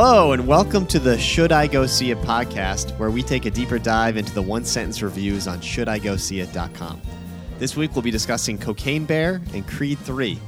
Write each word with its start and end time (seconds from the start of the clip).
Hello, 0.00 0.30
and 0.30 0.46
welcome 0.46 0.86
to 0.86 1.00
the 1.00 1.18
Should 1.18 1.50
I 1.50 1.66
Go 1.66 1.84
See 1.84 2.12
It 2.12 2.18
podcast, 2.18 2.96
where 3.00 3.10
we 3.10 3.20
take 3.20 3.46
a 3.46 3.50
deeper 3.50 3.80
dive 3.80 4.16
into 4.16 4.32
the 4.32 4.40
one 4.40 4.64
sentence 4.64 5.02
reviews 5.02 5.48
on 5.48 5.58
ShouldIGoSeeIt.com. 5.58 7.02
This 7.58 7.76
week 7.76 7.96
we'll 7.96 8.02
be 8.02 8.12
discussing 8.12 8.58
Cocaine 8.58 9.06
Bear 9.06 9.42
and 9.52 9.66
Creed 9.66 9.98
3. 9.98 10.38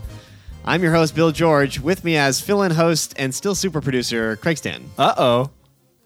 I'm 0.64 0.84
your 0.84 0.92
host, 0.92 1.16
Bill 1.16 1.32
George, 1.32 1.80
with 1.80 2.04
me 2.04 2.16
as 2.16 2.40
fill 2.40 2.62
in 2.62 2.70
host 2.70 3.12
and 3.16 3.34
still 3.34 3.56
super 3.56 3.80
producer, 3.80 4.36
Craig 4.36 4.56
Stanton. 4.56 4.88
Uh 4.96 5.14
oh. 5.18 5.50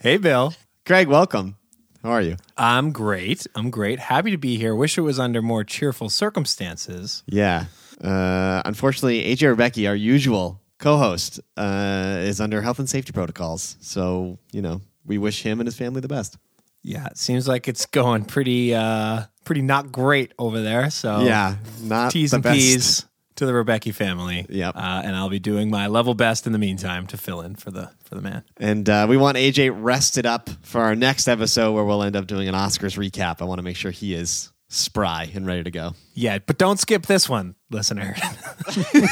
Hey, 0.01 0.17
Bill. 0.17 0.55
Craig, 0.87 1.09
welcome. 1.09 1.59
How 2.03 2.13
are 2.13 2.23
you? 2.23 2.39
I'm 2.57 2.93
great. 2.93 3.47
I'm 3.55 3.69
great. 3.69 3.99
Happy 3.99 4.31
to 4.31 4.39
be 4.39 4.57
here. 4.57 4.75
Wish 4.75 4.97
it 4.97 5.03
was 5.03 5.19
under 5.19 5.43
more 5.43 5.65
cheerful 5.65 6.09
circumstances. 6.09 7.23
Yeah. 7.27 7.67
Uh, 8.03 8.63
unfortunately, 8.65 9.23
AJ 9.25 9.49
Rebecca, 9.49 9.87
our 9.89 9.95
usual 9.95 10.63
co 10.85 10.99
host, 10.99 11.41
uh, 11.57 12.19
is 12.21 12.41
under 12.41 12.61
health 12.61 12.79
and 12.79 12.89
safety 12.89 13.13
protocols. 13.13 13.77
So, 13.81 14.39
you 14.53 14.63
know, 14.63 14.83
we 15.05 15.19
wish 15.19 15.43
him 15.43 15.59
and 15.59 15.67
his 15.67 15.77
family 15.77 16.01
the 16.01 16.09
best. 16.09 16.37
Yeah, 16.83 17.07
it 17.07 17.17
seems 17.17 17.49
like 17.49 17.67
it's 17.67 17.87
going 17.87 18.27
pretty 18.27 18.75
uh 18.75 19.23
pretty 19.47 19.63
not 19.63 19.91
great 19.91 20.33
over 20.39 20.61
there. 20.61 20.91
So 20.91 21.23
yeah, 21.23 21.57
not 21.81 22.13
T's 22.13 22.35
and 22.35 22.43
best. 22.43 22.59
P's 22.59 23.07
to 23.37 23.47
the 23.47 23.55
Rebecca 23.55 23.93
family. 23.93 24.47
Yep. 24.49 24.77
Uh, 24.77 25.03
and 25.05 25.17
I'll 25.17 25.31
be 25.31 25.39
doing 25.39 25.71
my 25.71 25.87
level 25.89 26.15
best 26.15 26.47
in 26.47 26.53
the 26.53 26.59
meantime 26.59 27.07
to 27.09 27.17
fill 27.17 27.41
in 27.41 27.57
for 27.57 27.71
the 27.71 27.91
for 28.05 28.15
the 28.15 28.21
man. 28.21 28.45
And 28.59 28.89
uh, 28.89 29.07
we 29.09 29.17
want 29.17 29.39
AJ 29.39 29.75
rested 29.75 30.27
up 30.27 30.51
for 30.63 30.83
our 30.83 30.95
next 30.95 31.27
episode 31.27 31.73
where 31.73 31.85
we'll 31.85 32.03
end 32.03 32.17
up 32.17 32.27
doing 32.27 32.49
an 32.49 32.55
Oscars 32.55 32.99
recap. 32.99 33.41
I 33.41 33.45
want 33.45 33.59
to 33.59 33.63
make 33.63 33.77
sure 33.77 33.91
he 33.91 34.15
is 34.15 34.53
spry 34.75 35.31
and 35.35 35.47
ready 35.47 35.63
to 35.63 35.71
go. 35.71 35.95
Yeah, 36.15 36.39
but 36.45 36.59
don't 36.59 36.79
skip 36.79 37.07
this 37.07 37.29
one, 37.29 37.55
listener. 37.71 38.17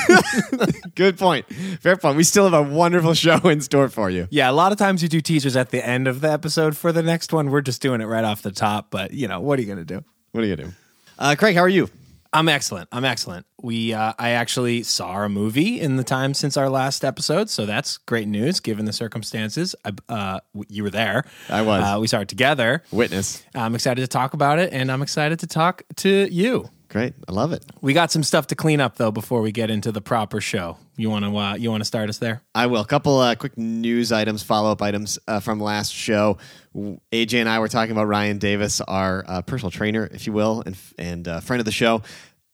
Good 0.95 1.19
point. 1.19 1.47
Fair 1.81 1.97
point. 1.97 2.17
We 2.17 2.25
still 2.25 2.45
have 2.49 2.55
a 2.55 2.63
wonderful 2.63 3.15
show 3.15 3.39
in 3.49 3.61
store 3.61 3.89
for 3.89 4.11
you. 4.11 4.29
yeah, 4.31 4.51
a 4.51 4.53
lot 4.53 4.73
of 4.73 4.79
times 4.79 5.03
you 5.03 5.09
do 5.09 5.21
teasers 5.21 5.57
at 5.57 5.71
the 5.71 5.85
end 5.87 6.07
of 6.09 6.21
the 6.21 6.31
episode 6.31 6.77
for 6.77 6.93
the 6.93 7.03
next 7.03 7.33
one. 7.33 7.51
We're 7.51 7.61
just 7.61 7.83
doing 7.83 8.01
it 8.01 8.07
right 8.07 8.25
off 8.25 8.43
the 8.43 8.53
top, 8.53 8.91
but 8.91 9.13
you 9.13 9.29
know, 9.29 9.41
what 9.41 9.59
are 9.59 9.63
you 9.63 9.69
gonna 9.69 9.85
do? 9.85 10.05
What 10.33 10.45
are 10.45 10.47
you 10.47 10.57
going 10.57 10.69
to 10.69 10.73
do? 10.73 10.79
Uh, 11.19 11.35
Craig, 11.39 11.55
how 11.55 11.61
are 11.61 11.69
you? 11.69 11.91
I'm 12.35 12.49
excellent. 12.49 12.89
I'm 12.93 13.05
excellent. 13.05 13.47
We 13.61 13.93
uh, 13.93 14.15
I 14.19 14.31
actually 14.31 14.83
saw 14.85 15.23
a 15.23 15.29
movie 15.29 15.81
in 15.81 15.97
the 15.97 16.05
time 16.05 16.33
since 16.33 16.57
our 16.57 16.71
last 16.71 17.05
episode, 17.05 17.51
so 17.51 17.67
that's 17.67 17.99
great 17.99 18.27
news 18.27 18.59
given 18.59 18.87
the 18.87 18.93
circumstances. 18.93 19.75
I, 19.85 19.93
uh, 20.09 20.41
you 20.69 20.83
were 20.83 20.91
there. 20.91 21.25
I 21.51 21.61
was. 21.63 21.83
Uh, 21.83 22.01
we 22.01 22.07
saw 22.07 22.21
it 22.21 22.29
together. 22.29 22.83
Witness. 22.91 23.43
I'm 23.55 23.75
excited 23.75 24.01
to 24.01 24.09
talk 24.09 24.33
about 24.33 24.59
it, 24.59 24.73
and 24.73 24.91
I'm 24.91 25.03
excited 25.03 25.41
to 25.41 25.47
talk 25.47 25.83
to 25.97 26.09
you. 26.33 26.71
Great. 26.93 27.15
I 27.27 27.33
love 27.33 27.55
it. 27.55 27.65
We 27.81 27.95
got 27.95 28.11
some 28.13 28.23
stuff 28.23 28.49
to 28.49 28.55
clean 28.55 28.79
up 28.79 28.97
though 28.97 29.11
before 29.11 29.41
we 29.41 29.51
get 29.51 29.71
into 29.71 29.91
the 29.93 30.03
proper 30.03 30.43
show. 30.43 30.77
You 30.99 31.09
want 31.09 31.25
to 31.25 31.35
uh, 31.35 31.55
you 31.55 31.71
want 31.71 31.81
to 31.81 31.87
start 31.87 32.11
us 32.11 32.19
there? 32.19 32.43
I 32.55 32.67
will. 32.67 32.83
A 32.83 32.87
couple 32.87 33.19
uh, 33.19 33.35
quick 33.35 33.57
news 33.57 34.13
items, 34.13 34.43
follow 34.43 34.71
up 34.71 34.83
items 34.83 35.19
uh, 35.27 35.41
from 35.41 35.59
last 35.59 35.91
show. 35.91 36.37
AJ 36.77 37.41
and 37.41 37.49
I 37.49 37.61
were 37.61 37.69
talking 37.69 37.93
about 37.93 38.09
Ryan 38.09 38.37
Davis, 38.37 38.83
our 38.83 39.25
uh, 39.27 39.41
personal 39.41 39.71
trainer, 39.71 40.07
if 40.13 40.27
you 40.27 40.35
will, 40.35 40.63
and 40.67 40.77
and 40.99 41.27
uh, 41.27 41.41
friend 41.41 41.61
of 41.61 41.65
the 41.65 41.73
show, 41.73 42.03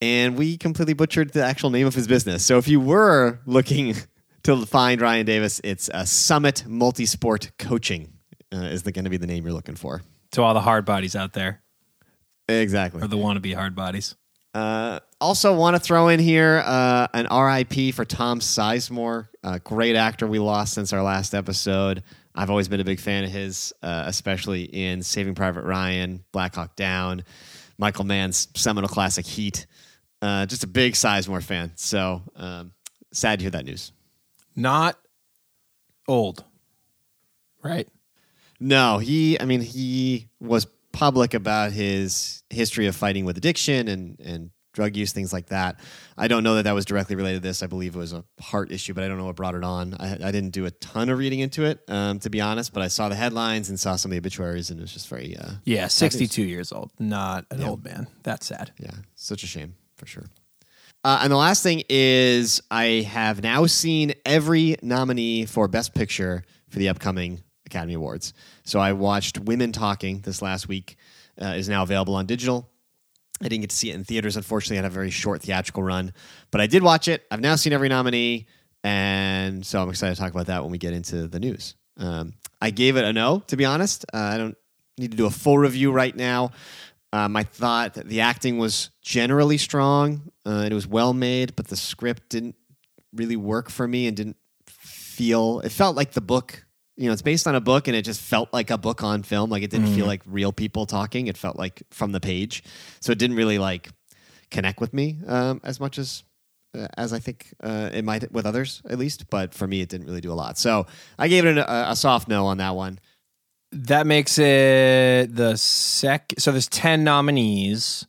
and 0.01 0.37
we 0.39 0.57
completely 0.57 0.95
butchered 0.95 1.33
the 1.33 1.45
actual 1.45 1.71
name 1.71 1.89
of 1.89 1.97
his 1.97 2.07
business. 2.07 2.45
So 2.47 2.59
if 2.59 2.69
you 2.69 2.79
were 2.79 3.41
looking 3.45 3.97
to 4.45 4.65
find 4.67 5.01
Ryan 5.01 5.27
Davis, 5.27 5.61
it's 5.65 5.91
uh, 5.91 6.05
Summit 6.05 6.63
Multisport 6.69 7.51
Coaching 7.59 8.13
uh, 8.55 8.59
is 8.59 8.83
going 8.85 9.03
to 9.03 9.11
be 9.11 9.17
the 9.17 9.27
name 9.27 9.43
you're 9.45 9.53
looking 9.53 9.75
for. 9.75 10.01
To 10.33 10.43
all 10.43 10.55
the 10.55 10.61
hard 10.61 10.85
bodies 10.85 11.17
out 11.17 11.33
there, 11.33 11.61
Exactly. 12.49 13.03
or 13.03 13.09
the 13.09 13.17
wannabe 13.17 13.53
hard 13.57 13.75
bodies. 13.75 14.15
Uh, 14.55 15.01
also, 15.21 15.55
want 15.55 15.77
to 15.77 15.81
throw 15.81 16.09
in 16.09 16.21
here 16.21 16.63
uh, 16.65 17.09
an 17.13 17.27
RIP 17.27 17.95
for 17.95 18.05
Tom 18.05 18.41
Sizemore, 18.41 19.29
a 19.43 19.59
great 19.61 19.97
actor 19.97 20.27
we 20.27 20.39
lost 20.39 20.75
since 20.75 20.93
our 20.93 21.03
last 21.03 21.35
episode. 21.35 22.03
I've 22.35 22.51
always 22.51 22.69
been 22.69 22.81
a 22.81 22.85
big 22.85 23.01
fan 23.01 23.25
of 23.25 23.31
his, 23.31 23.73
uh, 23.83 24.05
especially 24.07 24.63
in 24.63 25.03
Saving 25.03 25.35
Private 25.35 25.65
Ryan, 25.65 26.25
Black 26.33 26.55
Hawk 26.55 26.77
Down, 26.77 27.25
Michael 27.79 28.05
Mann's 28.05 28.49
seminal 28.55 28.89
classic 28.89 29.27
Heat. 29.27 29.67
Uh, 30.23 30.47
just 30.47 30.65
a 30.65 30.69
big 30.69 30.95
Sizemore 30.95 31.43
fan. 31.43 31.73
So 31.75 32.23
um, 32.37 32.73
sad 33.13 33.41
to 33.41 33.45
hear 33.45 33.51
that 33.51 33.65
news. 33.65 33.93
Not 34.55 34.97
old, 36.07 36.45
right? 37.63 37.89
No, 38.61 38.99
he. 38.99 39.41
I 39.41 39.45
mean, 39.45 39.61
he 39.61 40.29
was 40.41 40.67
public 40.99 41.33
about 41.35 41.71
his 41.73 42.43
history 42.51 42.87
of 42.89 42.97
fighting 42.97 43.25
with 43.25 43.37
addiction 43.39 43.87
and 43.89 44.19
and 44.21 44.51
drug 44.75 44.97
use, 44.97 45.13
things 45.13 45.33
like 45.33 45.47
that. 45.47 45.81
I 46.17 46.29
don't 46.29 46.45
know 46.45 46.55
that 46.57 46.63
that 46.65 46.73
was 46.75 46.85
directly 46.85 47.17
related 47.17 47.43
to 47.43 47.49
this. 47.49 47.65
I 47.65 47.67
believe 47.67 47.97
it 47.97 47.99
was 47.99 48.13
a 48.13 48.23
heart 48.41 48.71
issue, 48.71 48.95
but 48.95 49.03
I 49.03 49.09
don't 49.09 49.19
know 49.19 49.25
what 49.25 49.35
brought 49.35 49.57
it 49.57 49.65
on. 49.65 49.95
I, 49.99 50.13
I 50.13 50.31
didn't 50.31 50.51
do 50.51 50.67
a 50.67 50.71
ton 50.71 51.09
of 51.09 51.19
reading 51.19 51.41
into 51.41 51.65
it, 51.65 51.81
um, 51.89 52.21
to 52.21 52.31
be 52.31 52.41
honest. 52.41 52.73
But 52.73 52.83
I 52.85 52.89
saw 52.89 53.09
the 53.09 53.17
headlines 53.17 53.71
and 53.71 53.81
saw 53.81 53.97
some 53.97 54.11
of 54.11 54.15
the 54.15 54.19
obituaries, 54.19 54.71
and 54.71 54.79
it 54.79 54.83
was 54.83 54.93
just 54.93 55.09
very, 55.09 55.37
uh, 55.37 55.53
Yeah, 55.65 55.89
62 55.89 56.43
years 56.45 56.71
old, 56.71 56.93
not 56.99 57.45
an 57.51 57.63
old 57.65 57.83
man. 57.85 58.07
That's 58.23 58.47
sad. 58.47 58.71
yeah, 58.79 58.93
such 59.17 59.43
a 59.43 59.47
shame 59.49 59.75
for 59.97 60.07
sure. 60.07 60.27
Uh, 61.03 61.21
and 61.23 61.33
the 61.33 61.37
last 61.37 61.63
thing 61.65 61.83
is, 61.89 62.61
I 62.71 63.07
have 63.09 63.43
now 63.43 63.67
seen 63.67 64.13
every 64.25 64.77
nominee 64.83 65.47
for 65.47 65.67
Best 65.67 65.93
Picture 65.95 66.45
for 66.69 66.79
the 66.79 66.89
upcoming 66.89 67.43
Academy 67.69 67.95
Awards. 67.95 68.33
So 68.65 68.81
I 68.81 68.93
watched 68.93 69.39
Women 69.39 69.73
Talking 69.73 70.21
this 70.21 70.43
last 70.43 70.69
week. 70.69 70.97
Uh, 71.41 71.55
is 71.57 71.69
now 71.69 71.85
available 71.85 72.17
on 72.17 72.27
digital. 72.27 72.69
I 73.41 73.45
didn't 73.45 73.61
get 73.61 73.71
to 73.71 73.77
see 73.77 73.91
it 73.91 73.95
in 73.95 74.03
theaters, 74.03 74.37
unfortunately. 74.37 74.79
I 74.79 74.83
had 74.83 74.91
a 74.91 74.95
very 74.95 75.11
short 75.11 75.43
theatrical 75.43 75.85
run, 75.85 76.13
but 76.51 76.61
I 76.61 76.67
did 76.67 76.83
watch 76.83 77.07
it. 77.07 77.25
I've 77.31 77.41
now 77.41 77.55
seen 77.55 77.73
every 77.73 77.89
nominee, 77.89 78.49
and 78.83 79.65
so 79.65 79.81
I'm 79.81 79.89
excited 79.89 80.17
to 80.17 80.21
talk 80.21 80.33
about 80.33 80.47
that 80.47 80.63
when 80.63 80.73
we 80.73 80.79
get 80.79 80.95
into 80.95 81.29
the 81.29 81.39
news. 81.39 81.77
Um, 81.97 82.35
I 82.61 82.71
gave 82.71 82.97
it 82.97 83.05
a 83.05 83.13
no, 83.13 83.41
to 83.47 83.57
be 83.57 83.65
honest. 83.65 84.05
Uh, 84.13 84.17
I 84.17 84.39
don't 84.39 84.57
need 84.99 85.13
to 85.13 85.17
do 85.17 85.27
a 85.27 85.31
full 85.31 85.59
review 85.59 85.93
right 85.93 86.15
now. 86.15 86.51
Um, 87.13 87.37
I 87.37 87.45
thought 87.45 87.95
that 87.95 88.09
the 88.09 88.21
acting 88.21 88.59
was 88.59 88.91
generally 89.01 89.59
strong 89.59 90.31
uh, 90.45 90.63
and 90.65 90.73
it 90.73 90.75
was 90.75 90.87
well 90.87 91.15
made, 91.15 91.57
but 91.57 91.69
the 91.69 91.77
script 91.77 92.29
didn't 92.29 92.57
really 93.15 93.37
work 93.37 93.71
for 93.71 93.89
me 93.89 94.07
and 94.07 94.17
didn't 94.17 94.37
feel. 94.67 95.61
It 95.61 95.73
felt 95.73 95.97
like 95.97 96.13
the 96.13 96.21
book. 96.21 96.65
You 96.99 97.07
know, 97.07 97.13
it's 97.13 97.23
based 97.23 97.47
on 97.47 97.55
a 97.55 97.61
book, 97.61 97.87
and 97.87 97.97
it 97.97 98.05
just 98.05 98.21
felt 98.21 98.53
like 98.53 98.71
a 98.71 98.77
book 98.77 99.03
on 99.05 99.23
film. 99.23 99.51
Like 99.51 99.63
it 99.63 99.71
didn't 99.71 99.95
feel 99.95 100.07
like 100.07 100.21
real 100.27 100.53
people 100.53 100.85
talking. 100.85 101.29
It 101.29 101.39
felt 101.39 101.57
like 101.57 101.83
from 101.91 102.13
the 102.13 102.21
page, 102.21 102.65
so 103.01 103.13
it 103.13 103.19
didn't 103.19 103.37
really 103.37 103.59
like 103.59 103.89
connect 104.51 104.81
with 104.81 104.93
me 104.93 105.19
um, 105.27 105.61
as 105.63 105.79
much 105.79 105.97
as 105.97 106.25
uh, 106.77 106.89
as 106.97 107.13
I 107.13 107.19
think 107.19 107.55
uh, 107.63 107.91
it 107.93 108.05
might 108.05 108.31
with 108.33 108.47
others 108.47 108.83
at 108.91 108.99
least. 108.99 109.31
But 109.31 109.55
for 109.55 109.67
me, 109.67 109.81
it 109.81 109.89
didn't 109.89 110.07
really 110.07 110.21
do 110.21 110.33
a 110.33 110.35
lot. 110.35 110.59
So 110.59 110.87
I 111.19 111.29
gave 111.29 111.47
it 111.47 111.51
an, 111.51 111.59
a, 111.59 111.87
a 111.91 111.97
soft 111.97 112.29
no 112.29 112.47
on 112.47 112.59
that 112.59 112.75
one. 112.75 112.99
That 113.71 114.07
makes 114.07 114.39
it 114.39 115.35
the 115.35 115.57
sec. 115.57 116.33
So 116.39 116.53
there's 116.53 116.69
10 116.69 117.05
nominees. 117.05 118.07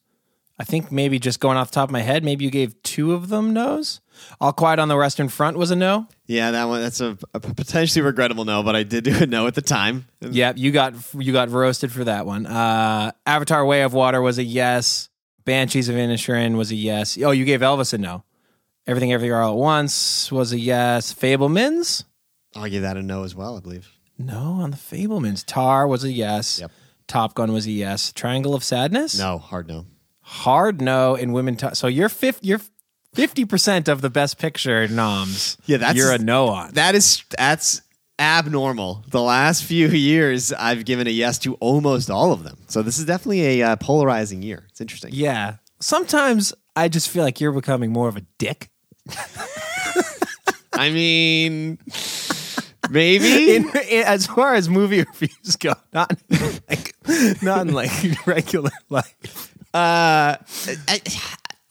I 0.57 0.63
think 0.63 0.91
maybe 0.91 1.19
just 1.19 1.39
going 1.39 1.57
off 1.57 1.71
the 1.71 1.75
top 1.75 1.89
of 1.89 1.94
my 1.94 2.01
head, 2.01 2.23
maybe 2.23 2.44
you 2.44 2.51
gave 2.51 2.81
two 2.83 3.13
of 3.13 3.29
them 3.29 3.53
no's. 3.53 4.01
All 4.40 4.53
Quiet 4.53 4.80
on 4.80 4.88
the 4.88 4.97
Western 4.97 5.30
Front 5.30 5.57
was 5.57 5.72
a 5.72 5.75
no. 5.75 6.07
Yeah, 6.28 6.52
that 6.52 6.66
one. 6.66 6.81
That's 6.81 7.02
a, 7.02 7.18
a 7.34 7.40
potentially 7.40 8.02
regrettable 8.02 8.46
no, 8.46 8.63
but 8.63 8.75
I 8.75 8.84
did 8.84 9.03
do 9.03 9.16
a 9.16 9.25
no 9.25 9.47
at 9.47 9.56
the 9.56 9.62
time. 9.62 10.07
Yep, 10.22 10.57
you 10.57 10.72
got 10.72 10.94
you 11.13 11.34
got 11.34 11.50
roasted 11.50 11.91
for 11.91 12.03
that 12.03 12.25
one. 12.25 12.46
Uh, 12.46 13.12
Avatar: 13.25 13.66
Way 13.66 13.81
of 13.81 13.94
Water 13.94 14.22
was 14.22 14.38
a 14.38 14.44
yes. 14.44 15.09
Banshees 15.46 15.90
of 15.90 15.96
Inisherin 15.96 16.57
was 16.57 16.72
a 16.72 16.75
yes. 16.75 17.18
Oh, 17.22 17.31
you 17.31 17.44
gave 17.46 17.62
Elvis 17.62 17.94
a 17.94 17.97
no. 17.97 18.24
Everything 18.85 19.13
Everywhere 19.13 19.41
All 19.41 19.53
at 19.53 19.59
Once 19.59 20.31
was 20.31 20.51
a 20.51 20.59
yes. 20.59 21.13
Fabelmans? 21.13 22.03
I'll 22.56 22.69
give 22.69 22.81
that 22.81 22.98
a 22.98 23.04
no 23.04 23.24
as 23.24 23.36
well. 23.36 23.57
I 23.57 23.60
believe. 23.60 23.88
No, 24.18 24.60
on 24.62 24.72
the 24.72 24.77
Fabelmans. 24.77 25.44
Tar 25.45 25.88
was 25.88 26.04
a 26.04 26.12
yes. 26.12 26.60
Yep. 26.60 26.72
Top 27.07 27.33
Gun 27.33 27.51
was 27.51 27.65
a 27.65 27.72
yes. 27.72 28.12
Triangle 28.12 28.54
of 28.54 28.63
Sadness? 28.63 29.18
No, 29.18 29.38
hard 29.38 29.68
no. 29.68 29.86
Hard 30.22 30.81
no 30.81 31.15
in 31.15 31.33
women. 31.33 31.56
T- 31.56 31.74
so 31.74 31.88
you're 31.88 32.10
fifth. 32.10 32.39
You're 32.44 32.62
fifty 33.13 33.45
percent 33.45 33.88
of 33.88 34.01
the 34.01 34.09
Best 34.09 34.38
Picture 34.38 34.88
noms. 34.88 35.57
Yeah, 35.65 35.77
that's- 35.77 35.95
you're 35.95 36.11
a 36.13 36.17
no 36.17 36.47
on. 36.50 36.73
That 36.73 36.95
is 36.95 37.23
that's 37.38 37.81
abnormal. 38.19 39.06
The 39.09 39.21
last 39.21 39.63
few 39.63 39.88
years, 39.89 40.51
I've 40.53 40.85
given 40.85 41.07
a 41.07 41.11
yes 41.11 41.39
to 41.39 41.56
almost 41.56 42.09
all 42.09 42.31
of 42.33 42.44
them. 42.44 42.57
So 42.67 42.81
this 42.81 42.97
is 43.00 43.06
definitely 43.06 43.61
a 43.61 43.67
uh, 43.71 43.75
polarizing 43.77 44.41
year. 44.41 44.65
It's 44.69 44.81
interesting. 44.81 45.11
yeah. 45.13 45.56
Sometimes 45.81 46.53
I 46.75 46.89
just 46.89 47.07
feel 47.09 47.23
like 47.23 47.39
you're 47.39 47.53
becoming 47.53 47.91
more 47.94 48.09
of 48.09 48.17
a 48.17 48.21
dick. 48.38 48.69
I 50.73 50.89
mean, 50.91 51.77
maybe. 52.89 53.55
In, 53.55 53.69
in- 53.89 54.03
as 54.05 54.25
far 54.27 54.55
as 54.55 54.69
movie 54.69 55.00
reviews 55.03 55.55
go, 55.57 55.73
not 55.94 56.13
like 56.69 56.95
not 57.41 57.67
in 57.67 57.73
like 57.73 57.91
regular 58.27 58.71
life. 58.89 59.53
uh, 59.73 60.35
I, 60.38 61.01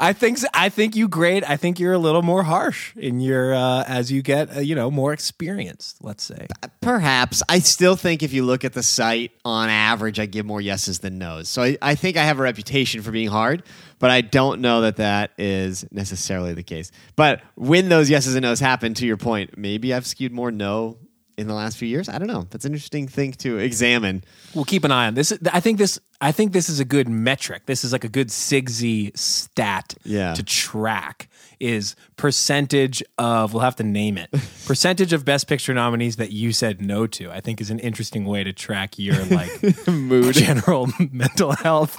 I 0.00 0.12
think 0.12 0.39
I 0.55 0.69
think 0.69 0.95
you 0.95 1.09
grade. 1.09 1.43
I 1.45 1.56
think 1.56 1.81
you're 1.81 1.93
a 1.93 1.99
little 1.99 2.23
more 2.23 2.45
harsh 2.45 2.95
in 2.97 3.21
your 3.21 3.53
uh, 3.53 3.83
as 3.87 4.12
you 4.12 4.23
get 4.23 4.56
uh, 4.56 4.61
you 4.61 4.75
know 4.75 4.91
more 4.91 5.12
experienced. 5.12 5.99
Let's 6.00 6.23
say. 6.23 6.47
Perhaps. 6.81 7.43
I 7.49 7.59
still 7.59 7.97
think 7.97 8.23
if 8.23 8.33
you 8.33 8.45
look 8.45 8.65
at 8.65 8.75
the 8.75 8.83
site, 8.83 9.33
on 9.45 9.69
average, 9.69 10.21
I 10.21 10.27
give 10.27 10.47
more 10.47 10.61
yeses 10.61 11.00
than 11.00 11.19
nos. 11.19 11.49
So 11.49 11.62
I, 11.62 11.79
I 11.83 11.95
think 11.97 12.17
I 12.17 12.25
have 12.25 12.39
a 12.39 12.43
reputation 12.43 13.03
for 13.03 13.11
being 13.11 13.29
hard, 13.29 13.65
but 13.99 14.11
I 14.11 14.21
don't 14.21 14.61
know 14.61 14.83
that 14.83 14.97
that 14.97 15.33
is 15.37 15.85
necessarily 15.91 16.55
the 16.55 16.62
case. 16.62 16.93
But 17.17 17.43
when 17.56 17.89
those 17.89 18.09
yeses 18.09 18.37
and 18.37 18.44
nos 18.44 18.61
happen, 18.61 18.94
to 18.94 19.06
your 19.06 19.17
point, 19.17 19.59
maybe 19.59 19.93
I've 19.93 20.06
skewed 20.06 20.33
more 20.33 20.53
no 20.53 20.97
in 21.38 21.46
the 21.46 21.55
last 21.55 21.79
few 21.79 21.88
years? 21.88 22.08
I 22.08 22.19
don't 22.19 22.29
know. 22.29 22.46
That's 22.50 22.64
an 22.64 22.73
interesting 22.73 23.08
thing 23.08 23.32
to 23.35 23.58
examine. 23.58 24.25
We'll 24.55 24.64
keep 24.64 24.85
an 24.85 24.90
eye 24.93 25.06
on 25.06 25.14
this. 25.14 25.32
I 25.52 25.61
think 25.61 25.79
this. 25.79 25.99
I 26.20 26.32
think 26.32 26.52
this 26.52 26.69
is 26.69 26.81
a 26.81 26.85
good 26.85 27.08
metric. 27.08 27.62
This 27.67 27.85
is 27.85 27.93
like 27.93 28.02
a 28.05 28.08
good 28.08 28.29
Sigsy 28.29 29.17
stat 29.17 29.94
Yeah. 30.05 30.35
to 30.35 30.43
track. 30.43 31.28
Is 31.60 31.96
percentage 32.16 33.02
of 33.19 33.52
we'll 33.52 33.62
have 33.62 33.76
to 33.76 33.82
name 33.82 34.16
it 34.19 34.31
percentage 34.66 35.12
of 35.12 35.25
Best 35.25 35.49
Picture 35.49 35.75
nominees 35.75 36.16
that 36.16 36.31
you 36.32 36.52
said 36.52 36.81
no 36.81 37.06
to. 37.08 37.31
I 37.31 37.40
think 37.40 37.60
is 37.60 37.70
an 37.70 37.78
interesting 37.81 38.25
way 38.25 38.44
to 38.44 38.52
track 38.52 38.99
your 38.99 39.22
like 39.26 39.50
Mood. 39.88 40.34
general 40.34 40.88
mental 41.12 41.52
health 41.52 41.96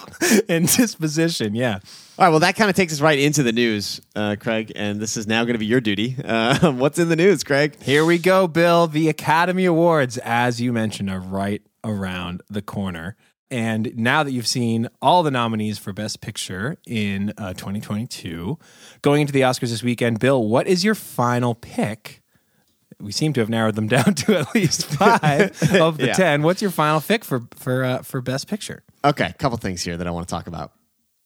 and 0.49 0.67
disposition. 0.67 1.55
Yeah. 1.55 1.79
All 2.17 2.25
right, 2.25 2.29
well, 2.31 2.39
that 2.41 2.55
kind 2.57 2.69
of 2.69 2.75
takes 2.75 2.91
us 2.93 2.99
right 3.01 3.17
into 3.17 3.43
the 3.43 3.53
news, 3.53 4.01
uh, 4.13 4.35
Craig, 4.37 4.73
and 4.75 4.99
this 4.99 5.15
is 5.15 5.25
now 5.25 5.43
going 5.45 5.53
to 5.53 5.59
be 5.59 5.65
your 5.65 5.79
duty. 5.79 6.17
Uh, 6.23 6.71
what's 6.73 6.99
in 6.99 7.07
the 7.07 7.15
news, 7.15 7.45
Craig? 7.45 7.81
Here 7.81 8.03
we 8.03 8.17
go, 8.17 8.45
Bill. 8.45 8.87
The 8.87 9.07
Academy 9.07 9.63
Awards, 9.63 10.17
as 10.17 10.59
you 10.59 10.73
mentioned, 10.73 11.09
are 11.09 11.21
right 11.21 11.61
around 11.83 12.41
the 12.49 12.61
corner. 12.61 13.15
And 13.51 13.95
now 13.97 14.21
that 14.23 14.31
you've 14.31 14.45
seen 14.47 14.89
all 15.01 15.23
the 15.23 15.31
nominees 15.31 15.79
for 15.79 15.91
Best 15.91 16.21
Picture 16.21 16.77
in 16.85 17.33
uh, 17.37 17.53
2022, 17.53 18.59
going 19.01 19.21
into 19.21 19.33
the 19.33 19.41
Oscars 19.41 19.69
this 19.69 19.81
weekend, 19.81 20.19
Bill, 20.19 20.43
what 20.47 20.67
is 20.67 20.83
your 20.83 20.93
final 20.95 21.55
pick? 21.55 22.21
We 23.01 23.11
seem 23.11 23.33
to 23.33 23.39
have 23.39 23.49
narrowed 23.49 23.75
them 23.75 23.87
down 23.95 24.13
to 24.13 24.37
at 24.37 24.53
least 24.53 24.85
five 24.85 25.51
of 25.73 25.97
the 25.97 26.07
Yeah. 26.07 26.13
ten. 26.13 26.43
What's 26.43 26.61
your 26.61 26.69
final 26.71 27.01
pick 27.01 27.23
for 27.25 27.41
for 27.55 27.83
uh, 27.83 28.01
for 28.03 28.21
Best 28.21 28.47
Picture? 28.47 28.83
Okay, 29.03 29.25
a 29.27 29.33
couple 29.33 29.57
things 29.57 29.81
here 29.81 29.97
that 29.97 30.05
I 30.05 30.11
want 30.11 30.27
to 30.27 30.31
talk 30.33 30.47
about. 30.47 30.73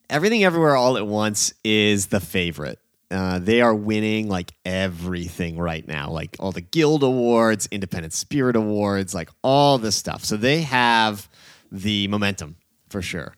Everything 0.10 0.44
Everywhere 0.44 0.76
All 0.76 0.98
at 0.98 1.08
Once 1.08 1.54
is 1.64 2.08
the 2.08 2.20
favorite. 2.20 2.80
Uh, 3.10 3.40
they 3.40 3.62
are 3.62 3.74
winning 3.76 4.28
like 4.30 4.54
everything 4.66 5.58
right 5.58 5.88
now, 5.88 6.10
like 6.10 6.36
all 6.40 6.52
the 6.52 6.62
Guild 6.62 7.04
Awards, 7.04 7.68
Independent 7.72 8.14
Spirit 8.14 8.56
Awards, 8.56 9.14
like 9.14 9.30
all 9.44 9.78
this 9.78 9.96
stuff. 9.96 10.24
So 10.24 10.38
they 10.38 10.62
have 10.62 11.28
the 11.74 12.08
momentum 12.08 12.56
for 12.90 13.02
sure. 13.02 13.34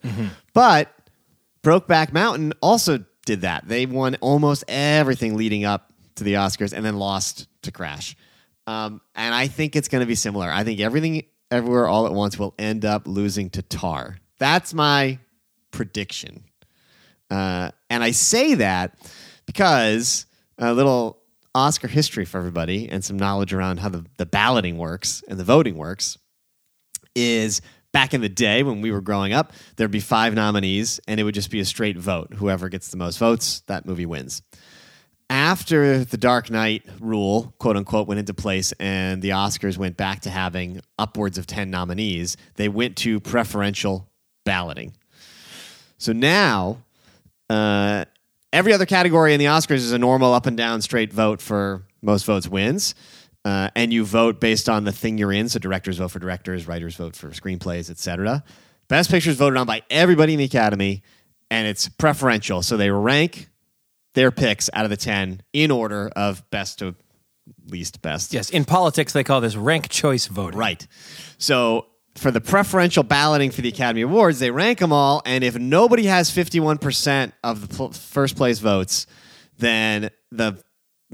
But 0.53 0.93
Brokeback 1.63 2.13
Mountain 2.13 2.53
also 2.61 3.03
did 3.25 3.41
that. 3.41 3.67
They 3.67 3.87
won 3.87 4.15
almost 4.21 4.63
everything 4.67 5.35
leading 5.35 5.65
up 5.65 5.91
to 6.15 6.23
the 6.23 6.33
Oscars 6.35 6.73
and 6.73 6.85
then 6.85 6.97
lost 6.97 7.47
to 7.63 7.71
Crash. 7.71 8.15
Um, 8.67 9.01
and 9.15 9.33
I 9.33 9.47
think 9.47 9.75
it's 9.75 9.87
going 9.87 10.01
to 10.01 10.05
be 10.05 10.15
similar. 10.15 10.49
I 10.51 10.63
think 10.63 10.79
everything 10.79 11.23
everywhere 11.49 11.87
all 11.87 12.05
at 12.05 12.13
once 12.13 12.37
will 12.37 12.53
end 12.59 12.85
up 12.85 13.07
losing 13.07 13.49
to 13.51 13.61
Tar. 13.61 14.17
That's 14.37 14.73
my 14.73 15.19
prediction. 15.71 16.43
Uh, 17.31 17.71
and 17.89 18.03
I 18.03 18.11
say 18.11 18.55
that 18.55 18.97
because 19.45 20.25
a 20.57 20.73
little 20.73 21.21
Oscar 21.53 21.87
history 21.87 22.25
for 22.25 22.37
everybody 22.37 22.89
and 22.89 23.03
some 23.03 23.17
knowledge 23.17 23.53
around 23.53 23.79
how 23.79 23.89
the, 23.89 24.05
the 24.17 24.25
balloting 24.25 24.77
works 24.77 25.23
and 25.27 25.39
the 25.39 25.43
voting 25.43 25.77
works 25.77 26.17
is 27.15 27.61
back 27.95 28.13
in 28.13 28.19
the 28.19 28.27
day 28.27 28.61
when 28.61 28.81
we 28.81 28.91
were 28.91 28.99
growing 28.99 29.31
up, 29.31 29.53
there'd 29.77 29.89
be 29.89 30.01
five 30.01 30.33
nominees 30.33 30.99
and 31.07 31.17
it 31.17 31.23
would 31.23 31.33
just 31.33 31.49
be 31.49 31.61
a 31.61 31.65
straight 31.65 31.97
vote. 31.97 32.33
Whoever 32.33 32.67
gets 32.67 32.89
the 32.89 32.97
most 32.97 33.17
votes, 33.17 33.61
that 33.67 33.85
movie 33.85 34.05
wins. 34.05 34.41
After 35.29 36.03
the 36.03 36.17
Dark 36.17 36.51
Knight 36.51 36.83
rule, 36.99 37.53
quote 37.57 37.77
unquote, 37.77 38.05
went 38.05 38.19
into 38.19 38.33
place 38.33 38.73
and 38.81 39.21
the 39.21 39.29
Oscars 39.29 39.77
went 39.77 39.95
back 39.95 40.19
to 40.23 40.29
having 40.29 40.81
upwards 40.99 41.37
of 41.37 41.47
10 41.47 41.69
nominees, 41.69 42.35
they 42.55 42.67
went 42.67 42.97
to 42.97 43.21
preferential 43.21 44.09
balloting. 44.43 44.91
So 45.97 46.11
now, 46.11 46.83
uh, 47.49 48.03
every 48.51 48.73
other 48.73 48.85
category 48.85 49.33
in 49.33 49.39
the 49.39 49.45
Oscars 49.45 49.75
is 49.75 49.93
a 49.93 49.97
normal 49.97 50.33
up 50.33 50.47
and 50.47 50.57
down 50.57 50.81
straight 50.81 51.13
vote 51.13 51.41
for 51.41 51.87
most 52.01 52.25
votes 52.25 52.45
wins. 52.49 52.93
Uh, 53.45 53.69
and 53.75 53.93
you 53.93 54.03
vote 54.03 54.41
based 54.41 54.67
on 54.67 54.83
the 54.85 54.91
thing 54.91 55.19
you're 55.19 55.31
in. 55.31 55.47
So 55.47 55.59
directors 55.59 55.99
vote 55.99 56.09
for 56.09 56.19
directors, 56.19 56.67
writers 56.67 56.95
vote 56.95 57.15
for 57.15 57.29
screenplays, 57.29 57.91
etc. 57.91 58.43
Best 58.87 59.11
Picture 59.11 59.29
is 59.29 59.37
voted 59.37 59.57
on 59.57 59.67
by 59.67 59.83
everybody 59.91 60.33
in 60.33 60.39
the 60.39 60.45
Academy, 60.45 61.03
and 61.51 61.67
it's 61.67 61.87
preferential. 61.87 62.63
So 62.63 62.75
they 62.75 62.89
rank 62.89 63.49
their 64.15 64.31
picks 64.31 64.69
out 64.73 64.83
of 64.83 64.89
the 64.89 64.97
10 64.97 65.43
in 65.53 65.69
order 65.69 66.09
of 66.15 66.49
best 66.49 66.79
to 66.79 66.95
least 67.67 68.01
best. 68.01 68.33
Yes, 68.33 68.49
in 68.49 68.65
politics 68.65 69.13
they 69.13 69.23
call 69.23 69.41
this 69.41 69.55
rank 69.55 69.89
choice 69.89 70.25
voting. 70.25 70.57
Right. 70.57 70.87
So 71.37 71.85
for 72.15 72.31
the 72.31 72.41
preferential 72.41 73.03
balloting 73.03 73.51
for 73.51 73.61
the 73.61 73.69
Academy 73.69 74.01
Awards, 74.01 74.39
they 74.39 74.51
rank 74.51 74.79
them 74.79 74.91
all, 74.91 75.21
and 75.25 75.43
if 75.43 75.57
nobody 75.57 76.05
has 76.05 76.31
51% 76.31 77.33
of 77.43 77.67
the 77.67 77.75
pl- 77.75 77.91
first 77.91 78.35
place 78.35 78.59
votes, 78.59 79.05
then 79.57 80.09
the 80.31 80.63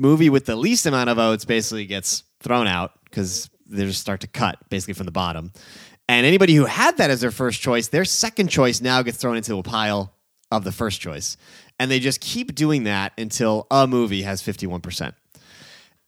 movie 0.02 0.32
with 0.32 0.46
the 0.46 0.56
least 0.56 0.88
amount 0.88 1.10
of 1.10 1.18
votes 1.18 1.46
basically 1.46 1.86
gets 1.86 2.24
thrown 2.40 2.66
out 2.66 2.94
because 3.06 3.50
they 3.68 3.86
just 3.86 4.02
start 4.02 4.22
to 4.22 4.28
cut 4.28 4.58
basically 4.70 4.96
from 4.96 5.06
the 5.06 5.12
bottom. 5.12 5.54
And 6.10 6.26
anybody 6.26 6.56
who 6.56 6.66
had 6.66 6.98
that 6.98 7.12
as 7.12 7.22
their 7.22 7.32
first 7.32 7.62
choice, 7.62 7.88
their 7.88 8.04
second 8.04 8.48
choice 8.48 8.82
now 8.82 9.04
gets 9.04 9.18
thrown 9.18 9.38
into 9.38 9.58
a 9.58 9.64
pile 9.64 10.14
of 10.52 10.64
the 10.64 10.72
first 10.72 11.00
choice. 11.00 11.38
And 11.80 11.90
they 11.90 12.00
just 12.00 12.20
keep 12.20 12.56
doing 12.56 12.84
that 12.84 13.14
until 13.18 13.68
a 13.72 13.88
movie 13.88 14.24
has 14.24 14.42
51%. 14.42 15.14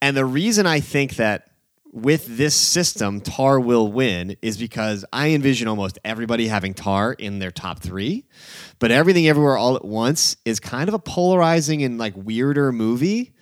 And 0.02 0.18
the 0.18 0.26
reason 0.26 0.66
I 0.66 0.80
think 0.80 1.16
that 1.16 1.52
with 1.94 2.26
this 2.26 2.56
system, 2.56 3.22
Tar 3.22 3.60
will 3.60 3.92
win 3.92 4.36
is 4.42 4.58
because 4.58 5.06
I 5.14 5.30
envision 5.30 5.68
almost 5.68 6.00
everybody 6.04 6.48
having 6.48 6.74
Tar 6.74 7.14
in 7.14 7.38
their 7.38 7.52
top 7.52 7.80
three, 7.80 8.26
but 8.80 8.90
everything 8.90 9.28
everywhere 9.28 9.56
all 9.56 9.76
at 9.76 9.86
once 9.86 10.36
is 10.44 10.60
kind 10.60 10.90
of 10.90 10.96
a 10.96 11.00
polarizing 11.00 11.84
and 11.84 12.00
like 12.00 12.14
weirder 12.18 12.72
movie 12.72 13.34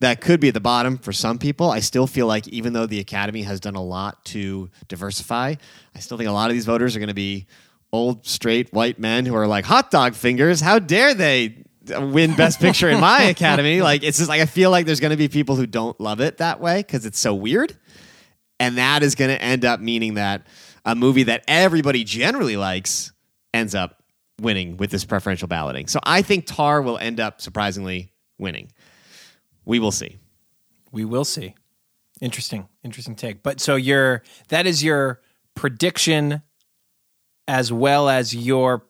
that 0.00 0.20
could 0.20 0.40
be 0.40 0.48
at 0.48 0.54
the 0.54 0.60
bottom 0.60 0.98
for 0.98 1.12
some 1.12 1.38
people. 1.38 1.70
I 1.70 1.80
still 1.80 2.06
feel 2.06 2.26
like 2.26 2.48
even 2.48 2.72
though 2.72 2.86
the 2.86 3.00
Academy 3.00 3.42
has 3.42 3.60
done 3.60 3.74
a 3.74 3.82
lot 3.82 4.24
to 4.26 4.70
diversify, 4.88 5.54
I 5.94 5.98
still 6.00 6.18
think 6.18 6.28
a 6.28 6.32
lot 6.32 6.50
of 6.50 6.54
these 6.54 6.66
voters 6.66 6.96
are 6.96 6.98
going 6.98 7.08
to 7.08 7.14
be 7.14 7.46
old 7.92 8.26
straight 8.26 8.72
white 8.72 8.98
men 8.98 9.24
who 9.24 9.34
are 9.36 9.46
like 9.46 9.64
hot 9.64 9.90
dog 9.90 10.14
fingers. 10.14 10.60
How 10.60 10.78
dare 10.78 11.14
they 11.14 11.64
win 11.88 12.34
Best 12.34 12.60
Picture 12.60 12.88
in 12.88 13.00
my 13.00 13.22
Academy? 13.24 13.80
Like 13.84 14.02
it's 14.02 14.18
just 14.18 14.28
like 14.28 14.40
I 14.40 14.46
feel 14.46 14.70
like 14.70 14.86
there's 14.86 15.00
going 15.00 15.10
to 15.10 15.16
be 15.16 15.28
people 15.28 15.56
who 15.56 15.66
don't 15.66 15.98
love 16.00 16.20
it 16.20 16.38
that 16.38 16.60
way 16.60 16.78
because 16.78 17.06
it's 17.06 17.18
so 17.18 17.34
weird, 17.34 17.76
and 18.58 18.78
that 18.78 19.02
is 19.02 19.14
going 19.14 19.30
to 19.30 19.40
end 19.40 19.64
up 19.64 19.80
meaning 19.80 20.14
that 20.14 20.46
a 20.84 20.94
movie 20.94 21.24
that 21.24 21.44
everybody 21.48 22.04
generally 22.04 22.56
likes 22.56 23.12
ends 23.52 23.74
up 23.74 24.02
winning 24.40 24.76
with 24.76 24.90
this 24.90 25.04
preferential 25.04 25.48
balloting. 25.48 25.86
So 25.86 26.00
I 26.02 26.22
think 26.22 26.46
Tar 26.46 26.82
will 26.82 26.98
end 26.98 27.20
up 27.20 27.40
surprisingly 27.40 28.12
winning. 28.38 28.70
We 29.64 29.78
will 29.78 29.92
see. 29.92 30.18
We 30.92 31.04
will 31.04 31.24
see. 31.24 31.54
Interesting, 32.20 32.68
interesting 32.82 33.16
take. 33.16 33.42
But 33.42 33.60
so 33.60 33.76
your 33.76 34.22
that 34.48 34.66
is 34.66 34.84
your 34.84 35.20
prediction 35.54 36.42
as 37.48 37.72
well 37.72 38.08
as 38.08 38.34
your 38.34 38.86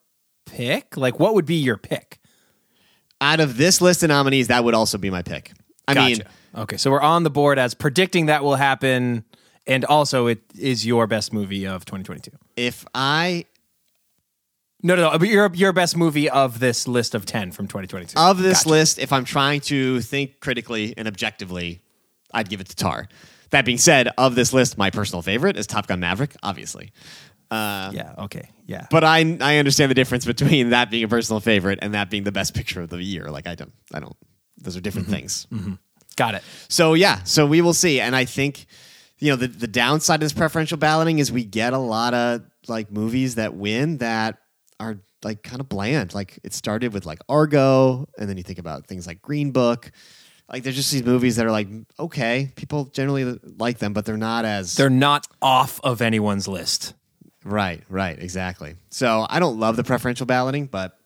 pick? 0.47 0.97
Like 0.97 1.19
what 1.19 1.35
would 1.35 1.47
be 1.47 1.57
your 1.57 1.77
pick? 1.77 2.19
Out 3.21 3.41
of 3.41 3.57
this 3.57 3.81
list 3.81 4.03
of 4.03 4.09
nominees, 4.09 4.49
that 4.49 4.65
would 4.65 4.75
also 4.75 4.99
be 4.99 5.09
my 5.11 5.23
pick. 5.23 5.53
I 5.89 5.95
mean, 5.95 6.23
okay, 6.55 6.77
so 6.77 6.91
we're 6.91 7.01
on 7.01 7.23
the 7.23 7.31
board 7.31 7.59
as 7.59 7.75
predicting 7.75 8.27
that 8.27 8.43
will 8.43 8.57
happen 8.57 9.25
and 9.67 9.85
also 9.85 10.27
it 10.27 10.43
is 10.59 10.85
your 10.85 11.07
best 11.07 11.33
movie 11.33 11.67
of 11.67 11.85
2022. 11.85 12.31
if 12.57 12.85
I 12.95 13.47
No, 14.85 14.95
no, 14.95 15.11
no, 15.11 15.19
but 15.19 15.29
your 15.29 15.51
your 15.55 15.73
best 15.73 15.97
movie 15.97 16.29
of 16.29 16.61
this 16.61 16.87
list 16.87 17.15
of 17.15 17.25
10 17.25 17.53
from 17.53 17.67
2022. 17.69 18.21
of 18.21 18.39
this 18.39 18.59
Gotcha. 18.59 18.69
list, 18.69 18.99
if 18.99 19.15
I'm 19.15 19.25
trying 19.25 19.63
to 19.63 20.03
think 20.03 20.41
critically 20.41 20.93
and 20.99 21.09
objectively, 21.09 21.81
I'd 22.35 22.51
give 22.51 22.61
it 22.61 22.69
to 22.69 22.77
Tar. 22.77 23.09
That 23.49 23.65
being 23.65 23.79
said, 23.79 24.11
of 24.19 24.35
this 24.35 24.53
list, 24.53 24.77
my 24.77 24.91
personal 24.91 25.23
favorite 25.23 25.57
is 25.57 25.67
Top 25.67 25.87
Gun 25.87 26.01
Maverick, 26.01 26.37
obviously. 26.43 26.93
Uh, 27.51 27.93
yeah, 27.95 28.15
okay. 28.19 28.51
Yeah. 28.67 28.87
But 28.91 29.05
I 29.05 29.39
I 29.41 29.57
understand 29.57 29.91
the 29.91 29.95
difference 29.95 30.27
between 30.27 30.69
that 30.71 30.91
being 30.91 31.05
a 31.05 31.09
personal 31.09 31.41
favorite 31.41 31.79
and 31.81 31.95
that 31.95 32.11
being 32.11 32.25
the 32.25 32.33
best 32.33 32.55
picture 32.55 32.83
of 32.83 32.91
the 32.91 33.03
year. 33.03 33.31
Like 33.31 33.47
I 33.47 33.55
don't 33.55 33.73
I 33.95 34.01
don't 34.01 34.17
those 34.59 34.77
are 34.77 34.83
different 34.83 35.07
mm-hmm, 35.07 35.17
things. 35.17 35.47
Mm-hmm. 35.51 35.75
Got 36.17 36.35
it. 36.35 36.43
So 36.69 36.93
yeah, 36.93 37.23
so 37.25 37.47
we 37.47 37.63
will 37.63 37.73
see. 37.73 38.01
And 38.01 38.15
I 38.15 38.27
think, 38.27 38.67
you 39.19 39.31
know, 39.31 39.37
the, 39.37 39.49
the 39.49 39.67
downside 39.67 40.17
of 40.17 40.21
this 40.21 40.35
preferential 40.35 40.77
balloting 40.77 41.21
is 41.21 41.33
we 41.33 41.45
get 41.45 41.73
a 41.73 41.79
lot 41.79 42.13
of 42.13 42.43
like 42.69 42.91
movies 42.91 43.37
that 43.37 43.55
win 43.55 43.99
that 43.99 44.39
are 44.85 44.99
like 45.25 45.43
kind 45.43 45.61
of 45.61 45.69
bland. 45.69 46.15
Like 46.15 46.39
it 46.45 46.53
started 46.53 46.93
with 46.93 47.07
like 47.07 47.21
Argo, 47.29 48.07
and 48.19 48.29
then 48.29 48.37
you 48.37 48.43
think 48.43 48.59
about 48.59 48.87
things 48.87 49.07
like 49.07 49.23
Green 49.23 49.51
Book. 49.51 49.91
Like 50.53 50.63
there's 50.63 50.77
just 50.77 50.93
these 50.93 51.05
movies 51.05 51.37
that 51.37 51.47
are 51.47 51.51
like 51.51 51.69
okay, 51.99 52.53
people 52.57 52.85
generally 52.87 53.39
like 53.59 53.79
them, 53.79 53.93
but 53.93 54.05
they're 54.05 54.17
not 54.17 54.45
as 54.45 54.75
They're 54.77 54.91
not 54.91 55.27
off 55.41 55.81
of 55.83 56.03
anyone's 56.03 56.47
list. 56.47 56.95
right, 57.45 57.83
right, 57.89 58.19
exactly. 58.19 58.75
So 58.91 59.27
I 59.29 59.41
don't 59.41 59.59
love 59.59 59.77
the 59.77 59.85
preferential 59.85 60.27
balloting, 60.27 60.67
but 60.67 60.99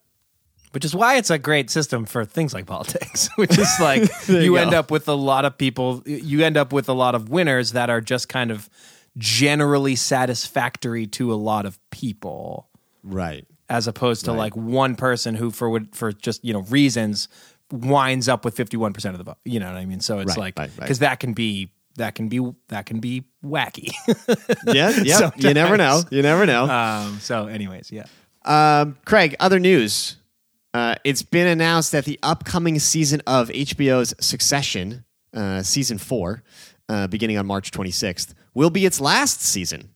which 0.73 0.85
is 0.85 0.94
why 0.94 1.16
it's 1.16 1.30
a 1.30 1.38
great 1.38 1.70
system 1.70 2.04
for 2.04 2.25
things 2.26 2.52
like 2.52 2.66
politics 2.66 3.30
which 3.37 3.56
is 3.58 3.73
like 3.80 4.02
you, 4.28 4.38
you 4.38 4.56
end 4.58 4.73
go. 4.73 4.78
up 4.78 4.90
with 4.90 5.08
a 5.08 5.14
lot 5.14 5.47
of 5.47 5.56
people 5.56 6.02
you 6.04 6.44
end 6.44 6.58
up 6.58 6.75
with 6.75 6.90
a 6.90 6.92
lot 6.92 7.14
of 7.14 7.30
winners 7.30 7.73
that 7.73 7.88
are 7.88 8.02
just 8.02 8.28
kind 8.28 8.50
of 8.50 8.68
generally 9.16 9.97
satisfactory 9.97 11.06
to 11.06 11.32
a 11.32 11.37
lot 11.37 11.64
of 11.64 11.78
people 11.90 12.68
right, 13.02 13.47
as 13.69 13.87
opposed 13.87 14.25
to 14.25 14.33
like 14.33 14.57
one 14.57 14.97
person 14.97 15.35
who 15.35 15.51
for 15.51 15.81
for 15.93 16.13
just 16.13 16.45
you 16.45 16.53
know 16.53 16.63
reasons 16.63 17.29
winds 17.71 18.29
up 18.29 18.45
with 18.47 18.57
51% 18.57 19.11
of 19.11 19.19
the 19.19 19.25
vote 19.25 19.37
you 19.45 19.61
know 19.61 19.67
what 19.67 19.77
i 19.77 19.85
mean 19.85 20.01
so 20.01 20.19
it's 20.21 20.31
Right, 20.31 20.39
like 20.39 20.59
right, 20.59 20.71
right. 20.71 20.81
because 20.81 21.01
that 21.01 21.21
can 21.21 21.35
be 21.35 21.71
that 21.97 22.15
can 22.15 22.29
be 22.29 22.41
that 22.69 22.87
can 22.87 23.01
be 23.01 23.25
wacky. 23.45 23.91
Yeah, 24.73 24.91
yeah. 25.03 25.31
you 25.37 25.53
never 25.53 25.77
know. 25.77 26.03
You 26.11 26.23
never 26.23 26.47
know. 26.47 26.69
um, 26.69 27.19
so, 27.21 27.47
anyways, 27.49 27.91
yeah. 27.91 28.05
Um, 28.45 28.97
Craig, 29.05 29.35
other 29.41 29.59
news. 29.59 30.17
Uh, 30.73 30.95
it's 31.03 31.23
been 31.23 31.49
announced 31.49 31.91
that 31.93 32.05
the 32.05 32.19
upcoming 32.23 32.79
season 32.79 33.21
of 33.27 33.49
HBO's 33.49 34.15
Succession, 34.25 35.05
uh, 35.35 35.63
season 35.65 35.99
four, 35.99 36.45
uh, 36.89 37.09
beginning 37.09 37.37
on 37.37 37.47
March 37.47 37.73
26th, 37.73 38.33
will 38.55 38.71
be 38.71 38.87
its 38.87 39.01
last 39.01 39.41
season, 39.41 39.91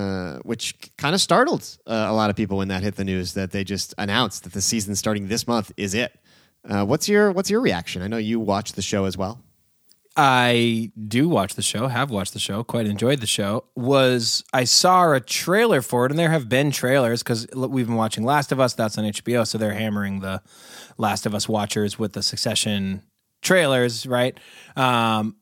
uh, 0.00 0.38
which 0.38 0.74
kind 0.96 1.14
of 1.14 1.20
startled 1.20 1.76
uh, 1.86 2.06
a 2.08 2.12
lot 2.12 2.30
of 2.30 2.36
people 2.36 2.58
when 2.58 2.68
that 2.68 2.82
hit 2.82 2.96
the 2.96 3.04
news 3.04 3.34
that 3.34 3.50
they 3.50 3.64
just 3.64 3.94
announced 3.98 4.44
that 4.44 4.52
the 4.52 4.60
season 4.60 4.94
starting 4.94 5.28
this 5.28 5.46
month 5.46 5.72
is 5.76 5.94
it. 5.94 6.18
Uh, 6.68 6.84
what's 6.84 7.08
your 7.08 7.32
What's 7.32 7.50
your 7.50 7.60
reaction? 7.60 8.02
I 8.02 8.06
know 8.06 8.16
you 8.16 8.40
watched 8.40 8.76
the 8.76 8.82
show 8.82 9.04
as 9.04 9.16
well. 9.16 9.42
I 10.16 10.90
do 11.08 11.28
watch 11.28 11.54
the 11.54 11.62
show, 11.62 11.86
have 11.86 12.10
watched 12.10 12.32
the 12.32 12.40
show, 12.40 12.64
quite 12.64 12.86
enjoyed 12.86 13.20
the 13.20 13.26
show. 13.26 13.64
Was 13.76 14.44
I 14.52 14.64
saw 14.64 15.12
a 15.12 15.20
trailer 15.20 15.82
for 15.82 16.04
it, 16.04 16.12
and 16.12 16.18
there 16.18 16.30
have 16.30 16.48
been 16.48 16.70
trailers 16.70 17.22
because 17.22 17.46
we've 17.54 17.86
been 17.86 17.96
watching 17.96 18.24
Last 18.24 18.52
of 18.52 18.60
Us. 18.60 18.74
That's 18.74 18.98
on 18.98 19.04
HBO, 19.04 19.46
so 19.46 19.56
they're 19.56 19.74
hammering 19.74 20.20
the 20.20 20.42
Last 20.98 21.26
of 21.26 21.34
Us 21.34 21.48
watchers 21.48 21.98
with 21.98 22.12
the 22.12 22.22
Succession 22.22 23.02
trailers, 23.40 24.06
right? 24.06 24.38
Um, 24.76 25.36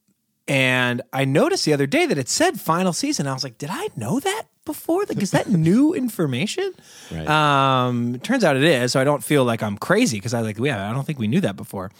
and 0.49 1.03
I 1.13 1.27
noticed 1.27 1.67
the 1.67 1.75
other 1.75 1.87
day 1.87 2.07
that 2.07 2.17
it 2.17 2.29
said 2.29 2.59
final 2.59 2.95
season. 2.95 3.27
I 3.27 3.35
was 3.35 3.45
like, 3.45 3.59
did 3.59 3.69
I 3.71 3.89
know 3.97 4.19
that 4.19 4.45
before? 4.65 5.05
Like, 5.07 5.23
is 5.23 5.33
that 5.33 5.49
new 5.51 5.93
information? 5.93 6.73
Right. 7.13 7.29
Um, 7.29 8.19
turns 8.21 8.45
out 8.45 8.57
it 8.57 8.65
is. 8.65 8.93
So 8.93 9.01
I 9.01 9.05
don't 9.05 9.23
feel 9.23 9.45
like 9.45 9.63
I'm 9.63 9.77
crazy 9.77 10.17
because 10.17 10.33
I 10.33 10.41
was 10.41 10.47
like, 10.47 10.59
yeah, 10.59 10.91
I 10.91 10.95
don't 10.95 11.05
think 11.05 11.19
we 11.19 11.29
knew 11.29 11.43
that 11.43 11.57
before. 11.57 11.91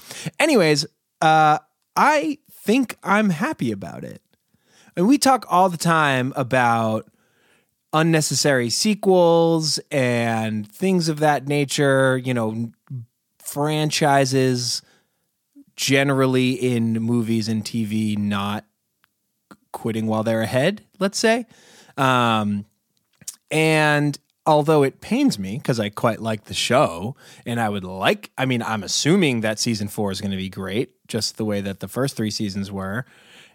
Anyways, 0.41 0.87
uh, 1.21 1.59
I 1.95 2.39
think 2.51 2.97
I'm 3.03 3.31
happy 3.31 3.71
about 3.71 4.03
it. 4.03 4.23
And 4.97 5.07
we 5.07 5.19
talk 5.19 5.45
all 5.49 5.69
the 5.69 5.77
time 5.77 6.33
about 6.35 7.09
unnecessary 7.93 8.71
sequels 8.71 9.79
and 9.91 10.71
things 10.71 11.09
of 11.09 11.21
that 11.21 11.47
nature, 11.47 12.17
you 12.17 12.35
know, 12.35 12.73
franchises 13.43 14.83
generally 15.79 16.51
in 16.55 16.95
movies 16.95 17.49
and 17.49 17.65
TV 17.65 18.19
not 18.19 18.65
quitting 19.71 20.09
while 20.09 20.25
they're 20.25 20.43
ahead, 20.43 20.83
let's 20.99 21.17
say. 21.17 21.47
Um, 21.97 22.67
and 23.49 24.19
although 24.45 24.83
it 24.83 25.01
pains 25.01 25.39
me 25.39 25.57
because 25.57 25.79
I 25.79 25.89
quite 25.89 26.21
like 26.21 26.45
the 26.45 26.55
show 26.55 27.15
and 27.47 27.61
I 27.61 27.69
would 27.69 27.85
like, 27.85 28.33
I 28.37 28.45
mean, 28.45 28.61
I'm 28.61 28.83
assuming 28.83 29.43
that 29.43 29.61
season 29.61 29.87
four 29.87 30.11
is 30.11 30.21
going 30.21 30.33
to 30.33 30.37
be 30.37 30.49
great, 30.49 31.07
just 31.07 31.37
the 31.37 31.45
way 31.45 31.61
that 31.61 31.79
the 31.79 31.87
first 31.87 32.17
three 32.17 32.33
seasons 32.33 32.73
were. 32.73 33.07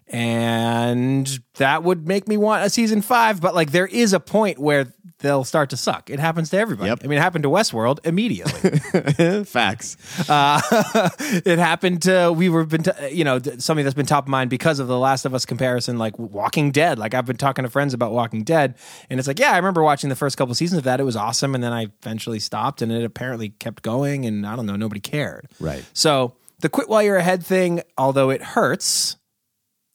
And 0.06 1.26
that 1.56 1.82
would 1.82 2.06
make 2.06 2.28
me 2.28 2.36
want 2.36 2.64
a 2.64 2.70
season 2.70 3.02
five, 3.02 3.40
but 3.40 3.54
like 3.54 3.72
there 3.72 3.86
is 3.86 4.12
a 4.12 4.20
point 4.20 4.58
where 4.58 4.92
they'll 5.24 5.44
start 5.44 5.70
to 5.70 5.76
suck. 5.76 6.10
It 6.10 6.20
happens 6.20 6.50
to 6.50 6.58
everybody. 6.58 6.90
Yep. 6.90 7.00
I 7.02 7.06
mean, 7.06 7.18
it 7.18 7.22
happened 7.22 7.44
to 7.44 7.48
Westworld 7.48 8.04
immediately. 8.04 9.44
Facts. 9.44 9.96
Uh, 10.28 10.60
it 11.46 11.58
happened 11.58 12.02
to 12.02 12.30
we 12.30 12.50
were 12.50 12.64
been 12.64 12.82
t- 12.82 13.10
you 13.10 13.24
know 13.24 13.40
something 13.58 13.84
that's 13.84 13.94
been 13.94 14.06
top 14.06 14.24
of 14.24 14.28
mind 14.28 14.50
because 14.50 14.78
of 14.78 14.86
the 14.86 14.98
Last 14.98 15.24
of 15.24 15.34
Us 15.34 15.46
comparison, 15.46 15.98
like 15.98 16.18
Walking 16.18 16.70
Dead. 16.70 16.98
Like 16.98 17.14
I've 17.14 17.26
been 17.26 17.38
talking 17.38 17.64
to 17.64 17.70
friends 17.70 17.94
about 17.94 18.12
Walking 18.12 18.44
Dead, 18.44 18.74
and 19.08 19.18
it's 19.18 19.26
like, 19.26 19.38
yeah, 19.38 19.52
I 19.52 19.56
remember 19.56 19.82
watching 19.82 20.10
the 20.10 20.16
first 20.16 20.36
couple 20.36 20.54
seasons 20.54 20.78
of 20.78 20.84
that. 20.84 21.00
It 21.00 21.04
was 21.04 21.16
awesome, 21.16 21.54
and 21.54 21.64
then 21.64 21.72
I 21.72 21.88
eventually 22.02 22.38
stopped, 22.38 22.82
and 22.82 22.92
it 22.92 23.04
apparently 23.04 23.48
kept 23.48 23.82
going, 23.82 24.26
and 24.26 24.46
I 24.46 24.54
don't 24.54 24.66
know, 24.66 24.76
nobody 24.76 25.00
cared. 25.00 25.48
Right. 25.58 25.84
So 25.94 26.36
the 26.60 26.68
quit 26.68 26.88
while 26.88 27.02
you're 27.02 27.16
ahead 27.16 27.44
thing, 27.44 27.82
although 27.96 28.30
it 28.30 28.42
hurts. 28.42 29.16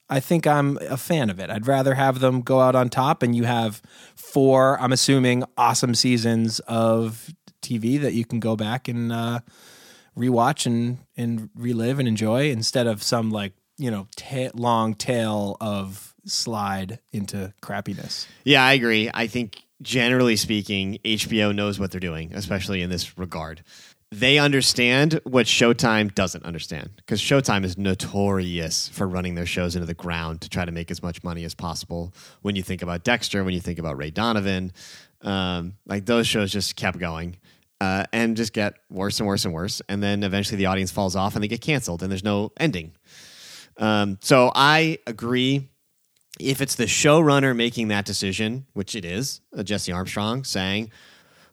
I 0.10 0.20
think 0.20 0.48
I'm 0.48 0.78
a 0.78 0.98
fan 0.98 1.30
of 1.30 1.40
it. 1.40 1.50
I'd 1.50 1.68
rather 1.68 1.96
have 1.96 2.20
them 2.20 2.42
go 2.42 2.62
out 2.62 2.76
on 2.76 2.90
top 2.90 3.22
and 3.22 3.36
you 3.36 3.44
have 3.44 3.82
four, 4.16 4.80
I'm 4.82 4.92
assuming, 4.92 5.44
awesome 5.58 5.94
seasons 5.94 6.60
of 6.62 7.34
TV 7.62 8.02
that 8.02 8.14
you 8.14 8.26
can 8.26 8.40
go 8.40 8.56
back 8.56 8.88
and 8.88 9.12
uh, 9.12 9.40
rewatch 10.18 10.66
and, 10.66 11.00
and 11.16 11.50
relive 11.56 12.00
and 12.00 12.08
enjoy 12.08 12.50
instead 12.50 12.88
of 12.88 13.04
some 13.04 13.30
like, 13.30 13.54
you 13.78 13.92
know, 13.92 14.08
long 14.56 14.94
tail 14.96 15.58
of 15.62 16.16
slide 16.26 17.00
into 17.12 17.54
crappiness. 17.62 18.28
Yeah, 18.44 18.64
I 18.64 18.74
agree. 18.74 19.10
I 19.14 19.28
think 19.28 19.64
generally 19.82 20.36
speaking, 20.36 21.00
HBO 21.06 21.54
knows 21.56 21.80
what 21.80 21.92
they're 21.92 22.00
doing, 22.00 22.34
especially 22.34 22.82
in 22.82 22.90
this 22.90 23.18
regard. 23.18 23.64
They 24.12 24.40
understand 24.40 25.20
what 25.24 25.46
Showtime 25.46 26.16
doesn't 26.16 26.44
understand 26.44 26.90
because 26.98 27.22
Showtime 27.22 27.64
is 27.64 27.78
notorious 27.78 28.88
for 28.90 29.08
running 29.08 29.36
their 29.36 29.46
shows 29.46 29.76
into 29.76 29.86
the 29.86 29.94
ground 29.94 30.42
to 30.42 30.50
try 30.50 30.66
to 30.66 30.72
make 30.72 30.90
as 30.90 31.04
much 31.04 31.24
money 31.24 31.44
as 31.44 31.54
possible. 31.54 32.12
When 32.42 32.56
you 32.56 32.64
think 32.64 32.82
about 32.82 33.04
Dexter, 33.04 33.44
when 33.44 33.54
you 33.54 33.60
think 33.60 33.78
about 33.78 33.98
Ray 33.98 34.10
Donovan, 34.10 34.72
um, 35.22 35.76
like 35.86 36.08
those 36.08 36.26
shows 36.26 36.52
just 36.52 36.76
kept 36.76 36.98
going 36.98 37.38
uh, 37.80 38.06
and 38.12 38.36
just 38.36 38.52
get 38.52 38.78
worse 38.90 39.20
and 39.20 39.28
worse 39.28 39.46
and 39.46 39.54
worse. 39.54 39.80
And 39.88 40.02
then 40.02 40.24
eventually 40.24 40.58
the 40.58 40.66
audience 40.66 40.90
falls 40.90 41.16
off 41.16 41.36
and 41.36 41.44
they 41.44 41.48
get 41.48 41.62
canceled 41.62 42.02
and 42.02 42.12
there's 42.12 42.24
no 42.24 42.52
ending. 42.58 42.94
Um, 43.78 44.18
so 44.22 44.52
I 44.56 44.98
agree 45.06 45.70
if 46.40 46.62
it's 46.62 46.76
the 46.76 46.86
showrunner 46.86 47.56
making 47.56 47.90
that 47.90 48.06
decision, 48.06 48.66
which 48.74 48.96
it 48.96 49.06
is, 49.06 49.42
uh, 49.56 49.62
Jesse 49.62 49.92
Armstrong 49.92 50.44
saying, 50.44 50.92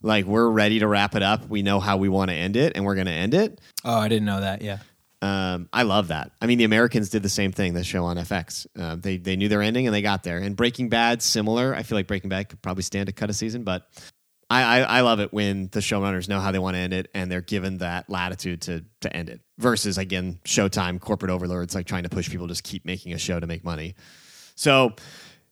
like, 0.03 0.25
we're 0.25 0.49
ready 0.49 0.79
to 0.81 0.87
wrap 0.87 1.15
it 1.15 1.23
up. 1.23 1.49
We 1.49 1.63
know 1.63 1.81
how 1.81 1.97
we 1.97 2.09
want 2.09 2.31
to 2.31 2.37
end 2.37 2.57
it, 2.57 2.73
and 2.75 2.85
we're 2.85 2.95
going 2.95 3.07
to 3.07 3.13
end 3.13 3.35
it. 3.35 3.61
Oh, 3.85 3.99
I 3.99 4.09
didn't 4.09 4.27
know 4.27 4.41
that. 4.41 4.63
Yeah. 4.63 4.79
Um, 5.23 5.69
I 5.73 5.83
love 5.83 6.09
that. 6.09 6.33
I 6.41 6.47
mean, 6.47 6.59
the 6.59 6.65
Americans 6.65 7.09
did 7.09 7.23
the 7.23 7.29
same 7.29 7.51
thing. 7.53 7.75
The 7.75 7.83
show 7.83 8.05
on 8.05 8.17
FX, 8.17 8.67
uh, 8.79 8.97
they 8.97 9.17
they 9.17 9.35
knew 9.37 9.49
their 9.49 9.63
ending 9.63 9.87
and 9.87 9.95
they 9.95 10.03
got 10.03 10.23
there. 10.23 10.39
And 10.39 10.55
Breaking 10.55 10.89
Bad, 10.89 11.23
similar. 11.23 11.75
I 11.75 11.83
feel 11.83 11.97
like 11.97 12.07
Breaking 12.07 12.29
Bad 12.29 12.49
could 12.49 12.61
probably 12.61 12.83
stand 12.83 13.07
to 13.07 13.13
cut 13.13 13.31
a 13.31 13.33
season, 13.33 13.65
but 13.65 13.89
I, 14.49 14.63
I, 14.63 14.81
I 14.81 15.01
love 15.01 15.19
it 15.21 15.33
when 15.33 15.69
the 15.73 15.81
showrunners 15.81 16.29
know 16.29 16.39
how 16.39 16.53
they 16.53 16.59
want 16.59 16.77
to 16.77 16.81
end 16.81 16.93
it 16.93 17.11
and 17.15 17.31
they're 17.31 17.41
given 17.41 17.79
that 17.79 18.09
latitude 18.09 18.63
to 18.63 18.85
to 19.01 19.17
end 19.17 19.31
it. 19.31 19.41
Versus 19.59 19.97
again, 19.99 20.39
Showtime 20.45 21.01
corporate 21.01 21.31
overlords 21.31 21.75
like 21.75 21.87
trying 21.87 22.05
to 22.05 22.09
push 22.09 22.31
people 22.31 22.47
to 22.47 22.53
just 22.53 22.65
keep 22.65 22.85
making 22.85 23.13
a 23.13 23.19
show 23.19 23.41
to 23.41 23.47
make 23.47 23.65
money. 23.65 23.95
So 24.55 24.95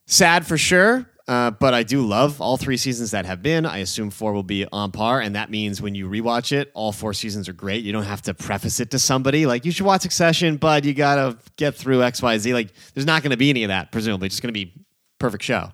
sad 0.06 0.46
for 0.46 0.58
sure. 0.58 1.06
Uh, 1.26 1.50
but 1.50 1.72
I 1.72 1.84
do 1.84 2.02
love 2.02 2.40
all 2.42 2.58
three 2.58 2.76
seasons 2.76 3.12
that 3.12 3.24
have 3.24 3.42
been. 3.42 3.64
I 3.64 3.78
assume 3.78 4.10
four 4.10 4.34
will 4.34 4.42
be 4.42 4.66
on 4.70 4.92
par, 4.92 5.20
and 5.20 5.34
that 5.36 5.50
means 5.50 5.80
when 5.80 5.94
you 5.94 6.06
rewatch 6.06 6.52
it, 6.52 6.70
all 6.74 6.92
four 6.92 7.14
seasons 7.14 7.48
are 7.48 7.54
great. 7.54 7.82
You 7.82 7.92
don't 7.92 8.04
have 8.04 8.20
to 8.22 8.34
preface 8.34 8.78
it 8.78 8.90
to 8.90 8.98
somebody 8.98 9.46
like 9.46 9.64
you 9.64 9.72
should 9.72 9.86
watch 9.86 10.02
Succession, 10.02 10.58
but 10.58 10.84
you 10.84 10.92
gotta 10.92 11.38
get 11.56 11.76
through 11.76 12.02
X, 12.02 12.20
Y, 12.20 12.36
Z. 12.36 12.52
Like 12.52 12.72
there's 12.92 13.06
not 13.06 13.22
going 13.22 13.30
to 13.30 13.38
be 13.38 13.48
any 13.48 13.64
of 13.64 13.68
that. 13.68 13.90
Presumably, 13.90 14.26
it's 14.26 14.34
just 14.34 14.42
going 14.42 14.52
to 14.52 14.52
be 14.52 14.74
perfect 15.18 15.42
show. 15.44 15.70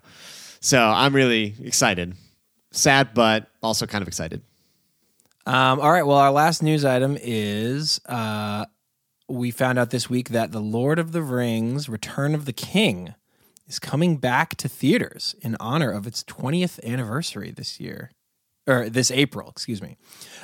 So 0.61 0.79
I'm 0.79 1.15
really 1.17 1.55
excited. 1.65 2.15
Sad, 2.71 3.15
but 3.15 3.49
also 3.61 3.87
kind 3.87 4.03
of 4.03 4.09
excited. 4.09 4.43
Um, 5.47 5.81
all 5.81 5.91
right. 5.91 6.07
Well, 6.07 6.19
our 6.19 6.31
last 6.31 6.63
news 6.63 6.85
item 6.85 7.19
is 7.21 8.01
uh, 8.07 8.67
we 9.29 9.51
found 9.51 9.81
out 9.81 9.91
this 9.91 10.09
week 10.09 10.29
that 10.29 10.53
The 10.53 10.61
Lord 10.61 11.01
of 11.01 11.11
the 11.11 11.23
Rings 11.23 11.89
Return 11.89 12.37
of 12.37 12.45
the 12.45 12.53
King 12.53 13.15
is 13.71 13.79
coming 13.79 14.17
back 14.17 14.57
to 14.57 14.69
theaters 14.69 15.37
in 15.41 15.57
honor 15.61 15.93
of 15.93 16.07
its 16.07 16.25
20th 16.25 16.85
anniversary 16.85 17.53
this 17.53 17.79
year. 17.79 18.11
Or 18.67 18.91
this 18.91 19.11
April, 19.11 19.49
excuse 19.49 19.81
me. 19.81 19.97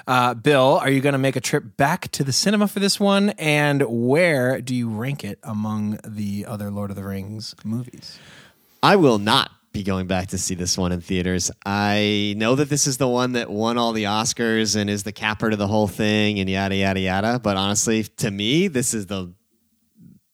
Uh, 0.07 0.35
Bill, 0.35 0.79
are 0.81 0.89
you 0.89 1.01
going 1.01 1.13
to 1.13 1.19
make 1.19 1.37
a 1.37 1.41
trip 1.41 1.77
back 1.77 2.11
to 2.13 2.25
the 2.25 2.33
cinema 2.33 2.67
for 2.67 2.81
this 2.81 2.99
one? 2.99 3.31
And 3.31 3.83
where 3.83 4.61
do 4.61 4.75
you 4.75 4.89
rank 4.89 5.23
it 5.23 5.39
among 5.43 5.99
the 6.07 6.47
other 6.47 6.71
Lord 6.71 6.91
of 6.91 6.97
the 6.97 7.05
Rings 7.05 7.55
movies? 7.63 8.19
I 8.83 8.97
will 8.97 9.19
not 9.19 9.51
be 9.73 9.83
going 9.83 10.07
back 10.07 10.29
to 10.29 10.39
see 10.39 10.55
this 10.55 10.79
one 10.79 10.93
in 10.93 11.01
theaters. 11.01 11.51
I 11.67 12.35
know 12.39 12.55
that 12.55 12.71
this 12.71 12.87
is 12.87 12.97
the 12.97 13.09
one 13.09 13.33
that 13.33 13.51
won 13.51 13.77
all 13.77 13.93
the 13.93 14.05
Oscars 14.05 14.77
and 14.77 14.89
is 14.89 15.03
the 15.03 15.13
capper 15.13 15.51
to 15.51 15.57
the 15.57 15.67
whole 15.67 15.89
thing 15.89 16.39
and 16.39 16.49
yada, 16.49 16.77
yada, 16.77 17.01
yada. 17.01 17.39
But 17.39 17.57
honestly, 17.57 18.05
to 18.05 18.31
me, 18.31 18.69
this 18.69 18.95
is 18.95 19.07
the 19.07 19.35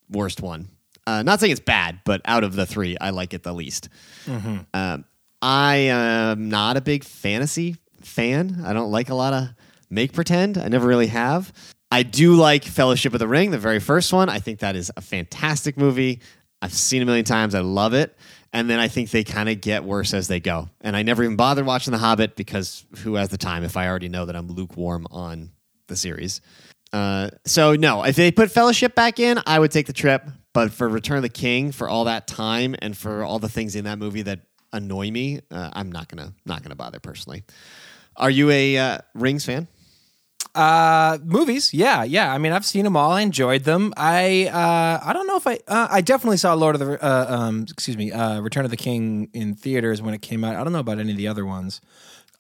worst 0.09 0.41
one. 0.41 0.69
Uh, 1.07 1.23
not 1.23 1.41
saying 1.41 1.53
it's 1.53 1.61
bad, 1.61 2.01
but 2.05 2.21
out 2.25 2.45
of 2.45 2.55
the 2.55 2.65
three, 2.67 2.97
I 3.01 3.11
like 3.11 3.35
it 3.35 3.43
the 3.43 3.53
least. 3.53 3.89
Um, 4.75 5.05
I 5.41 5.77
am 5.77 6.49
not 6.49 6.77
a 6.77 6.81
big 6.81 7.03
fantasy 7.05 7.77
fan. 8.03 8.63
I 8.65 8.73
don't 8.73 8.91
like 8.91 9.09
a 9.11 9.15
lot 9.15 9.33
of 9.33 9.49
make 9.91 10.13
pretend. 10.13 10.59
I 10.59 10.69
never 10.69 10.87
really 10.87 11.09
have. 11.09 11.53
I 11.91 12.05
do 12.05 12.35
like 12.35 12.65
Fellowship 12.65 13.13
of 13.13 13.19
the 13.19 13.29
Ring, 13.29 13.51
the 13.51 13.59
very 13.59 13.81
first 13.81 14.13
one. 14.13 14.29
I 14.29 14.39
think 14.39 14.61
that 14.61 14.77
is 14.77 14.91
a 14.97 15.01
fantastic 15.03 15.77
movie. 15.77 16.21
I've 16.63 16.73
seen 16.73 17.03
a 17.03 17.05
million 17.05 17.25
times. 17.25 17.55
I 17.55 17.61
love 17.61 17.93
it. 17.93 18.17
And 18.53 18.71
then 18.71 18.79
I 18.79 18.89
think 18.89 19.11
they 19.11 19.25
kind 19.25 19.49
of 19.49 19.61
get 19.61 19.83
worse 19.85 20.15
as 20.15 20.29
they 20.29 20.39
go. 20.39 20.69
And 20.81 20.97
I 20.97 21.03
never 21.03 21.25
even 21.25 21.37
bothered 21.37 21.67
watching 21.67 21.93
The 21.93 21.99
Hobbit 21.99 22.37
because 22.37 22.85
who 22.99 23.17
has 23.17 23.31
the 23.31 23.39
time 23.39 23.65
if 23.65 23.77
I 23.77 23.89
already 23.89 24.09
know 24.09 24.27
that 24.27 24.37
I'm 24.37 24.49
lukewarm 24.49 25.07
on 25.11 25.51
the 25.89 25.97
series? 25.97 26.41
Uh, 26.93 27.31
so 27.45 27.75
no, 27.75 28.05
if 28.05 28.17
they 28.17 28.31
put 28.31 28.51
Fellowship 28.51 28.95
back 28.95 29.19
in, 29.19 29.41
I 29.47 29.59
would 29.59 29.71
take 29.71 29.87
the 29.87 29.93
trip. 29.93 30.29
But 30.53 30.71
for 30.71 30.87
Return 30.89 31.17
of 31.17 31.23
the 31.23 31.31
King, 31.31 31.73
for 31.73 31.89
all 31.89 32.05
that 32.05 32.27
time 32.27 32.75
and 32.81 32.97
for 32.97 33.25
all 33.25 33.39
the 33.39 33.49
things 33.49 33.75
in 33.75 33.85
that 33.85 33.99
movie 33.99 34.23
that 34.23 34.41
annoy 34.73 35.11
me, 35.11 35.41
uh, 35.51 35.71
I'm 35.73 35.91
not 35.91 36.09
gonna 36.09 36.35
not 36.45 36.63
gonna 36.63 36.75
bother 36.75 37.01
personally. 37.01 37.45
Are 38.17 38.31
you 38.31 38.51
a 38.51 38.77
uh, 38.77 38.99
Rings 39.15 39.47
fan? 39.47 39.69
Uh, 40.55 41.17
movies, 41.25 41.73
yeah, 41.73 42.03
yeah. 42.05 42.33
I 42.33 42.37
mean, 42.37 42.53
I've 42.53 42.67
seen 42.67 42.85
them 42.85 42.97
all. 42.97 43.13
I 43.13 43.23
enjoyed 43.23 43.65
them. 43.65 43.95
I, 43.97 44.49
uh, 44.49 45.01
I 45.03 45.13
don't 45.15 45.27
know 45.27 45.37
if 45.37 45.47
I, 45.47 45.59
uh, 45.67 45.89
I 45.91 46.03
definitely 46.03 46.37
saw 46.37 46.53
Lord 46.53 46.75
of 46.75 46.81
the, 46.81 47.03
uh, 47.03 47.27
um, 47.29 47.63
excuse 47.63 47.97
me, 47.97 48.13
uh, 48.13 48.41
Return 48.41 48.67
of 48.67 48.71
the 48.71 48.77
King 48.77 49.31
in 49.33 49.55
theaters 49.55 50.03
when 50.03 50.13
it 50.13 50.21
came 50.21 50.45
out. 50.45 50.57
I 50.57 50.63
don't 50.63 50.75
know 50.75 50.81
about 50.81 50.99
any 50.99 51.13
of 51.13 51.17
the 51.17 51.29
other 51.29 51.47
ones. 51.47 51.81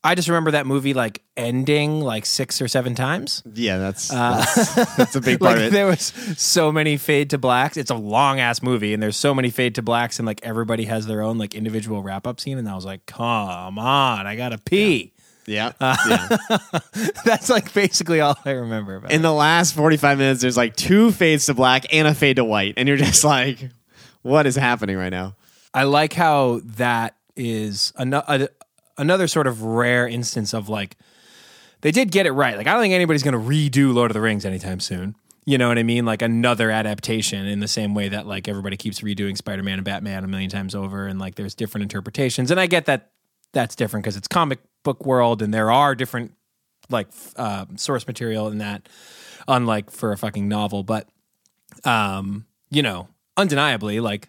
I 0.05 0.15
just 0.17 0.29
remember 0.29 0.51
that 0.53 0.67
movie 0.67 0.95
like 0.95 1.23
ending 1.37 2.01
like 2.01 2.27
six 2.27 2.61
or 2.61 2.67
seven 2.67 2.95
times. 2.97 3.43
Yeah, 3.55 3.79
that's 3.79 4.13
uh, 4.13 4.45
that's, 4.55 4.75
that's 4.97 5.17
a 5.17 5.21
big 5.21 5.39
part 5.39 5.53
Like 5.53 5.59
of 5.59 5.63
it. 5.69 5.73
there 5.73 5.87
was 5.87 6.03
so 6.37 6.73
many 6.73 6.97
fade 6.97 7.31
to 7.31 7.39
blacks. 7.39 7.77
It's 7.77 7.91
a 7.91 7.95
long 7.95 8.41
ass 8.41 8.63
movie, 8.63 8.95
and 8.95 9.03
there's 9.03 9.17
so 9.17 9.33
many 9.33 9.51
fade 9.51 9.77
to 9.77 9.83
blacks, 9.83 10.19
and 10.19 10.27
like 10.27 10.41
everybody 10.43 10.85
has 10.87 11.07
their 11.07 11.23
own 11.23 11.39
like 11.39 11.55
individual 11.55 12.03
wrap 12.03 12.27
up 12.27 12.41
scene. 12.41 12.59
And 12.59 12.69
I 12.69 12.75
was 12.75 12.85
like, 12.85 13.07
come 13.07 13.79
on, 13.79 14.27
I 14.27 14.35
gotta 14.35 14.59
pee. 14.59 15.13
Yeah, 15.47 15.73
yeah. 15.81 16.29
Uh, 16.51 16.59
that's 17.25 17.49
like 17.51 17.73
basically 17.75 18.21
all 18.21 18.37
I 18.45 18.51
remember 18.53 18.97
about. 18.97 19.11
it. 19.13 19.15
In 19.15 19.23
the 19.23 19.33
last 19.33 19.75
forty-five 19.75 20.19
minutes, 20.19 20.41
there's 20.41 20.57
like 20.57 20.75
two 20.77 21.11
fades 21.13 21.47
to 21.47 21.55
black 21.55 21.87
and 21.93 22.07
a 22.09 22.15
fade 22.15 22.37
to 22.37 22.45
white, 22.45 22.75
and 22.77 22.89
you're 22.89 22.97
just 22.97 23.23
like, 23.37 23.71
"What 24.23 24.47
is 24.47 24.57
happening 24.57 24.97
right 24.97 25.11
now?" 25.11 25.35
I 25.75 25.85
like 25.85 26.13
how 26.13 26.61
that 26.77 27.17
is 27.35 27.93
ano- 27.99 28.23
a, 28.29 28.49
another 28.99 29.27
sort 29.27 29.47
of 29.47 29.63
rare 29.63 30.07
instance 30.07 30.53
of 30.53 30.69
like 30.69 30.97
they 31.81 31.91
did 31.91 32.11
get 32.11 32.27
it 32.27 32.33
right. 32.33 32.57
Like 32.57 32.67
I 32.67 32.73
don't 32.73 32.83
think 32.83 32.95
anybody's 32.95 33.23
going 33.23 33.35
to 33.35 33.41
redo 33.41 33.93
Lord 33.93 34.11
of 34.11 34.15
the 34.15 34.21
Rings 34.21 34.45
anytime 34.45 34.81
soon. 34.81 35.15
You 35.45 35.59
know 35.59 35.69
what 35.69 35.79
I 35.79 35.83
mean? 35.83 36.05
Like 36.05 36.23
another 36.23 36.71
adaptation 36.71 37.47
in 37.47 37.59
the 37.59 37.69
same 37.69 37.95
way 37.95 38.09
that 38.09 38.27
like 38.27 38.47
everybody 38.47 38.77
keeps 38.77 39.01
redoing 39.01 39.37
Spider-Man 39.37 39.79
and 39.79 39.85
Batman 39.85 40.23
a 40.23 40.29
million 40.29 40.51
times 40.51 40.75
over 40.75 41.07
and 41.07 41.19
like 41.19 41.35
there's 41.35 41.55
different 41.55 41.83
interpretations. 41.83 42.51
And 42.51 42.61
I 42.61 42.67
get 42.67 42.87
that 42.87 43.11
that's 43.53 43.75
different 43.75 44.05
because 44.05 44.17
it's 44.17 44.29
comic 44.29 44.61
book 44.85 45.05
world 45.05 45.43
and 45.43 45.53
there 45.53 45.71
are 45.71 45.95
different 45.95 46.33
like 46.91 47.09
uh, 47.37 47.67
source 47.77 48.07
material 48.07 48.49
in 48.49 48.59
that 48.59 48.89
unlike 49.49 49.91
for 49.91 50.13
a 50.13 50.17
fucking 50.17 50.49
novel, 50.49 50.83
but 50.83 51.09
um, 51.85 52.47
you 52.71 52.83
know, 52.83 53.09
undeniably, 53.37 54.01
like 54.01 54.29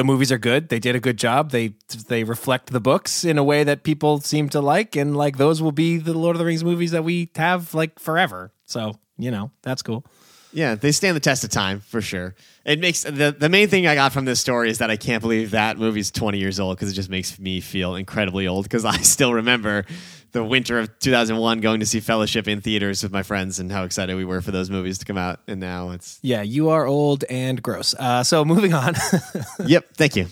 the 0.00 0.04
movies 0.04 0.32
are 0.32 0.38
good. 0.38 0.70
They 0.70 0.78
did 0.78 0.96
a 0.96 1.00
good 1.00 1.18
job. 1.18 1.50
They 1.50 1.74
they 2.08 2.24
reflect 2.24 2.72
the 2.72 2.80
books 2.80 3.22
in 3.22 3.36
a 3.36 3.44
way 3.44 3.64
that 3.64 3.82
people 3.82 4.18
seem 4.20 4.48
to 4.48 4.60
like, 4.62 4.96
and 4.96 5.14
like 5.14 5.36
those 5.36 5.60
will 5.60 5.72
be 5.72 5.98
the 5.98 6.14
Lord 6.14 6.36
of 6.36 6.38
the 6.38 6.46
Rings 6.46 6.64
movies 6.64 6.92
that 6.92 7.04
we 7.04 7.30
have 7.36 7.74
like 7.74 7.98
forever. 7.98 8.50
So 8.64 8.98
you 9.18 9.30
know 9.30 9.50
that's 9.60 9.82
cool. 9.82 10.06
Yeah, 10.52 10.74
they 10.74 10.92
stand 10.92 11.16
the 11.16 11.20
test 11.20 11.44
of 11.44 11.50
time 11.50 11.80
for 11.80 12.00
sure. 12.00 12.34
It 12.64 12.80
makes 12.80 13.02
the 13.02 13.34
the 13.36 13.48
main 13.48 13.68
thing 13.68 13.86
I 13.86 13.94
got 13.94 14.12
from 14.12 14.24
this 14.24 14.40
story 14.40 14.70
is 14.70 14.78
that 14.78 14.90
I 14.90 14.96
can't 14.96 15.22
believe 15.22 15.52
that 15.52 15.78
movie's 15.78 16.10
20 16.10 16.38
years 16.38 16.58
old 16.60 16.76
because 16.76 16.90
it 16.90 16.94
just 16.94 17.08
makes 17.10 17.38
me 17.38 17.60
feel 17.60 17.94
incredibly 17.94 18.46
old 18.46 18.64
because 18.64 18.84
I 18.84 18.96
still 18.98 19.32
remember 19.34 19.84
the 20.32 20.44
winter 20.44 20.78
of 20.78 20.96
2001 21.00 21.60
going 21.60 21.80
to 21.80 21.86
see 21.86 21.98
Fellowship 22.00 22.46
in 22.46 22.60
theaters 22.60 23.02
with 23.02 23.10
my 23.12 23.22
friends 23.22 23.58
and 23.58 23.72
how 23.72 23.82
excited 23.84 24.14
we 24.16 24.24
were 24.24 24.40
for 24.40 24.50
those 24.52 24.70
movies 24.70 24.98
to 24.98 25.04
come 25.04 25.18
out. 25.18 25.40
And 25.48 25.58
now 25.60 25.90
it's 25.90 26.18
Yeah, 26.22 26.42
you 26.42 26.68
are 26.70 26.86
old 26.86 27.24
and 27.28 27.60
gross. 27.62 27.94
Uh, 27.98 28.22
so 28.22 28.44
moving 28.44 28.72
on. 28.72 28.94
yep. 29.66 29.86
Thank 29.94 30.16
you. 30.16 30.26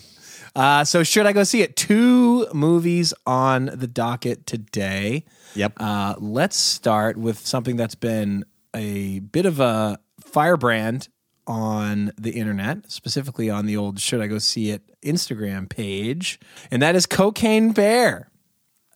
uh, 0.54 0.84
so 0.84 1.02
should 1.02 1.26
I 1.26 1.32
go 1.32 1.42
see 1.44 1.62
it? 1.62 1.76
Two 1.76 2.46
movies 2.52 3.12
on 3.26 3.66
the 3.72 3.86
docket 3.88 4.46
today. 4.46 5.24
Yep. 5.54 5.72
Uh, 5.78 6.14
let's 6.18 6.56
start 6.56 7.16
with 7.16 7.38
something 7.38 7.76
that's 7.76 7.94
been 7.96 8.44
a 8.74 9.18
bit 9.20 9.46
of 9.46 9.58
a 9.60 9.98
firebrand 10.38 11.08
on 11.48 12.12
the 12.16 12.30
internet, 12.30 12.88
specifically 12.92 13.50
on 13.50 13.66
the 13.66 13.76
old 13.76 13.98
Should 13.98 14.20
I 14.20 14.28
Go 14.28 14.38
See 14.38 14.70
It 14.70 14.82
Instagram 15.04 15.68
page, 15.68 16.38
and 16.70 16.80
that 16.80 16.94
is 16.94 17.06
Cocaine 17.06 17.72
Bear. 17.72 18.30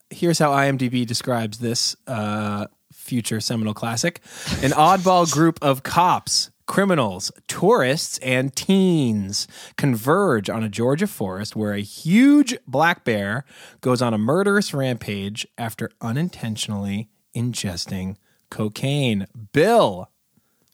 Here's 0.09 0.39
how 0.39 0.51
IMDb 0.51 1.05
describes 1.05 1.57
this 1.57 1.97
uh, 2.07 2.67
future 2.93 3.41
seminal 3.41 3.73
classic 3.73 4.21
an 4.61 4.71
oddball 4.71 5.29
group 5.29 5.59
of 5.61 5.83
cops. 5.83 6.49
Criminals, 6.65 7.29
tourists, 7.49 8.19
and 8.19 8.55
teens 8.55 9.45
converge 9.75 10.49
on 10.49 10.63
a 10.63 10.69
Georgia 10.69 11.07
forest 11.07 11.57
where 11.57 11.73
a 11.73 11.81
huge 11.81 12.57
black 12.65 13.03
bear 13.03 13.43
goes 13.81 14.01
on 14.01 14.13
a 14.13 14.17
murderous 14.17 14.73
rampage 14.73 15.45
after 15.57 15.91
unintentionally 15.99 17.09
ingesting 17.35 18.15
cocaine. 18.49 19.27
Bill, 19.51 20.09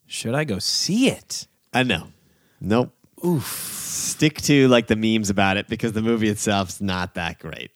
should 0.09 0.33
I 0.33 0.43
go 0.43 0.59
see 0.59 1.07
it? 1.07 1.47
I 1.71 1.83
know. 1.83 2.07
Nope. 2.59 2.91
Oof. 3.23 3.45
Stick 3.45 4.41
to 4.43 4.67
like 4.67 4.87
the 4.87 4.95
memes 4.95 5.29
about 5.29 5.57
it 5.57 5.67
because 5.67 5.93
the 5.93 6.01
movie 6.01 6.29
itself's 6.29 6.81
not 6.81 7.13
that 7.13 7.37
great. 7.39 7.69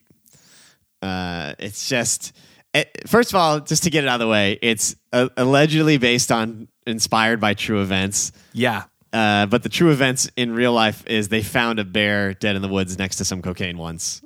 Uh, 1.01 1.53
it's 1.59 1.87
just, 1.87 2.33
it, 2.73 3.07
first 3.07 3.31
of 3.31 3.35
all, 3.35 3.59
just 3.59 3.83
to 3.83 3.91
get 3.91 4.03
it 4.03 4.07
out 4.07 4.15
of 4.15 4.19
the 4.21 4.27
way, 4.27 4.57
it's 4.61 4.95
uh, 5.11 5.29
allegedly 5.37 5.97
based 5.97 6.31
on, 6.31 6.69
inspired 6.87 7.39
by 7.39 7.53
true 7.53 7.81
events. 7.81 8.31
Yeah. 8.51 8.85
Uh, 9.11 9.45
but 9.45 9.61
the 9.61 9.69
true 9.69 9.91
events 9.91 10.27
in 10.35 10.53
real 10.53 10.73
life 10.73 11.05
is 11.05 11.29
they 11.29 11.43
found 11.43 11.77
a 11.77 11.85
bear 11.85 12.33
dead 12.33 12.55
in 12.55 12.63
the 12.63 12.67
woods 12.67 12.97
next 12.97 13.17
to 13.17 13.25
some 13.25 13.43
cocaine 13.43 13.77
once. 13.77 14.22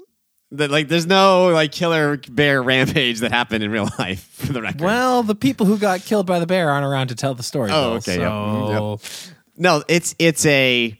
That 0.51 0.71
like, 0.71 0.87
there's 0.87 1.05
no 1.05 1.49
like 1.49 1.71
killer 1.71 2.17
bear 2.29 2.63
rampage 2.63 3.19
that 3.19 3.31
happened 3.31 3.63
in 3.63 3.71
real 3.71 3.89
life 3.99 4.23
for 4.31 4.53
the 4.53 4.61
record. 4.61 4.81
Well, 4.81 5.23
the 5.23 5.35
people 5.35 5.65
who 5.65 5.77
got 5.77 6.01
killed 6.01 6.25
by 6.25 6.39
the 6.39 6.47
bear 6.47 6.69
aren't 6.69 6.85
around 6.85 7.09
to 7.09 7.15
tell 7.15 7.35
the 7.35 7.43
story. 7.43 7.69
Oh, 7.71 7.89
Bill, 7.89 7.93
okay, 7.97 8.19
yep. 8.19 8.99
So 8.99 8.99
No, 9.57 9.83
it's 9.87 10.15
it's 10.19 10.45
a 10.45 10.97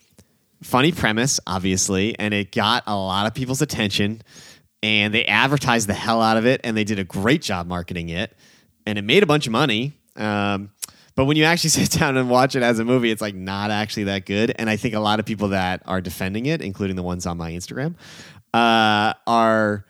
funny 0.64 0.92
premise, 0.92 1.40
obviously, 1.48 2.18
and 2.20 2.34
it 2.34 2.52
got 2.52 2.84
a 2.88 2.96
lot 2.96 3.26
of 3.26 3.34
people's 3.34 3.62
attention, 3.62 4.22
and 4.84 5.14
they 5.14 5.26
advertised 5.26 5.88
the 5.88 5.94
hell 5.94 6.22
out 6.22 6.38
of 6.38 6.46
it, 6.46 6.62
and 6.64 6.76
they 6.76 6.84
did 6.84 7.00
a 7.00 7.04
great 7.04 7.42
job 7.42 7.68
marketing 7.68 8.10
it, 8.10 8.36
and 8.86 8.98
it 8.98 9.04
made 9.04 9.24
a 9.24 9.28
bunch 9.28 9.46
of 9.48 9.52
money. 9.54 9.94
Um, 10.16 10.72
but 11.16 11.26
when 11.26 11.36
you 11.38 11.46
actually 11.46 11.70
sit 11.72 11.92
down 11.92 12.18
and 12.18 12.30
watch 12.30 12.56
it 12.56 12.64
as 12.64 12.80
a 12.80 12.86
movie, 12.86 13.12
it's 13.12 13.22
like 13.22 13.36
not 13.36 13.72
actually 13.72 14.06
that 14.06 14.26
good. 14.26 14.54
And 14.58 14.70
I 14.70 14.78
think 14.78 14.94
a 14.94 15.00
lot 15.00 15.20
of 15.20 15.26
people 15.26 15.50
that 15.50 15.82
are 15.86 16.02
defending 16.02 16.46
it, 16.46 16.62
including 16.62 16.96
the 16.96 17.04
ones 17.04 17.26
on 17.26 17.38
my 17.38 17.52
Instagram, 17.52 17.96
uh, 18.58 19.13
are 19.28 19.86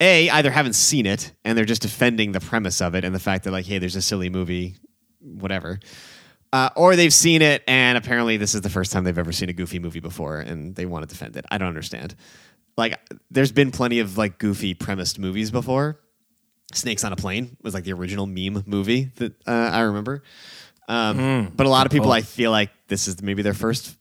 a 0.00 0.28
either 0.30 0.50
haven't 0.50 0.72
seen 0.72 1.06
it 1.06 1.32
and 1.44 1.56
they're 1.56 1.64
just 1.64 1.82
defending 1.82 2.32
the 2.32 2.40
premise 2.40 2.80
of 2.80 2.96
it 2.96 3.04
and 3.04 3.14
the 3.14 3.20
fact 3.20 3.44
that 3.44 3.52
like, 3.52 3.66
hey, 3.66 3.78
there's 3.78 3.94
a 3.94 4.02
silly 4.02 4.28
movie, 4.28 4.74
whatever. 5.20 5.78
Uh, 6.52 6.70
or 6.74 6.96
they've 6.96 7.12
seen 7.12 7.42
it 7.42 7.62
and 7.68 7.96
apparently 7.96 8.36
this 8.36 8.54
is 8.54 8.62
the 8.62 8.70
first 8.70 8.90
time 8.90 9.04
they've 9.04 9.18
ever 9.18 9.32
seen 9.32 9.48
a 9.48 9.52
goofy 9.52 9.78
movie 9.78 10.00
before 10.00 10.40
and 10.40 10.74
they 10.74 10.84
want 10.86 11.02
to 11.02 11.08
defend 11.08 11.36
it. 11.36 11.44
I 11.50 11.58
don't 11.58 11.68
understand. 11.68 12.16
Like, 12.76 12.98
there's 13.30 13.52
been 13.52 13.70
plenty 13.70 14.00
of 14.00 14.18
like 14.18 14.38
goofy 14.38 14.74
premised 14.74 15.18
movies 15.18 15.50
before. 15.50 16.00
Snakes 16.72 17.04
on 17.04 17.12
a 17.12 17.16
Plane 17.16 17.56
was 17.62 17.72
like 17.74 17.84
the 17.84 17.92
original 17.92 18.26
meme 18.26 18.64
movie 18.66 19.10
that 19.16 19.34
uh, 19.46 19.70
I 19.72 19.80
remember. 19.80 20.22
Um, 20.88 21.52
but 21.54 21.66
a 21.66 21.70
lot 21.70 21.86
of 21.86 21.92
people, 21.92 22.10
I 22.10 22.22
feel 22.22 22.50
like 22.50 22.70
this 22.88 23.08
is 23.08 23.20
maybe 23.22 23.42
their 23.42 23.54
first 23.54 23.97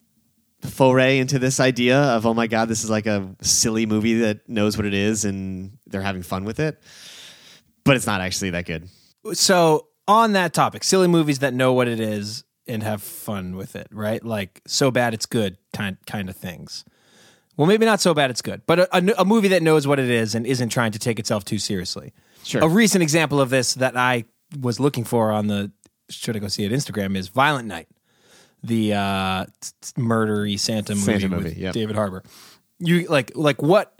foray 0.61 1.19
into 1.19 1.39
this 1.39 1.59
idea 1.59 1.97
of 1.97 2.25
oh 2.25 2.33
my 2.33 2.47
god, 2.47 2.67
this 2.67 2.83
is 2.83 2.89
like 2.89 3.05
a 3.05 3.35
silly 3.41 3.85
movie 3.85 4.19
that 4.19 4.47
knows 4.49 4.77
what 4.77 4.85
it 4.85 4.93
is 4.93 5.25
and 5.25 5.77
they're 5.87 6.01
having 6.01 6.23
fun 6.23 6.43
with 6.43 6.59
it. 6.59 6.81
But 7.83 7.95
it's 7.95 8.07
not 8.07 8.21
actually 8.21 8.49
that 8.51 8.65
good. 8.65 8.89
so 9.33 9.87
on 10.07 10.33
that 10.33 10.53
topic, 10.53 10.83
silly 10.83 11.07
movies 11.07 11.39
that 11.39 11.53
know 11.53 11.73
what 11.73 11.87
it 11.87 11.99
is 11.99 12.43
and 12.67 12.83
have 12.83 13.01
fun 13.01 13.55
with 13.55 13.75
it, 13.75 13.87
right? 13.91 14.23
Like 14.23 14.61
so 14.67 14.91
bad 14.91 15.13
it's 15.13 15.25
good 15.25 15.57
kind 15.73 15.97
kind 16.05 16.29
of 16.29 16.35
things. 16.35 16.83
Well, 17.55 17.65
maybe 17.65 17.85
not 17.85 17.99
so 17.99 18.13
bad 18.13 18.29
it's 18.29 18.41
good, 18.41 18.61
but 18.67 18.79
a, 18.79 18.97
a, 18.97 19.21
a 19.21 19.25
movie 19.25 19.47
that 19.49 19.63
knows 19.63 19.87
what 19.87 19.99
it 19.99 20.09
is 20.09 20.35
and 20.35 20.45
isn't 20.45 20.69
trying 20.69 20.91
to 20.91 20.99
take 20.99 21.17
itself 21.17 21.43
too 21.43 21.57
seriously. 21.57 22.13
Sure. 22.43 22.61
A 22.61 22.67
recent 22.67 23.01
example 23.01 23.41
of 23.41 23.49
this 23.49 23.73
that 23.75 23.97
I 23.97 24.25
was 24.59 24.79
looking 24.79 25.03
for 25.03 25.31
on 25.31 25.47
the 25.47 25.71
should 26.09 26.35
I 26.35 26.39
go 26.39 26.47
see 26.47 26.63
it 26.63 26.71
Instagram 26.71 27.17
is 27.17 27.27
Violent 27.29 27.67
Night, 27.67 27.87
the 28.63 28.93
uh, 28.93 29.45
murdery 29.97 30.59
Santa 30.59 30.95
movie, 30.95 31.19
Santa 31.19 31.37
with 31.37 31.57
yep. 31.57 31.73
David 31.73 31.95
Harbour. 31.95 32.23
You 32.79 33.07
like 33.07 33.31
like 33.35 33.61
what? 33.61 33.93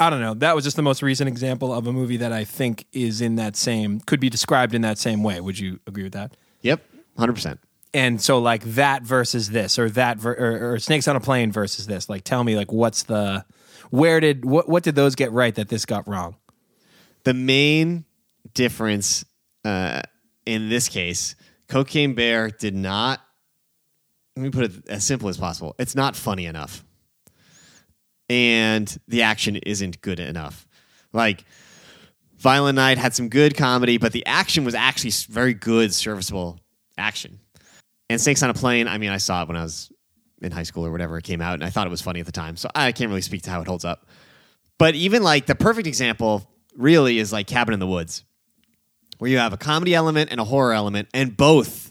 I 0.00 0.10
don't 0.10 0.20
know. 0.20 0.34
That 0.34 0.54
was 0.54 0.64
just 0.64 0.76
the 0.76 0.82
most 0.82 1.02
recent 1.02 1.28
example 1.28 1.72
of 1.72 1.86
a 1.86 1.92
movie 1.92 2.18
that 2.18 2.32
I 2.32 2.44
think 2.44 2.86
is 2.92 3.20
in 3.20 3.36
that 3.36 3.56
same 3.56 4.00
could 4.00 4.20
be 4.20 4.30
described 4.30 4.74
in 4.74 4.82
that 4.82 4.98
same 4.98 5.22
way. 5.22 5.40
Would 5.40 5.58
you 5.58 5.80
agree 5.86 6.04
with 6.04 6.12
that? 6.12 6.36
Yep, 6.62 6.82
hundred 7.16 7.34
percent. 7.34 7.60
And 7.94 8.20
so 8.20 8.38
like 8.38 8.62
that 8.64 9.02
versus 9.02 9.50
this, 9.50 9.78
or 9.78 9.88
that 9.90 10.18
ver- 10.18 10.34
or, 10.34 10.72
or 10.72 10.78
Snakes 10.78 11.08
on 11.08 11.16
a 11.16 11.20
Plane 11.20 11.50
versus 11.50 11.86
this. 11.86 12.08
Like, 12.08 12.22
tell 12.22 12.44
me 12.44 12.56
like 12.56 12.70
what's 12.70 13.04
the 13.04 13.44
where 13.90 14.20
did 14.20 14.44
what 14.44 14.68
what 14.68 14.82
did 14.82 14.94
those 14.94 15.14
get 15.14 15.32
right 15.32 15.54
that 15.54 15.68
this 15.68 15.84
got 15.84 16.06
wrong? 16.06 16.36
The 17.24 17.34
main 17.34 18.04
difference 18.54 19.24
uh, 19.64 20.02
in 20.46 20.68
this 20.68 20.88
case, 20.88 21.36
Cocaine 21.68 22.14
Bear 22.14 22.50
did 22.50 22.74
not. 22.74 23.20
Let 24.38 24.44
me 24.44 24.50
put 24.50 24.64
it 24.66 24.88
as 24.88 25.04
simple 25.04 25.28
as 25.28 25.36
possible. 25.36 25.74
It's 25.80 25.96
not 25.96 26.14
funny 26.14 26.46
enough, 26.46 26.84
and 28.30 28.96
the 29.08 29.22
action 29.22 29.56
isn't 29.56 30.00
good 30.00 30.20
enough. 30.20 30.64
Like 31.12 31.44
Violent 32.36 32.76
Night 32.76 32.98
had 32.98 33.16
some 33.16 33.30
good 33.30 33.56
comedy, 33.56 33.98
but 33.98 34.12
the 34.12 34.24
action 34.26 34.64
was 34.64 34.76
actually 34.76 35.10
very 35.28 35.54
good, 35.54 35.92
serviceable 35.92 36.60
action. 36.96 37.40
And 38.08 38.20
Snakes 38.20 38.40
on 38.44 38.50
a 38.50 38.54
Plane, 38.54 38.86
I 38.86 38.98
mean, 38.98 39.10
I 39.10 39.16
saw 39.16 39.42
it 39.42 39.48
when 39.48 39.56
I 39.56 39.62
was 39.64 39.90
in 40.40 40.52
high 40.52 40.62
school 40.62 40.86
or 40.86 40.92
whatever 40.92 41.18
it 41.18 41.24
came 41.24 41.40
out, 41.40 41.54
and 41.54 41.64
I 41.64 41.70
thought 41.70 41.88
it 41.88 41.90
was 41.90 42.00
funny 42.00 42.20
at 42.20 42.26
the 42.26 42.30
time. 42.30 42.56
So 42.56 42.68
I 42.76 42.92
can't 42.92 43.08
really 43.08 43.22
speak 43.22 43.42
to 43.42 43.50
how 43.50 43.60
it 43.60 43.66
holds 43.66 43.84
up. 43.84 44.06
But 44.78 44.94
even 44.94 45.24
like 45.24 45.46
the 45.46 45.56
perfect 45.56 45.88
example 45.88 46.48
really 46.76 47.18
is 47.18 47.32
like 47.32 47.48
Cabin 47.48 47.74
in 47.74 47.80
the 47.80 47.88
Woods. 47.88 48.22
where 49.18 49.30
you 49.30 49.38
have 49.38 49.52
a 49.52 49.56
comedy 49.56 49.94
element 49.94 50.30
and 50.30 50.40
a 50.40 50.44
horror 50.44 50.72
element, 50.72 51.08
and 51.12 51.36
both 51.36 51.87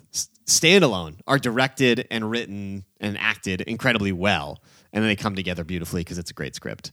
standalone 0.48 1.20
are 1.28 1.38
directed 1.38 2.08
and 2.10 2.30
written 2.30 2.86
and 3.00 3.18
acted 3.18 3.62
incredibly 3.62 4.12
well, 4.12 4.62
and 4.94 5.04
then 5.04 5.10
they 5.10 5.16
come 5.16 5.36
together 5.36 5.64
beautifully 5.64 6.02
because 6.02 6.18
it's 6.18 6.32
a 6.32 6.34
great 6.34 6.56
script. 6.56 6.92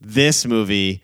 This 0.00 0.46
movie 0.46 1.02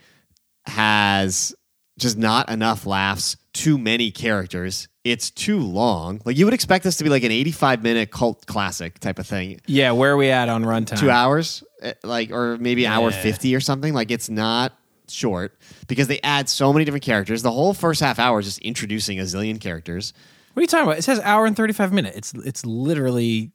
has 0.66 1.54
just 1.98 2.16
not 2.16 2.48
enough 2.48 2.86
laughs, 2.86 3.36
too 3.52 3.78
many 3.78 4.10
characters. 4.10 4.88
It's 5.04 5.30
too 5.30 5.60
long. 5.60 6.20
Like 6.24 6.36
you 6.36 6.46
would 6.46 6.54
expect 6.54 6.82
this 6.84 6.96
to 6.96 7.04
be 7.04 7.10
like 7.10 7.22
an 7.22 7.30
85 7.30 7.82
minute 7.82 8.10
cult 8.10 8.46
classic 8.46 8.98
type 8.98 9.18
of 9.18 9.26
thing. 9.26 9.60
Yeah, 9.66 9.92
where 9.92 10.12
are 10.12 10.16
we 10.16 10.30
at 10.30 10.48
on 10.48 10.64
runtime? 10.64 10.98
Two 10.98 11.10
hours, 11.10 11.62
eh, 11.82 11.92
like 12.02 12.30
or 12.30 12.56
maybe 12.58 12.86
hour 12.86 13.10
50 13.10 13.54
or 13.54 13.60
something. 13.60 13.92
Like 13.92 14.10
it's 14.10 14.30
not 14.30 14.72
short 15.08 15.58
because 15.86 16.08
they 16.08 16.20
add 16.22 16.48
so 16.48 16.72
many 16.72 16.84
different 16.86 17.04
characters. 17.04 17.42
The 17.42 17.52
whole 17.52 17.74
first 17.74 18.00
half 18.00 18.18
hour 18.18 18.40
is 18.40 18.46
just 18.46 18.60
introducing 18.60 19.20
a 19.20 19.24
zillion 19.24 19.60
characters. 19.60 20.14
What 20.54 20.60
are 20.60 20.62
you 20.62 20.66
talking 20.68 20.86
about? 20.86 20.98
It 20.98 21.02
says 21.02 21.20
hour 21.20 21.46
and 21.46 21.56
35 21.56 21.92
minutes. 21.92 22.16
It's 22.16 22.46
it's 22.46 22.66
literally 22.66 23.50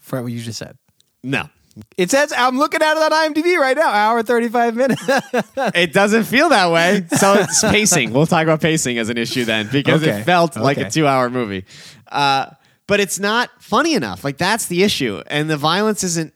for 0.00 0.22
what 0.22 0.30
you 0.32 0.40
just 0.40 0.58
said. 0.58 0.76
No, 1.22 1.48
It 1.96 2.10
says 2.10 2.32
I'm 2.36 2.58
looking 2.58 2.82
at 2.82 2.96
it 2.96 3.02
on 3.02 3.32
IMDb 3.34 3.56
right 3.58 3.76
now. 3.76 3.88
Hour 3.88 4.18
and 4.18 4.26
35 4.28 4.76
minutes. 4.76 5.02
it 5.74 5.92
doesn't 5.94 6.24
feel 6.24 6.50
that 6.50 6.70
way. 6.70 7.06
So 7.16 7.34
it's 7.34 7.62
pacing. 7.62 8.12
We'll 8.12 8.26
talk 8.26 8.42
about 8.42 8.60
pacing 8.60 8.98
as 8.98 9.08
an 9.08 9.16
issue 9.16 9.44
then 9.44 9.68
because 9.72 10.02
Okay. 10.02 10.20
it 10.20 10.24
felt 10.24 10.56
like 10.56 10.76
a 10.76 10.90
two 10.90 11.06
hour 11.06 11.30
movie. 11.30 11.64
Uh, 12.12 12.46
but 12.86 13.00
it's 13.00 13.18
not 13.18 13.50
funny 13.62 13.94
enough. 13.94 14.22
Like 14.24 14.36
that's 14.36 14.66
the 14.66 14.82
issue. 14.82 15.22
And 15.28 15.48
the 15.48 15.56
violence 15.56 16.04
isn't 16.04 16.34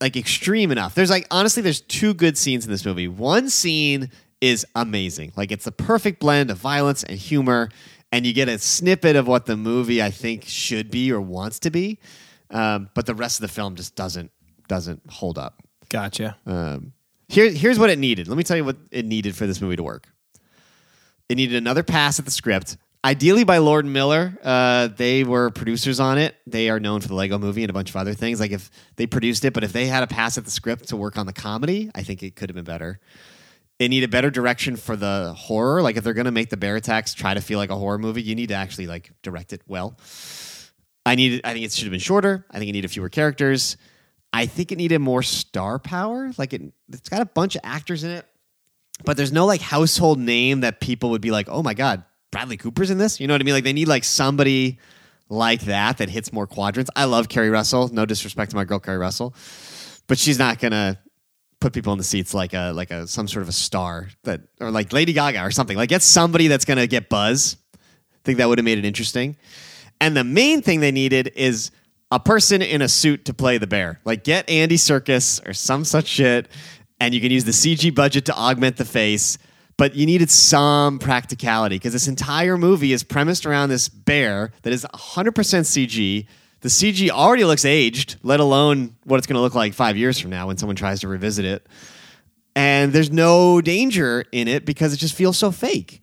like 0.00 0.16
extreme 0.16 0.70
enough. 0.70 0.94
There's 0.94 1.10
like 1.10 1.26
honestly, 1.32 1.62
there's 1.62 1.80
two 1.80 2.14
good 2.14 2.38
scenes 2.38 2.64
in 2.64 2.70
this 2.70 2.84
movie. 2.84 3.08
One 3.08 3.50
scene 3.50 4.10
is 4.40 4.64
amazing. 4.76 5.32
Like 5.36 5.50
it's 5.50 5.64
the 5.64 5.72
perfect 5.72 6.20
blend 6.20 6.50
of 6.50 6.58
violence 6.58 7.02
and 7.02 7.18
humor, 7.18 7.70
and 8.16 8.24
you 8.24 8.32
get 8.32 8.48
a 8.48 8.58
snippet 8.58 9.14
of 9.14 9.28
what 9.28 9.44
the 9.44 9.58
movie 9.58 10.02
I 10.02 10.10
think 10.10 10.44
should 10.46 10.90
be 10.90 11.12
or 11.12 11.20
wants 11.20 11.58
to 11.60 11.70
be. 11.70 11.98
Um, 12.50 12.88
but 12.94 13.04
the 13.04 13.14
rest 13.14 13.38
of 13.38 13.42
the 13.42 13.52
film 13.52 13.74
just 13.74 13.94
doesn't 13.94 14.30
doesn't 14.68 15.02
hold 15.10 15.36
up. 15.38 15.62
gotcha. 15.90 16.36
Um, 16.46 16.92
here, 17.28 17.50
here's 17.50 17.78
what 17.78 17.90
it 17.90 17.98
needed. 17.98 18.26
Let 18.26 18.38
me 18.38 18.42
tell 18.42 18.56
you 18.56 18.64
what 18.64 18.78
it 18.90 19.04
needed 19.04 19.36
for 19.36 19.46
this 19.46 19.60
movie 19.60 19.76
to 19.76 19.82
work. 19.82 20.08
It 21.28 21.36
needed 21.36 21.56
another 21.56 21.82
pass 21.82 22.18
at 22.18 22.24
the 22.24 22.30
script, 22.30 22.78
ideally 23.04 23.44
by 23.44 23.58
Lord 23.58 23.84
Miller. 23.84 24.38
Uh, 24.42 24.88
they 24.88 25.22
were 25.22 25.50
producers 25.50 26.00
on 26.00 26.16
it. 26.18 26.36
They 26.46 26.70
are 26.70 26.80
known 26.80 27.02
for 27.02 27.08
the 27.08 27.14
Lego 27.14 27.36
Movie 27.38 27.64
and 27.64 27.70
a 27.70 27.74
bunch 27.74 27.90
of 27.90 27.96
other 27.96 28.14
things. 28.14 28.40
Like 28.40 28.52
if 28.52 28.70
they 28.96 29.06
produced 29.06 29.44
it, 29.44 29.52
but 29.52 29.62
if 29.62 29.72
they 29.72 29.86
had 29.86 30.02
a 30.02 30.06
pass 30.06 30.38
at 30.38 30.44
the 30.44 30.50
script 30.50 30.88
to 30.88 30.96
work 30.96 31.18
on 31.18 31.26
the 31.26 31.32
comedy, 31.32 31.90
I 31.94 32.02
think 32.02 32.22
it 32.22 32.34
could 32.34 32.48
have 32.48 32.56
been 32.56 32.64
better. 32.64 32.98
It 33.78 33.90
a 34.04 34.08
better 34.08 34.30
direction 34.30 34.76
for 34.76 34.96
the 34.96 35.34
horror. 35.36 35.82
Like 35.82 35.96
if 35.96 36.04
they're 36.04 36.14
to 36.24 36.30
make 36.30 36.48
the 36.48 36.56
bear 36.56 36.76
attacks 36.76 37.12
try 37.12 37.34
to 37.34 37.40
feel 37.40 37.58
like 37.58 37.70
a 37.70 37.76
horror 37.76 37.98
movie, 37.98 38.22
you 38.22 38.34
need 38.34 38.48
to 38.48 38.54
actually 38.54 38.86
like 38.86 39.12
direct 39.22 39.52
it 39.52 39.60
well. 39.66 39.98
I 41.04 41.14
needed. 41.14 41.42
I 41.44 41.52
think 41.52 41.64
it 41.64 41.72
should 41.72 41.84
have 41.84 41.92
been 41.92 42.00
shorter. 42.00 42.46
I 42.50 42.58
think 42.58 42.70
it 42.70 42.72
needed 42.72 42.90
fewer 42.90 43.08
characters. 43.08 43.76
I 44.32 44.46
think 44.46 44.72
it 44.72 44.76
needed 44.76 44.98
more 44.98 45.22
star 45.22 45.78
power. 45.78 46.32
Like 46.36 46.52
it, 46.52 46.62
it's 46.88 47.08
got 47.08 47.20
a 47.20 47.26
bunch 47.26 47.54
of 47.54 47.60
actors 47.64 48.02
in 48.02 48.10
it, 48.10 48.26
but 49.04 49.16
there's 49.16 49.32
no 49.32 49.46
like 49.46 49.60
household 49.60 50.18
name 50.18 50.60
that 50.60 50.80
people 50.80 51.10
would 51.10 51.20
be 51.20 51.30
like, 51.30 51.48
oh 51.48 51.62
my 51.62 51.74
god, 51.74 52.02
Bradley 52.30 52.56
Cooper's 52.56 52.90
in 52.90 52.98
this. 52.98 53.20
You 53.20 53.28
know 53.28 53.34
what 53.34 53.40
I 53.40 53.44
mean? 53.44 53.54
Like 53.54 53.64
they 53.64 53.72
need 53.72 53.88
like 53.88 54.04
somebody 54.04 54.78
like 55.28 55.62
that 55.62 55.98
that 55.98 56.08
hits 56.08 56.32
more 56.32 56.46
quadrants. 56.46 56.90
I 56.96 57.04
love 57.04 57.28
Keri 57.28 57.50
Russell. 57.50 57.88
No 57.88 58.04
disrespect 58.04 58.50
to 58.50 58.56
my 58.56 58.64
girl 58.64 58.78
Keri 58.78 58.98
Russell, 58.98 59.34
but 60.06 60.18
she's 60.18 60.38
not 60.38 60.58
gonna 60.58 60.98
put 61.66 61.72
people 61.72 61.92
in 61.92 61.98
the 61.98 62.04
seats 62.04 62.32
like 62.32 62.54
a 62.54 62.70
like 62.70 62.92
a 62.92 63.08
some 63.08 63.26
sort 63.26 63.42
of 63.42 63.48
a 63.48 63.52
star 63.52 64.08
that 64.22 64.40
or 64.60 64.70
like 64.70 64.92
Lady 64.92 65.12
Gaga 65.12 65.44
or 65.44 65.50
something. 65.50 65.76
Like 65.76 65.88
get 65.88 66.00
somebody 66.00 66.46
that's 66.46 66.64
gonna 66.64 66.86
get 66.86 67.08
buzz. 67.08 67.56
I 67.74 67.78
think 68.24 68.38
that 68.38 68.48
would 68.48 68.58
have 68.58 68.64
made 68.64 68.78
it 68.78 68.84
interesting. 68.84 69.36
And 70.00 70.16
the 70.16 70.22
main 70.22 70.62
thing 70.62 70.78
they 70.78 70.92
needed 70.92 71.32
is 71.34 71.72
a 72.12 72.20
person 72.20 72.62
in 72.62 72.82
a 72.82 72.88
suit 72.88 73.24
to 73.24 73.34
play 73.34 73.58
the 73.58 73.66
bear. 73.66 74.00
Like 74.04 74.22
get 74.22 74.48
Andy 74.48 74.76
Serkis 74.76 75.44
or 75.48 75.54
some 75.54 75.84
such 75.84 76.06
shit, 76.06 76.48
and 77.00 77.12
you 77.12 77.20
can 77.20 77.32
use 77.32 77.44
the 77.44 77.50
CG 77.50 77.92
budget 77.92 78.26
to 78.26 78.36
augment 78.36 78.76
the 78.76 78.84
face. 78.84 79.36
But 79.76 79.96
you 79.96 80.06
needed 80.06 80.30
some 80.30 81.00
practicality 81.00 81.76
because 81.76 81.92
this 81.92 82.06
entire 82.06 82.56
movie 82.56 82.92
is 82.92 83.02
premised 83.02 83.44
around 83.44 83.70
this 83.70 83.88
bear 83.88 84.52
that 84.62 84.72
is 84.72 84.86
100% 84.94 85.32
CG. 85.32 86.26
The 86.60 86.68
CG 86.68 87.10
already 87.10 87.44
looks 87.44 87.64
aged, 87.64 88.16
let 88.22 88.40
alone 88.40 88.96
what 89.04 89.18
it's 89.18 89.26
going 89.26 89.36
to 89.36 89.40
look 89.42 89.54
like 89.54 89.74
five 89.74 89.96
years 89.96 90.18
from 90.18 90.30
now 90.30 90.46
when 90.46 90.56
someone 90.56 90.76
tries 90.76 91.00
to 91.00 91.08
revisit 91.08 91.44
it. 91.44 91.66
And 92.54 92.92
there's 92.92 93.10
no 93.10 93.60
danger 93.60 94.24
in 94.32 94.48
it 94.48 94.64
because 94.64 94.94
it 94.94 94.96
just 94.96 95.14
feels 95.14 95.36
so 95.36 95.50
fake. 95.50 96.00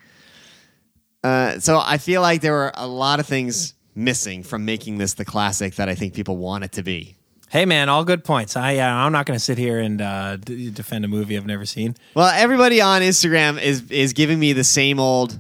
Uh, 1.23 1.59
so 1.59 1.81
I 1.83 1.97
feel 1.97 2.21
like 2.21 2.41
there 2.41 2.53
were 2.53 2.71
a 2.75 2.87
lot 2.87 3.19
of 3.19 3.25
things 3.25 3.73
missing 3.95 4.43
from 4.43 4.65
making 4.65 4.97
this 4.97 5.13
the 5.15 5.25
classic 5.25 5.75
that 5.75 5.89
I 5.89 5.95
think 5.95 6.13
people 6.13 6.37
want 6.37 6.63
it 6.63 6.73
to 6.73 6.83
be. 6.83 7.15
Hey 7.49 7.65
man, 7.65 7.87
all 7.87 8.03
good 8.03 8.23
points. 8.23 8.57
I 8.57 8.77
uh, 8.77 8.87
I'm 8.87 9.11
not 9.11 9.27
going 9.27 9.37
to 9.37 9.43
sit 9.43 9.59
here 9.59 9.79
and 9.79 10.01
uh, 10.01 10.37
d- 10.37 10.71
defend 10.71 11.05
a 11.05 11.07
movie 11.07 11.37
I've 11.37 11.45
never 11.45 11.65
seen. 11.67 11.95
Well, 12.15 12.27
everybody 12.27 12.81
on 12.81 13.01
Instagram 13.03 13.61
is 13.61 13.91
is 13.91 14.13
giving 14.13 14.39
me 14.39 14.53
the 14.53 14.63
same 14.63 14.99
old. 14.99 15.39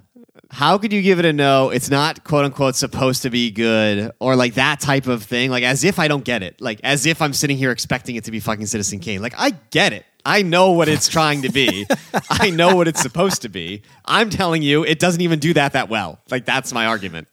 How 0.53 0.77
could 0.77 0.93
you 0.93 1.01
give 1.01 1.17
it 1.17 1.25
a 1.25 1.33
no? 1.33 1.71
It's 1.71 1.89
not 1.89 2.23
quote 2.23 2.45
unquote 2.45 2.75
supposed 2.75 3.23
to 3.23 3.31
be 3.31 3.49
good 3.49 4.11
or 4.19 4.35
like 4.35 4.53
that 4.53 4.79
type 4.79 5.07
of 5.07 5.23
thing. 5.23 5.49
Like 5.49 5.63
as 5.63 5.83
if 5.83 5.97
I 5.97 6.07
don't 6.07 6.23
get 6.23 6.43
it. 6.43 6.61
Like 6.61 6.79
as 6.83 7.07
if 7.07 7.23
I'm 7.23 7.33
sitting 7.33 7.57
here 7.57 7.71
expecting 7.71 8.17
it 8.17 8.25
to 8.25 8.31
be 8.31 8.39
fucking 8.39 8.67
Citizen 8.67 8.99
Kane. 8.99 9.19
Like 9.19 9.33
I 9.35 9.55
get 9.71 9.93
it. 9.93 10.05
I 10.23 10.43
know 10.43 10.71
what 10.73 10.87
it's 10.87 11.07
trying 11.07 11.41
to 11.41 11.49
be. 11.49 11.87
I 12.29 12.51
know 12.51 12.75
what 12.75 12.87
it's 12.87 13.01
supposed 13.01 13.41
to 13.41 13.49
be. 13.49 13.81
I'm 14.05 14.29
telling 14.29 14.61
you, 14.61 14.85
it 14.85 14.99
doesn't 14.99 15.21
even 15.21 15.39
do 15.39 15.55
that 15.55 15.73
that 15.73 15.89
well. 15.89 16.19
Like 16.29 16.45
that's 16.45 16.71
my 16.71 16.85
argument. 16.85 17.27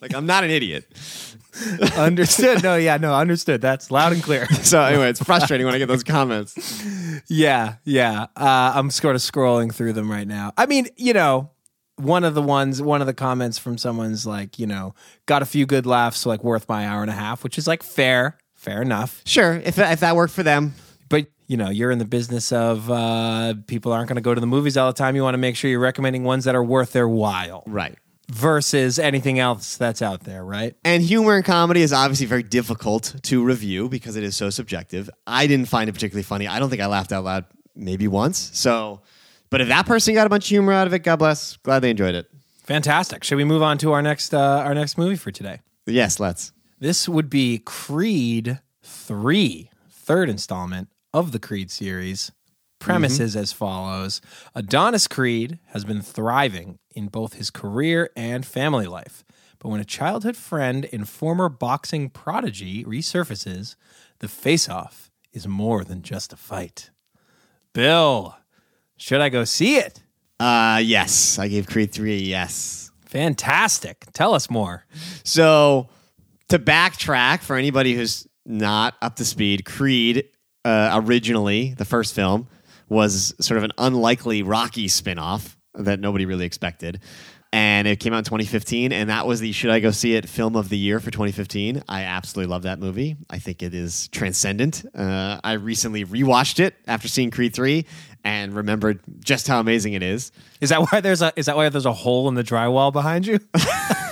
Like 0.00 0.14
I'm 0.14 0.24
not 0.24 0.42
an 0.42 0.50
idiot. 0.50 0.86
understood. 1.96 2.62
No, 2.62 2.76
yeah, 2.76 2.96
no, 2.96 3.14
understood. 3.14 3.60
That's 3.60 3.90
loud 3.90 4.14
and 4.14 4.22
clear. 4.22 4.46
So 4.68 4.82
anyway, 4.82 5.10
it's 5.10 5.22
frustrating 5.22 5.66
when 5.66 5.74
I 5.74 5.78
get 5.78 5.88
those 5.88 6.04
comments. 6.04 6.82
yeah, 7.28 7.76
yeah. 7.84 8.26
Uh, 8.36 8.72
I'm 8.74 8.90
sort 8.90 9.16
of 9.16 9.22
scrolling 9.22 9.74
through 9.74 9.94
them 9.94 10.10
right 10.10 10.26
now. 10.26 10.52
I 10.58 10.66
mean, 10.66 10.88
you 10.96 11.14
know, 11.14 11.50
one 11.98 12.24
of 12.24 12.34
the 12.34 12.42
ones, 12.42 12.80
one 12.80 13.00
of 13.00 13.06
the 13.06 13.14
comments 13.14 13.58
from 13.58 13.76
someone's 13.78 14.26
like, 14.26 14.58
you 14.58 14.66
know, 14.66 14.94
got 15.26 15.42
a 15.42 15.46
few 15.46 15.66
good 15.66 15.86
laughs, 15.86 16.24
like 16.26 16.44
worth 16.44 16.68
my 16.68 16.86
hour 16.86 17.02
and 17.02 17.10
a 17.10 17.14
half, 17.14 17.42
which 17.44 17.58
is 17.58 17.66
like 17.66 17.82
fair, 17.82 18.38
fair 18.54 18.80
enough. 18.82 19.22
Sure, 19.26 19.54
if 19.64 19.78
if 19.78 20.00
that 20.00 20.16
worked 20.16 20.32
for 20.32 20.42
them, 20.42 20.74
But 21.08 21.26
you 21.46 21.56
know, 21.56 21.70
you're 21.70 21.90
in 21.90 21.98
the 21.98 22.04
business 22.04 22.52
of 22.52 22.90
uh, 22.90 23.54
people 23.66 23.92
aren't 23.92 24.08
going 24.08 24.16
to 24.16 24.22
go 24.22 24.34
to 24.34 24.40
the 24.40 24.46
movies 24.46 24.76
all 24.76 24.88
the 24.92 24.96
time. 24.96 25.16
You 25.16 25.22
want 25.22 25.34
to 25.34 25.38
make 25.38 25.56
sure 25.56 25.70
you're 25.70 25.80
recommending 25.80 26.24
ones 26.24 26.44
that 26.44 26.54
are 26.54 26.64
worth 26.64 26.92
their 26.92 27.08
while 27.08 27.62
right. 27.66 27.96
versus 28.30 28.98
anything 28.98 29.38
else 29.38 29.76
that's 29.76 30.02
out 30.02 30.24
there, 30.24 30.44
right? 30.44 30.74
And 30.84 31.02
humor 31.02 31.36
and 31.36 31.44
comedy 31.44 31.80
is 31.80 31.92
obviously 31.92 32.26
very 32.26 32.42
difficult 32.42 33.16
to 33.22 33.42
review 33.42 33.88
because 33.88 34.16
it 34.16 34.24
is 34.24 34.36
so 34.36 34.50
subjective. 34.50 35.08
I 35.26 35.46
didn't 35.46 35.66
find 35.66 35.88
it 35.88 35.92
particularly 35.94 36.24
funny. 36.24 36.46
I 36.46 36.58
don't 36.58 36.68
think 36.68 36.82
I 36.82 36.86
laughed 36.86 37.12
out 37.12 37.24
loud 37.24 37.46
maybe 37.74 38.08
once. 38.08 38.50
So, 38.52 39.00
but 39.50 39.60
if 39.60 39.68
that 39.68 39.86
person 39.86 40.14
got 40.14 40.26
a 40.26 40.30
bunch 40.30 40.46
of 40.46 40.48
humor 40.50 40.72
out 40.72 40.86
of 40.86 40.94
it, 40.94 41.00
God 41.00 41.16
bless. 41.16 41.56
Glad 41.58 41.80
they 41.80 41.90
enjoyed 41.90 42.14
it. 42.14 42.26
Fantastic. 42.64 43.24
Should 43.24 43.36
we 43.36 43.44
move 43.44 43.62
on 43.62 43.78
to 43.78 43.92
our 43.92 44.02
next 44.02 44.34
uh, 44.34 44.62
our 44.64 44.74
next 44.74 44.98
movie 44.98 45.16
for 45.16 45.30
today? 45.30 45.60
Yes, 45.86 46.20
let's. 46.20 46.52
This 46.78 47.08
would 47.08 47.28
be 47.28 47.58
Creed 47.58 48.60
3, 48.82 49.70
third 49.90 50.28
installment 50.28 50.88
of 51.12 51.32
the 51.32 51.38
Creed 51.38 51.70
series. 51.70 52.30
Premise 52.78 53.18
is 53.18 53.34
as 53.34 53.52
follows 53.52 54.20
Adonis 54.54 55.08
Creed 55.08 55.58
has 55.68 55.84
been 55.84 56.00
thriving 56.00 56.78
in 56.94 57.08
both 57.08 57.34
his 57.34 57.50
career 57.50 58.10
and 58.14 58.46
family 58.46 58.86
life. 58.86 59.24
But 59.58 59.70
when 59.70 59.80
a 59.80 59.84
childhood 59.84 60.36
friend 60.36 60.88
and 60.92 61.08
former 61.08 61.48
boxing 61.48 62.10
prodigy 62.10 62.84
resurfaces, 62.84 63.74
the 64.20 64.28
face 64.28 64.68
off 64.68 65.10
is 65.32 65.48
more 65.48 65.84
than 65.84 66.02
just 66.02 66.32
a 66.32 66.36
fight. 66.36 66.90
Bill, 67.72 68.36
should 68.98 69.20
I 69.20 69.30
go 69.30 69.44
see 69.44 69.76
it? 69.76 70.02
Uh, 70.38 70.80
yes, 70.84 71.38
I 71.38 71.48
gave 71.48 71.66
Creed 71.66 71.92
3 71.92 72.12
a 72.12 72.16
yes. 72.16 72.90
Fantastic. 73.06 74.04
Tell 74.12 74.34
us 74.34 74.50
more. 74.50 74.84
So, 75.24 75.88
to 76.48 76.58
backtrack 76.58 77.40
for 77.40 77.56
anybody 77.56 77.94
who's 77.94 78.26
not 78.44 78.94
up 79.00 79.16
to 79.16 79.24
speed, 79.24 79.64
Creed 79.64 80.28
uh, 80.64 81.00
originally, 81.02 81.74
the 81.74 81.84
first 81.84 82.14
film, 82.14 82.48
was 82.88 83.34
sort 83.40 83.58
of 83.58 83.64
an 83.64 83.72
unlikely 83.78 84.42
Rocky 84.42 84.88
spin-off 84.88 85.56
that 85.74 86.00
nobody 86.00 86.26
really 86.26 86.46
expected. 86.46 87.00
And 87.50 87.88
it 87.88 87.98
came 87.98 88.12
out 88.12 88.18
in 88.18 88.24
2015, 88.24 88.92
and 88.92 89.08
that 89.08 89.26
was 89.26 89.40
the 89.40 89.52
Should 89.52 89.70
I 89.70 89.80
Go 89.80 89.90
See 89.90 90.14
It 90.14 90.28
film 90.28 90.54
of 90.54 90.68
the 90.68 90.76
year 90.76 91.00
for 91.00 91.10
2015. 91.10 91.82
I 91.88 92.02
absolutely 92.02 92.50
love 92.50 92.62
that 92.62 92.78
movie. 92.78 93.16
I 93.30 93.38
think 93.38 93.62
it 93.62 93.72
is 93.72 94.08
transcendent. 94.08 94.84
Uh, 94.94 95.40
I 95.42 95.52
recently 95.54 96.04
rewatched 96.04 96.60
it 96.60 96.74
after 96.86 97.08
seeing 97.08 97.30
Creed 97.30 97.54
3 97.54 97.86
and 98.22 98.52
remembered 98.52 99.00
just 99.20 99.48
how 99.48 99.60
amazing 99.60 99.94
it 99.94 100.02
is. 100.02 100.30
Is 100.60 100.68
that 100.68 100.82
why 100.82 101.00
there's 101.00 101.22
a 101.22 101.32
is 101.36 101.46
that 101.46 101.56
why 101.56 101.70
there's 101.70 101.86
a 101.86 101.92
hole 101.92 102.28
in 102.28 102.34
the 102.34 102.44
drywall 102.44 102.92
behind 102.92 103.26
you? 103.26 103.38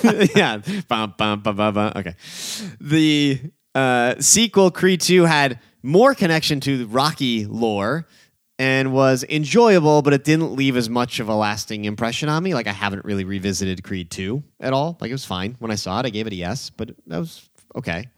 yeah. 0.34 0.62
Bum, 0.88 1.14
bum, 1.18 1.40
bum, 1.40 1.56
bum, 1.56 1.74
bum. 1.74 1.92
Okay. 1.96 2.14
The 2.80 3.40
uh, 3.74 4.14
sequel, 4.18 4.70
Creed 4.70 5.02
2, 5.02 5.24
had 5.24 5.60
more 5.82 6.14
connection 6.14 6.60
to 6.60 6.78
the 6.78 6.86
Rocky 6.86 7.44
lore 7.44 8.06
and 8.58 8.92
was 8.92 9.24
enjoyable, 9.28 10.02
but 10.02 10.12
it 10.12 10.24
didn't 10.24 10.54
leave 10.54 10.76
as 10.76 10.88
much 10.88 11.20
of 11.20 11.28
a 11.28 11.34
lasting 11.34 11.84
impression 11.84 12.28
on 12.28 12.42
me. 12.42 12.54
Like 12.54 12.66
I 12.66 12.72
haven't 12.72 13.04
really 13.04 13.24
revisited 13.24 13.82
Creed 13.84 14.10
2 14.10 14.42
at 14.60 14.72
all. 14.72 14.96
Like 15.00 15.10
it 15.10 15.14
was 15.14 15.24
fine 15.24 15.56
when 15.58 15.70
I 15.70 15.74
saw 15.74 16.00
it. 16.00 16.06
I 16.06 16.10
gave 16.10 16.26
it 16.26 16.32
a 16.32 16.36
yes, 16.36 16.70
but 16.70 16.90
that 17.06 17.18
was 17.18 17.48
okay. 17.74 18.08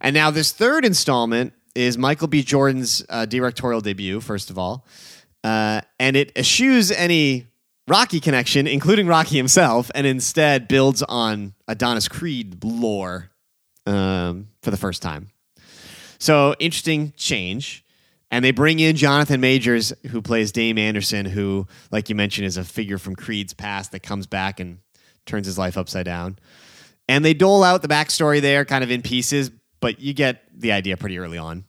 And 0.00 0.14
now 0.14 0.30
this 0.30 0.52
third 0.52 0.84
installment 0.84 1.52
is 1.74 1.98
Michael 1.98 2.28
B. 2.28 2.42
Jordan's 2.42 3.04
uh, 3.08 3.26
directorial 3.26 3.80
debut, 3.80 4.20
first 4.20 4.50
of 4.50 4.58
all. 4.58 4.86
Uh, 5.42 5.80
and 5.98 6.16
it 6.16 6.32
eschews 6.36 6.90
any 6.92 7.48
Rocky 7.86 8.20
connection, 8.20 8.66
including 8.66 9.06
Rocky 9.06 9.36
himself, 9.36 9.90
and 9.94 10.06
instead 10.06 10.68
builds 10.68 11.02
on 11.02 11.54
Adonis 11.68 12.08
Creed 12.08 12.64
lore 12.64 13.30
um, 13.86 14.48
for 14.62 14.70
the 14.70 14.78
first 14.78 15.02
time. 15.02 15.28
So 16.18 16.54
interesting 16.58 17.12
change. 17.16 17.83
And 18.34 18.44
they 18.44 18.50
bring 18.50 18.80
in 18.80 18.96
Jonathan 18.96 19.40
Majors, 19.40 19.92
who 20.10 20.20
plays 20.20 20.50
Dame 20.50 20.76
Anderson, 20.76 21.24
who, 21.24 21.68
like 21.92 22.08
you 22.08 22.16
mentioned, 22.16 22.48
is 22.48 22.56
a 22.56 22.64
figure 22.64 22.98
from 22.98 23.14
Creed's 23.14 23.54
past 23.54 23.92
that 23.92 24.00
comes 24.00 24.26
back 24.26 24.58
and 24.58 24.80
turns 25.24 25.46
his 25.46 25.56
life 25.56 25.78
upside 25.78 26.04
down. 26.04 26.40
And 27.08 27.24
they 27.24 27.32
dole 27.32 27.62
out 27.62 27.82
the 27.82 27.86
backstory 27.86 28.40
there 28.40 28.64
kind 28.64 28.82
of 28.82 28.90
in 28.90 29.02
pieces, 29.02 29.52
but 29.78 30.00
you 30.00 30.14
get 30.14 30.42
the 30.52 30.72
idea 30.72 30.96
pretty 30.96 31.16
early 31.16 31.38
on. 31.38 31.62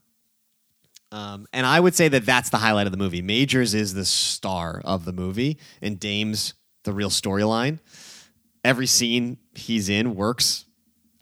Um, 1.12 1.46
and 1.54 1.68
I 1.68 1.80
would 1.80 1.94
say 1.94 2.08
that 2.08 2.26
that's 2.26 2.50
the 2.50 2.58
highlight 2.58 2.88
of 2.88 2.92
the 2.92 2.98
movie. 2.98 3.22
Majors 3.22 3.76
is 3.76 3.94
the 3.94 4.04
star 4.04 4.82
of 4.84 5.06
the 5.06 5.14
movie, 5.14 5.60
and 5.84 6.00
Dame's 6.00 6.56
the 6.84 6.94
real 6.94 7.12
storyline. 7.12 7.78
Every 8.64 8.88
scene 8.88 9.38
he's 9.54 9.88
in 9.88 10.16
works, 10.16 10.66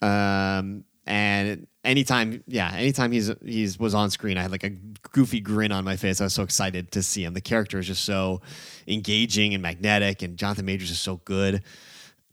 um, 0.01 0.85
and 1.05 1.67
anytime, 1.83 2.43
yeah, 2.47 2.71
anytime 2.73 3.11
he's 3.11 3.31
he's 3.43 3.79
was 3.79 3.93
on 3.93 4.09
screen, 4.11 4.37
I 4.37 4.43
had 4.43 4.51
like 4.51 4.63
a 4.63 4.71
goofy 5.11 5.39
grin 5.39 5.71
on 5.71 5.83
my 5.83 5.95
face. 5.95 6.21
I 6.21 6.25
was 6.25 6.33
so 6.33 6.43
excited 6.43 6.91
to 6.91 7.03
see 7.03 7.23
him. 7.23 7.33
The 7.33 7.41
character 7.41 7.79
is 7.79 7.87
just 7.87 8.05
so 8.05 8.41
engaging 8.87 9.53
and 9.53 9.61
magnetic, 9.61 10.21
and 10.21 10.37
Jonathan 10.37 10.65
Majors 10.65 10.91
is 10.91 10.99
so 10.99 11.17
good. 11.25 11.63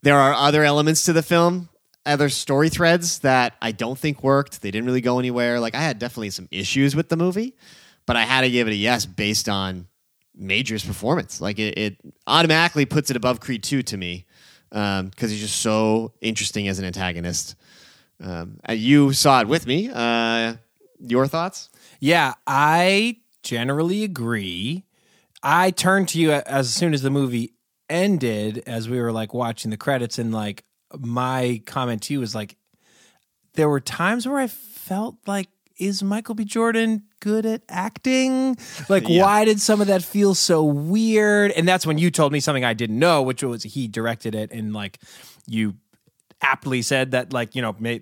There 0.03 0.19
are 0.19 0.33
other 0.33 0.65
elements 0.65 1.05
to 1.05 1.13
the 1.13 1.23
film 1.23 1.69
other 2.07 2.29
story 2.29 2.69
threads 2.69 3.21
that 3.21 3.55
I 3.61 3.73
don't 3.73 3.99
think 3.99 4.23
worked. 4.23 4.63
They 4.63 4.71
didn't 4.71 4.87
really 4.87 5.01
go 5.01 5.19
anywhere. 5.19 5.61
Like 5.61 5.75
I 5.75 5.81
had 5.81 5.99
definitely 5.99 6.31
some 6.31 6.49
issues 6.51 6.97
with 6.97 7.09
the 7.09 7.17
movie, 7.17 7.57
but 8.07 8.17
I 8.17 8.23
had 8.23 8.43
to 8.43 8.51
give 8.51 8.69
it 8.69 8.73
a 8.73 8.77
yes 8.77 9.07
based 9.07 9.49
on 9.49 9.87
Major's 10.35 10.85
performance. 10.85 11.41
Like 11.41 11.59
it, 11.59 11.79
it 11.79 11.97
automatically 12.27 12.87
puts 12.87 13.11
it 13.11 13.17
above 13.17 13.41
Creed 13.41 13.63
2 13.63 13.83
to 13.83 13.97
me 13.97 14.27
because 14.71 15.01
um, 15.01 15.11
he's 15.19 15.41
just 15.41 15.61
so 15.61 16.13
interesting 16.21 16.69
as 16.69 16.79
an 16.79 16.85
antagonist. 16.85 17.57
Um, 18.23 18.61
you 18.71 19.13
saw 19.13 19.41
it 19.41 19.49
with 19.49 19.67
me. 19.67 19.91
Uh, 19.93 20.55
your 20.99 21.27
thoughts? 21.27 21.71
Yeah, 22.01 22.35
I 22.47 23.17
generally 23.43 24.05
agree. 24.05 24.85
I 25.43 25.71
turned 25.71 26.09
to 26.11 26.21
you 26.21 26.33
as 26.33 26.73
soon 26.73 26.93
as 26.93 27.03
the 27.03 27.11
movie 27.11 27.55
ended, 27.89 28.63
as 28.67 28.89
we 28.89 29.01
were 29.01 29.13
like 29.13 29.33
watching 29.33 29.71
the 29.71 29.77
credits, 29.77 30.19
and 30.19 30.33
like 30.33 30.65
my 30.99 31.63
comment 31.67 32.03
to 32.03 32.15
you 32.15 32.21
was 32.21 32.35
like, 32.35 32.57
there 33.55 33.69
were 33.69 33.81
times 33.81 34.27
where 34.29 34.39
I 34.39 34.47
felt 34.47 35.17
like, 35.27 35.49
is 35.77 36.03
Michael 36.03 36.35
B. 36.35 36.45
Jordan 36.45 37.05
good 37.21 37.47
at 37.47 37.63
acting? 37.69 38.59
Like, 38.91 39.09
yeah. 39.09 39.23
why 39.23 39.47
did 39.47 39.63
some 39.63 39.81
of 39.81 39.87
that 39.87 40.03
feel 40.03 40.35
so 40.35 40.63
weird? 40.63 41.53
And 41.53 41.67
that's 41.67 41.87
when 41.87 41.97
you 41.97 42.11
told 42.11 42.33
me 42.33 42.41
something 42.41 42.67
I 42.67 42.75
didn't 42.75 42.99
know, 42.99 43.23
which 43.23 43.43
was 43.43 43.63
he 43.63 43.89
directed 43.89 44.35
it 44.35 44.53
and 44.53 44.75
like 44.75 44.99
you 45.47 45.77
aptly 46.43 46.83
said 46.83 47.11
that 47.11 47.33
like 47.33 47.55
you 47.55 47.63
know 47.63 47.77
may, 47.79 48.01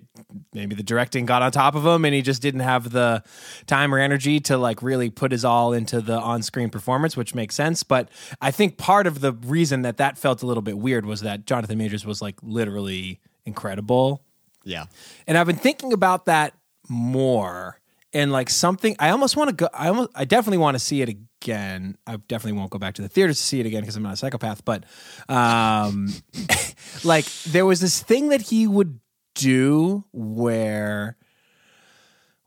maybe 0.53 0.75
the 0.75 0.83
directing 0.83 1.25
got 1.25 1.41
on 1.41 1.51
top 1.51 1.75
of 1.75 1.85
him 1.85 2.05
and 2.05 2.13
he 2.13 2.21
just 2.21 2.41
didn't 2.41 2.61
have 2.61 2.91
the 2.91 3.23
time 3.67 3.93
or 3.93 3.99
energy 3.99 4.39
to 4.39 4.57
like 4.57 4.81
really 4.81 5.09
put 5.09 5.31
his 5.31 5.43
all 5.43 5.73
into 5.73 6.01
the 6.01 6.17
on-screen 6.17 6.69
performance 6.69 7.17
which 7.17 7.35
makes 7.35 7.55
sense. 7.55 7.83
But 7.83 8.09
i 8.41 8.51
think 8.51 8.77
part 8.77 9.07
of 9.07 9.21
the 9.21 9.33
reason 9.33 9.81
that 9.81 9.97
that 9.97 10.17
felt 10.17 10.41
a 10.41 10.45
little 10.45 10.63
bit 10.63 10.77
weird 10.77 11.05
was 11.05 11.21
that 11.21 11.45
jonathan 11.45 11.77
majors 11.77 12.05
was 12.05 12.21
like 12.21 12.35
literally 12.41 13.19
incredible. 13.45 14.23
Yeah. 14.63 14.85
And 15.27 15.37
i've 15.37 15.47
been 15.47 15.55
thinking 15.55 15.93
about 15.93 16.25
that 16.25 16.53
more 16.87 17.79
and 18.13 18.31
like 18.31 18.49
something 18.49 18.95
I 18.99 19.09
almost 19.09 19.37
want 19.37 19.49
to 19.49 19.55
go 19.55 19.69
I 19.73 19.87
almost 19.89 20.11
I 20.15 20.25
definitely 20.25 20.57
want 20.57 20.75
to 20.75 20.79
see 20.79 21.01
it 21.01 21.09
again. 21.09 21.97
I 22.07 22.17
definitely 22.17 22.57
won't 22.57 22.71
go 22.71 22.79
back 22.79 22.95
to 22.95 23.01
the 23.01 23.09
theater 23.09 23.33
to 23.33 23.39
see 23.39 23.59
it 23.59 23.65
again 23.65 23.81
because 23.81 23.95
I'm 23.95 24.03
not 24.03 24.13
a 24.13 24.17
psychopath, 24.17 24.65
but 24.65 24.85
um 25.27 26.13
like 27.03 27.25
there 27.47 27.65
was 27.65 27.81
this 27.81 28.01
thing 28.01 28.29
that 28.29 28.41
he 28.41 28.67
would 28.67 28.99
do 29.35 30.05
where 30.11 31.17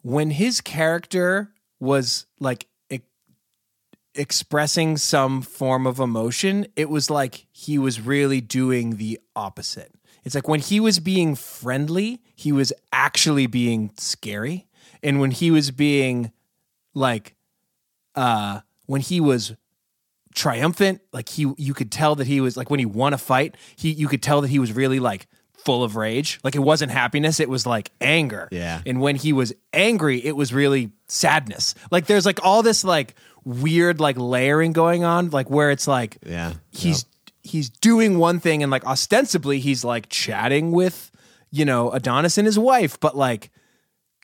when 0.02 0.30
his 0.30 0.60
character 0.60 1.52
was 1.78 2.26
like 2.40 2.66
e- 2.90 3.00
expressing 4.14 4.96
some 4.96 5.42
form 5.42 5.86
of 5.86 6.00
emotion, 6.00 6.66
it 6.76 6.90
was 6.90 7.08
like 7.08 7.46
he 7.52 7.78
was 7.78 8.00
really 8.00 8.40
doing 8.40 8.96
the 8.96 9.18
opposite. 9.36 9.92
It's 10.24 10.34
like 10.34 10.48
when 10.48 10.60
he 10.60 10.80
was 10.80 10.98
being 10.98 11.34
friendly, 11.34 12.20
he 12.36 12.52
was 12.52 12.72
actually 12.92 13.46
being 13.46 13.90
scary 13.96 14.68
and 15.02 15.20
when 15.20 15.30
he 15.30 15.50
was 15.50 15.70
being 15.70 16.32
like 16.94 17.34
uh 18.14 18.60
when 18.86 19.00
he 19.00 19.20
was 19.20 19.54
triumphant 20.34 21.00
like 21.12 21.28
he 21.28 21.52
you 21.58 21.74
could 21.74 21.90
tell 21.90 22.14
that 22.14 22.26
he 22.26 22.40
was 22.40 22.56
like 22.56 22.70
when 22.70 22.80
he 22.80 22.86
won 22.86 23.12
a 23.12 23.18
fight 23.18 23.54
he 23.76 23.90
you 23.90 24.08
could 24.08 24.22
tell 24.22 24.40
that 24.40 24.48
he 24.48 24.58
was 24.58 24.72
really 24.72 24.98
like 24.98 25.26
full 25.64 25.84
of 25.84 25.96
rage. 25.96 26.40
Like 26.42 26.54
it 26.54 26.60
wasn't 26.60 26.92
happiness 26.92 27.40
it 27.40 27.48
was 27.48 27.66
like 27.66 27.90
anger. 28.00 28.48
Yeah. 28.50 28.82
And 28.84 29.00
when 29.00 29.16
he 29.16 29.32
was 29.32 29.52
angry 29.72 30.24
it 30.24 30.36
was 30.36 30.52
really 30.52 30.90
sadness. 31.06 31.74
Like 31.90 32.06
there's 32.06 32.26
like 32.26 32.44
all 32.44 32.62
this 32.62 32.84
like 32.84 33.14
weird 33.44 34.00
like 34.00 34.16
layering 34.18 34.72
going 34.72 35.04
on 35.04 35.30
like 35.30 35.50
where 35.50 35.70
it's 35.70 35.88
like 35.88 36.18
yeah. 36.24 36.54
he's 36.70 37.04
yep. 37.04 37.34
he's 37.42 37.70
doing 37.70 38.18
one 38.18 38.40
thing 38.40 38.62
and 38.62 38.70
like 38.70 38.84
ostensibly 38.84 39.58
he's 39.58 39.84
like 39.84 40.08
chatting 40.08 40.72
with 40.72 41.10
you 41.50 41.64
know 41.64 41.90
Adonis 41.90 42.38
and 42.38 42.46
his 42.46 42.58
wife 42.58 43.00
but 43.00 43.16
like 43.16 43.50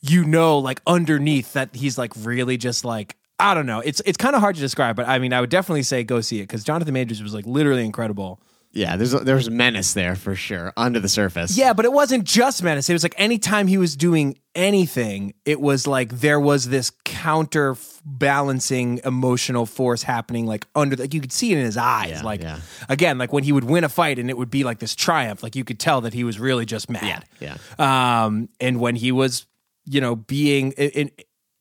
you 0.03 0.25
know, 0.25 0.59
like 0.59 0.81
underneath 0.87 1.53
that 1.55 1.75
he's 1.75 1.99
like 1.99 2.13
really 2.17 2.57
just 2.57 2.85
like 2.85 3.17
I 3.41 3.55
don't 3.55 3.67
know. 3.67 3.81
It's 3.81 4.03
it's 4.05 4.17
kind 4.17 4.35
of 4.35 4.41
hard 4.41 4.57
to 4.57 4.61
describe, 4.61 4.97
but 4.97 5.07
I 5.09 5.19
mean, 5.19 5.33
I 5.33 5.41
would 5.41 5.51
definitely 5.51 5.85
say 5.85 6.03
go 6.03 6.21
see 6.21 6.39
it 6.39 6.45
because 6.45 6.65
Jonathan 6.65 6.95
Majors 6.95 7.23
was 7.23 7.35
like 7.35 7.47
literally 7.47 7.85
incredible. 7.85 8.41
Yeah, 8.73 8.97
there's 8.97 9.13
there's 9.13 9.49
menace 9.49 9.95
there 9.95 10.15
for 10.15 10.35
sure 10.35 10.73
under 10.77 11.01
the 11.01 11.09
surface. 11.09 11.57
Yeah, 11.57 11.73
but 11.73 11.85
it 11.85 11.93
wasn't 11.93 12.25
just 12.25 12.63
menace. 12.63 12.91
It 12.91 12.93
was 12.93 13.03
like 13.03 13.15
anytime 13.17 13.67
he 13.67 13.79
was 13.79 13.97
doing 13.97 14.39
anything, 14.55 15.35
it 15.45 15.61
was 15.61 15.87
like 15.87 16.11
there 16.21 16.39
was 16.39 16.69
this 16.69 16.93
counterbalancing 17.05 19.01
emotional 19.05 19.65
force 19.65 20.03
happening 20.03 20.45
like 20.47 20.67
under 20.75 20.97
like 20.97 21.15
you 21.15 21.21
could 21.21 21.33
see 21.33 21.53
it 21.53 21.59
in 21.59 21.65
his 21.65 21.79
eyes. 21.79 22.11
Yeah, 22.11 22.23
like 22.23 22.43
yeah. 22.43 22.61
again, 22.91 23.17
like 23.17 23.33
when 23.33 23.43
he 23.43 23.53
would 23.53 23.65
win 23.65 23.85
a 23.85 23.89
fight 23.89 24.19
and 24.19 24.29
it 24.29 24.37
would 24.37 24.51
be 24.51 24.65
like 24.65 24.81
this 24.81 24.95
triumph, 24.95 25.43
like 25.43 25.57
you 25.57 25.65
could 25.65 25.81
tell 25.81 26.03
that 26.03 26.13
he 26.13 26.23
was 26.23 26.39
really 26.39 26.67
just 26.67 26.91
mad. 26.91 27.25
Yeah. 27.41 27.57
yeah. 27.79 28.27
Um 28.27 28.51
and 28.61 28.81
when 28.81 28.97
he 28.97 29.13
was 29.13 29.47
you 29.89 30.01
know, 30.01 30.17
being 30.17 30.73
in, 30.73 31.11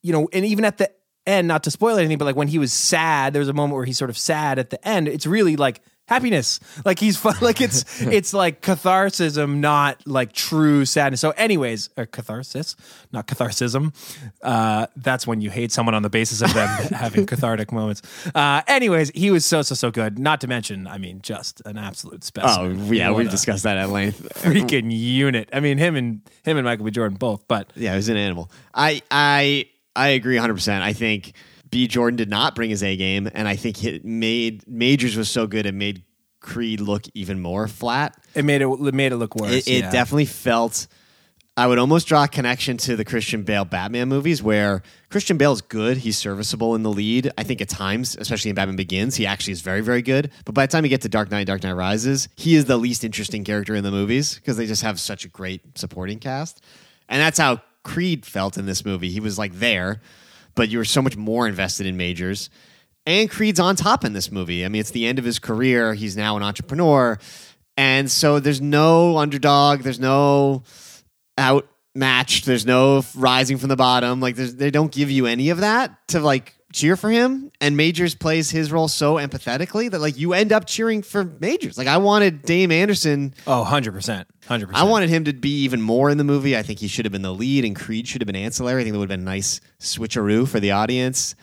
you 0.03 0.13
know, 0.13 0.27
and 0.33 0.45
even 0.45 0.65
at 0.65 0.77
the 0.77 0.91
end, 1.25 1.47
not 1.47 1.63
to 1.63 1.71
spoil 1.71 1.97
anything, 1.97 2.17
but 2.17 2.25
like 2.25 2.35
when 2.35 2.47
he 2.47 2.59
was 2.59 2.73
sad, 2.73 3.33
there 3.33 3.39
was 3.39 3.49
a 3.49 3.53
moment 3.53 3.75
where 3.75 3.85
he's 3.85 3.97
sort 3.97 4.09
of 4.09 4.17
sad 4.17 4.59
at 4.59 4.69
the 4.69 4.87
end. 4.87 5.07
It's 5.07 5.27
really 5.27 5.55
like 5.55 5.81
happiness. 6.07 6.59
Like 6.83 6.99
he's 6.99 7.17
fun, 7.17 7.35
like 7.41 7.61
it's 7.61 8.01
it's 8.01 8.33
like 8.33 8.61
catharsism, 8.61 9.57
not 9.57 10.05
like 10.07 10.33
true 10.33 10.85
sadness. 10.85 11.21
So, 11.21 11.31
anyways, 11.31 11.89
or 11.97 12.05
catharsis, 12.05 12.75
not 13.11 13.27
catharsism. 13.27 13.93
Uh, 14.41 14.87
that's 14.95 15.27
when 15.27 15.41
you 15.41 15.49
hate 15.49 15.71
someone 15.71 15.93
on 15.95 16.01
the 16.01 16.09
basis 16.09 16.41
of 16.41 16.53
them 16.53 16.67
having 16.93 17.25
cathartic 17.25 17.71
moments. 17.71 18.01
Uh, 18.33 18.61
anyways, 18.67 19.11
he 19.11 19.31
was 19.31 19.45
so 19.45 19.61
so 19.61 19.75
so 19.75 19.91
good. 19.91 20.17
Not 20.17 20.41
to 20.41 20.47
mention, 20.47 20.87
I 20.87 20.97
mean, 20.97 21.21
just 21.21 21.61
an 21.65 21.77
absolute 21.77 22.23
specimen. 22.23 22.79
Oh 22.89 22.93
yeah, 22.93 23.09
what 23.09 23.19
we've 23.19 23.29
discussed 23.29 23.63
that 23.63 23.77
at 23.77 23.89
length. 23.89 24.21
Freaking 24.41 24.87
unit. 24.89 25.49
I 25.53 25.59
mean, 25.59 25.77
him 25.77 25.95
and 25.95 26.21
him 26.43 26.57
and 26.57 26.65
Michael 26.65 26.85
B. 26.85 26.91
Jordan 26.91 27.17
both. 27.17 27.47
But 27.47 27.71
yeah, 27.75 27.95
he's 27.95 28.09
an 28.09 28.17
animal. 28.17 28.49
I 28.73 29.01
I 29.11 29.67
I 29.95 30.09
agree 30.09 30.35
100. 30.35 30.53
percent 30.53 30.83
I 30.83 30.93
think 30.93 31.33
B. 31.69 31.87
Jordan 31.87 32.17
did 32.17 32.29
not 32.29 32.55
bring 32.55 32.69
his 32.69 32.83
A 32.83 32.95
game, 32.95 33.29
and 33.33 33.47
I 33.47 33.55
think 33.55 33.83
it 33.83 34.05
made 34.05 34.67
Majors 34.67 35.15
was 35.15 35.29
so 35.29 35.47
good 35.47 35.65
it 35.65 35.73
made 35.73 36.03
Creed 36.39 36.79
look 36.79 37.03
even 37.13 37.39
more 37.41 37.67
flat. 37.67 38.17
It 38.35 38.45
made 38.45 38.61
it, 38.61 38.67
it 38.67 38.93
made 38.93 39.11
it 39.11 39.17
look 39.17 39.35
worse. 39.35 39.51
It, 39.51 39.67
it 39.67 39.79
yeah. 39.83 39.91
definitely 39.91 40.25
felt. 40.25 40.87
I 41.57 41.65
would 41.65 41.79
almost 41.79 42.07
draw 42.07 42.25
a 42.25 42.27
connection 42.27 42.77
to 42.77 42.95
the 42.95 43.03
Christian 43.03 43.41
Bale 43.41 43.65
Batman 43.65 44.09
movies, 44.09 44.43
where 44.43 44.83
Christian 45.09 45.37
Bale 45.37 45.53
is 45.53 45.61
good. 45.61 45.97
He's 45.97 46.15
serviceable 46.15 46.75
in 46.75 46.83
the 46.83 46.91
lead. 46.91 47.31
I 47.35 47.41
think 47.41 47.61
at 47.61 47.69
times, 47.69 48.15
especially 48.15 48.49
in 48.49 48.55
Batman 48.55 48.75
Begins, 48.75 49.15
he 49.15 49.25
actually 49.25 49.53
is 49.53 49.61
very, 49.61 49.81
very 49.81 50.03
good. 50.03 50.29
But 50.45 50.53
by 50.53 50.67
the 50.67 50.71
time 50.71 50.85
you 50.85 50.89
get 50.89 51.01
to 51.01 51.09
Dark 51.09 51.31
Knight, 51.31 51.47
Dark 51.47 51.63
Knight 51.63 51.73
Rises, 51.73 52.29
he 52.35 52.55
is 52.55 52.65
the 52.65 52.77
least 52.77 53.03
interesting 53.03 53.43
character 53.43 53.73
in 53.73 53.83
the 53.83 53.89
movies 53.89 54.35
because 54.35 54.55
they 54.55 54.67
just 54.67 54.83
have 54.83 54.99
such 54.99 55.25
a 55.25 55.29
great 55.29 55.61
supporting 55.75 56.19
cast. 56.19 56.63
And 57.09 57.19
that's 57.19 57.39
how 57.39 57.61
Creed 57.83 58.23
felt 58.23 58.57
in 58.57 58.67
this 58.67 58.85
movie. 58.85 59.09
He 59.09 59.19
was 59.19 59.39
like 59.39 59.53
there, 59.53 60.01
but 60.57 60.67
you 60.67 60.79
were 60.79 60.85
so 60.85 61.01
much 61.01 61.15
more 61.15 61.47
invested 61.47 61.85
in 61.85 61.95
Majors. 61.95 62.49
And 63.05 63.29
Creed's 63.29 63.59
on 63.59 63.77
top 63.77 64.03
in 64.03 64.11
this 64.11 64.29
movie. 64.29 64.65
I 64.65 64.67
mean, 64.67 64.81
it's 64.81 64.91
the 64.91 65.05
end 65.05 65.19
of 65.19 65.23
his 65.23 65.39
career. 65.39 65.93
He's 65.93 66.17
now 66.17 66.35
an 66.35 66.43
entrepreneur. 66.43 67.17
And 67.77 68.11
so 68.11 68.41
there's 68.41 68.59
no 68.59 69.17
underdog, 69.17 69.81
there's 69.81 69.99
no 69.99 70.63
outmatched, 71.39 72.45
there's 72.45 72.65
no 72.65 73.05
rising 73.15 73.59
from 73.59 73.69
the 73.69 73.75
bottom. 73.75 74.19
Like 74.19 74.35
they 74.35 74.71
don't 74.71 74.91
give 74.91 75.11
you 75.11 75.27
any 75.27 75.51
of 75.51 75.59
that 75.59 75.95
to 76.09 76.19
like 76.19 76.56
cheer 76.77 76.95
for 76.95 77.09
him, 77.09 77.51
and 77.59 77.75
Majors 77.75 78.15
plays 78.15 78.49
his 78.51 78.71
role 78.71 78.87
so 78.87 79.15
empathetically 79.15 79.89
that 79.91 79.99
like 79.99 80.17
you 80.17 80.33
end 80.33 80.53
up 80.53 80.65
cheering 80.65 81.01
for 81.01 81.23
Majors. 81.23 81.77
Like 81.77 81.87
I 81.87 81.97
wanted 81.97 82.43
Dame 82.43 82.71
Anderson. 82.71 83.33
Oh, 83.45 83.65
100%. 83.67 84.25
100%. 84.47 84.69
I 84.73 84.83
wanted 84.83 85.09
him 85.09 85.25
to 85.25 85.33
be 85.33 85.63
even 85.63 85.81
more 85.81 86.09
in 86.09 86.17
the 86.17 86.23
movie. 86.23 86.55
I 86.55 86.61
think 86.63 86.79
he 86.79 86.87
should 86.87 87.05
have 87.05 87.11
been 87.11 87.23
the 87.23 87.33
lead, 87.33 87.65
and 87.65 87.75
Creed 87.75 88.07
should 88.07 88.21
have 88.21 88.27
been 88.27 88.35
ancillary. 88.35 88.81
I 88.81 88.83
think 88.83 88.93
that 88.93 88.99
would 88.99 89.09
have 89.09 89.19
been 89.19 89.27
a 89.27 89.31
nice 89.31 89.59
switcheroo 89.79 90.47
for 90.47 90.59
the 90.59 90.71
audience. 90.71 91.35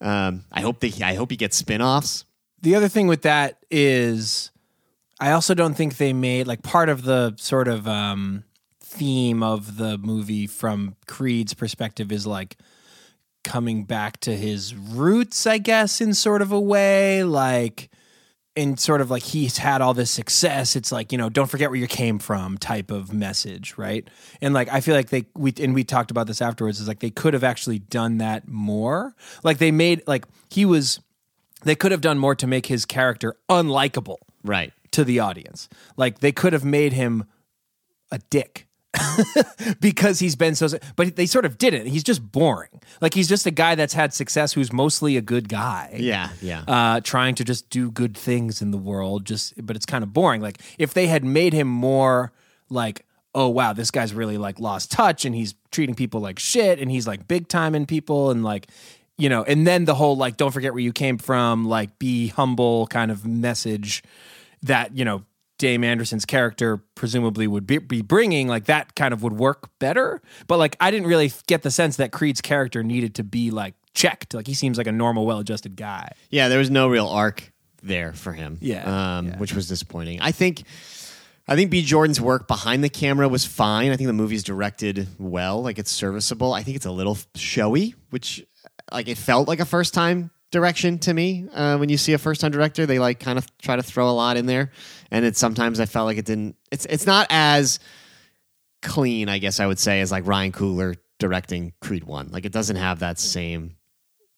Um, 0.00 0.44
I 0.50 0.60
hope 0.62 0.80
that 0.80 0.88
he, 0.88 1.02
I 1.04 1.14
hope 1.14 1.30
he 1.30 1.36
gets 1.36 1.56
spin-offs. 1.56 2.24
the 2.62 2.74
other 2.74 2.88
thing 2.88 3.06
with 3.08 3.22
that 3.22 3.58
is 3.70 4.50
I 5.20 5.32
also 5.32 5.54
don't 5.54 5.74
think 5.74 5.96
they 5.96 6.12
made 6.12 6.46
like 6.46 6.62
part 6.62 6.88
of 6.88 7.02
the 7.02 7.34
sort 7.36 7.68
of 7.68 7.86
um, 7.88 8.44
theme 8.80 9.42
of 9.42 9.76
the 9.76 9.98
movie 9.98 10.46
from 10.46 10.94
Creed's 11.06 11.52
perspective 11.54 12.10
is 12.12 12.26
like 12.26 12.56
coming 13.48 13.84
back 13.84 14.20
to 14.20 14.36
his 14.36 14.74
roots, 14.74 15.46
I 15.46 15.58
guess, 15.58 16.00
in 16.00 16.14
sort 16.14 16.42
of 16.42 16.52
a 16.52 16.60
way. 16.60 17.24
Like, 17.24 17.90
in 18.54 18.76
sort 18.76 19.00
of 19.00 19.08
like 19.08 19.22
he's 19.22 19.58
had 19.58 19.80
all 19.80 19.94
this 19.94 20.10
success. 20.10 20.74
It's 20.74 20.90
like, 20.90 21.12
you 21.12 21.18
know, 21.18 21.28
don't 21.28 21.46
forget 21.48 21.70
where 21.70 21.78
you 21.78 21.86
came 21.86 22.18
from 22.18 22.58
type 22.58 22.90
of 22.90 23.12
message, 23.12 23.78
right? 23.78 24.06
And 24.40 24.52
like, 24.52 24.68
I 24.68 24.80
feel 24.80 24.96
like 24.96 25.10
they, 25.10 25.26
we, 25.36 25.54
and 25.60 25.74
we 25.74 25.84
talked 25.84 26.10
about 26.10 26.26
this 26.26 26.42
afterwards, 26.42 26.80
is 26.80 26.88
like 26.88 26.98
they 26.98 27.10
could 27.10 27.34
have 27.34 27.44
actually 27.44 27.78
done 27.78 28.18
that 28.18 28.48
more. 28.48 29.14
Like, 29.44 29.58
they 29.58 29.70
made, 29.70 30.02
like, 30.08 30.24
he 30.50 30.64
was, 30.64 30.98
they 31.62 31.76
could 31.76 31.92
have 31.92 32.00
done 32.00 32.18
more 32.18 32.34
to 32.34 32.46
make 32.46 32.66
his 32.66 32.84
character 32.84 33.36
unlikable 33.48 34.16
Right. 34.44 34.72
to 34.92 35.04
the 35.04 35.18
audience. 35.20 35.68
Like 35.96 36.20
they 36.20 36.32
could 36.32 36.52
have 36.52 36.64
made 36.64 36.92
him 36.92 37.24
a 38.10 38.18
dick 38.30 38.67
because 39.80 40.18
he's 40.18 40.36
been 40.36 40.54
so 40.54 40.68
but 40.96 41.16
they 41.16 41.26
sort 41.26 41.44
of 41.44 41.58
didn't. 41.58 41.86
He's 41.86 42.02
just 42.02 42.32
boring. 42.32 42.80
Like 43.00 43.14
he's 43.14 43.28
just 43.28 43.46
a 43.46 43.50
guy 43.50 43.74
that's 43.74 43.92
had 43.92 44.14
success 44.14 44.52
who's 44.52 44.72
mostly 44.72 45.16
a 45.16 45.20
good 45.20 45.48
guy. 45.48 45.96
Yeah. 45.98 46.30
Yeah. 46.40 46.62
Uh, 46.66 47.00
trying 47.00 47.34
to 47.36 47.44
just 47.44 47.68
do 47.70 47.90
good 47.90 48.16
things 48.16 48.62
in 48.62 48.70
the 48.70 48.78
world, 48.78 49.24
just 49.24 49.54
but 49.64 49.76
it's 49.76 49.86
kind 49.86 50.02
of 50.02 50.12
boring. 50.12 50.40
Like 50.40 50.60
if 50.78 50.94
they 50.94 51.06
had 51.06 51.24
made 51.24 51.52
him 51.52 51.68
more 51.68 52.32
like, 52.70 53.04
oh 53.34 53.48
wow, 53.48 53.72
this 53.72 53.90
guy's 53.90 54.14
really 54.14 54.38
like 54.38 54.58
lost 54.58 54.90
touch 54.90 55.24
and 55.24 55.34
he's 55.34 55.54
treating 55.70 55.94
people 55.94 56.20
like 56.20 56.38
shit 56.38 56.78
and 56.78 56.90
he's 56.90 57.06
like 57.06 57.28
big 57.28 57.48
time 57.48 57.74
in 57.74 57.86
people 57.86 58.30
and 58.30 58.42
like 58.42 58.68
you 59.18 59.28
know, 59.28 59.42
and 59.42 59.66
then 59.66 59.84
the 59.84 59.96
whole 59.96 60.16
like 60.16 60.36
don't 60.36 60.52
forget 60.52 60.72
where 60.72 60.82
you 60.82 60.92
came 60.92 61.18
from, 61.18 61.68
like 61.68 61.98
be 61.98 62.28
humble 62.28 62.86
kind 62.86 63.10
of 63.10 63.26
message 63.26 64.02
that 64.62 64.96
you 64.96 65.04
know 65.04 65.24
Dame 65.58 65.84
Anderson's 65.84 66.24
character 66.24 66.78
presumably 66.94 67.46
would 67.46 67.66
be, 67.66 67.78
be 67.78 68.00
bringing, 68.00 68.48
like 68.48 68.66
that 68.66 68.94
kind 68.94 69.12
of 69.12 69.22
would 69.22 69.34
work 69.34 69.68
better. 69.78 70.22
But 70.46 70.58
like 70.58 70.76
I 70.80 70.90
didn't 70.90 71.08
really 71.08 71.32
get 71.46 71.62
the 71.62 71.70
sense 71.70 71.96
that 71.96 72.12
Creed's 72.12 72.40
character 72.40 72.82
needed 72.82 73.16
to 73.16 73.24
be 73.24 73.50
like 73.50 73.74
checked. 73.94 74.34
Like 74.34 74.46
he 74.46 74.54
seems 74.54 74.78
like 74.78 74.86
a 74.86 74.92
normal, 74.92 75.26
well-adjusted 75.26 75.76
guy. 75.76 76.12
Yeah, 76.30 76.48
there 76.48 76.58
was 76.58 76.70
no 76.70 76.88
real 76.88 77.08
arc 77.08 77.52
there 77.82 78.12
for 78.12 78.32
him. 78.32 78.58
Yeah, 78.60 79.18
um, 79.18 79.28
yeah. 79.28 79.38
which 79.38 79.52
was 79.52 79.68
disappointing. 79.68 80.20
I 80.20 80.30
think, 80.30 80.62
I 81.46 81.56
think 81.56 81.70
B. 81.70 81.82
Jordan's 81.82 82.20
work 82.20 82.46
behind 82.46 82.84
the 82.84 82.88
camera 82.88 83.28
was 83.28 83.44
fine. 83.44 83.90
I 83.90 83.96
think 83.96 84.06
the 84.06 84.12
movie's 84.12 84.44
directed 84.44 85.08
well, 85.18 85.62
like 85.62 85.78
it's 85.78 85.90
serviceable. 85.90 86.52
I 86.52 86.62
think 86.62 86.76
it's 86.76 86.86
a 86.86 86.92
little 86.92 87.18
showy, 87.34 87.94
which 88.10 88.46
like 88.92 89.08
it 89.08 89.18
felt 89.18 89.48
like 89.48 89.60
a 89.60 89.64
first 89.64 89.94
time 89.94 90.30
direction 90.50 90.98
to 91.00 91.12
me. 91.12 91.46
Uh, 91.52 91.76
when 91.76 91.88
you 91.88 91.96
see 91.96 92.12
a 92.12 92.18
first 92.18 92.40
time 92.40 92.50
director, 92.50 92.86
they 92.86 92.98
like 92.98 93.20
kind 93.20 93.38
of 93.38 93.46
try 93.58 93.76
to 93.76 93.82
throw 93.82 94.08
a 94.08 94.12
lot 94.12 94.36
in 94.36 94.46
there, 94.46 94.70
and 95.10 95.24
it 95.24 95.36
sometimes 95.36 95.80
I 95.80 95.86
felt 95.86 96.06
like 96.06 96.18
it 96.18 96.24
didn't. 96.24 96.56
It's 96.70 96.86
it's 96.86 97.06
not 97.06 97.26
as 97.30 97.80
clean, 98.82 99.28
I 99.28 99.38
guess 99.38 99.60
I 99.60 99.66
would 99.66 99.78
say, 99.78 100.00
as 100.00 100.10
like 100.10 100.26
Ryan 100.26 100.52
Coogler 100.52 100.96
directing 101.18 101.72
Creed 101.80 102.04
One. 102.04 102.28
Like 102.30 102.44
it 102.44 102.52
doesn't 102.52 102.76
have 102.76 103.00
that 103.00 103.18
same 103.18 103.76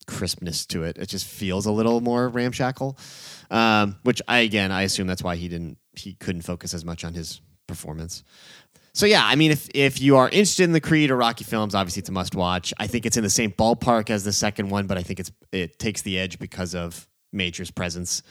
crispness 0.07 0.67
to 0.67 0.83
it. 0.85 0.99
It 0.99 1.09
just 1.09 1.27
feels 1.27 1.67
a 1.67 1.73
little 1.73 2.01
more 2.01 2.29
ramshackle. 2.29 2.99
Um, 3.51 3.97
which 4.03 4.23
I 4.29 4.41
again 4.41 4.73
I 4.73 4.83
assume 4.83 5.07
that's 5.07 5.23
why 5.23 5.37
he 5.37 5.49
didn't 5.49 5.79
he 5.93 6.15
couldn't 6.15 6.43
focus 6.43 6.75
as 6.75 6.85
much 6.85 7.05
on 7.05 7.15
his 7.15 7.41
performance. 7.67 8.25
So 8.93 9.07
yeah, 9.07 9.25
I 9.25 9.37
mean 9.37 9.51
if 9.51 9.69
if 9.75 10.01
you 10.01 10.17
are 10.17 10.29
interested 10.29 10.65
in 10.65 10.73
the 10.73 10.81
Creed 10.81 11.11
or 11.11 11.17
Rocky 11.17 11.45
films, 11.45 11.75
obviously 11.75 12.01
it's 12.01 12.09
a 12.09 12.13
must 12.13 12.35
watch. 12.35 12.75
I 12.79 12.87
think 12.87 13.07
it's 13.07 13.17
in 13.17 13.23
the 13.23 13.31
same 13.31 13.53
ballpark 13.53 14.11
as 14.11 14.25
the 14.25 14.33
second 14.33 14.69
one, 14.71 14.87
but 14.87 14.99
I 14.99 15.03
think 15.03 15.21
it's 15.21 15.31
it 15.53 15.79
takes 15.79 16.03
the 16.03 16.19
edge 16.19 16.39
because 16.39 16.75
of 16.75 17.09
Major's 17.33 17.71
presence. 17.71 18.23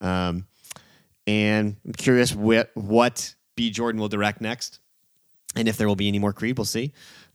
Um, 0.00 0.46
and 1.26 1.76
I'm 1.84 1.92
curious 1.92 2.34
what 2.34 2.70
what 2.74 3.34
B 3.56 3.70
Jordan 3.70 4.00
will 4.00 4.08
direct 4.08 4.40
next. 4.40 4.80
And 5.56 5.68
if 5.68 5.76
there 5.76 5.88
will 5.88 5.96
be 5.96 6.08
any 6.08 6.18
more 6.18 6.32
Creed, 6.32 6.58
we'll 6.58 6.64
see. 6.64 6.92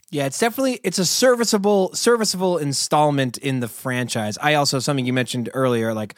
Yeah, 0.09 0.25
it's 0.25 0.39
definitely 0.39 0.79
it's 0.83 0.99
a 0.99 1.05
serviceable 1.05 1.93
serviceable 1.93 2.57
installment 2.57 3.37
in 3.37 3.59
the 3.59 3.67
franchise. 3.67 4.37
I 4.41 4.53
also 4.55 4.79
something 4.79 5.05
you 5.05 5.13
mentioned 5.13 5.49
earlier, 5.53 5.93
like 5.93 6.15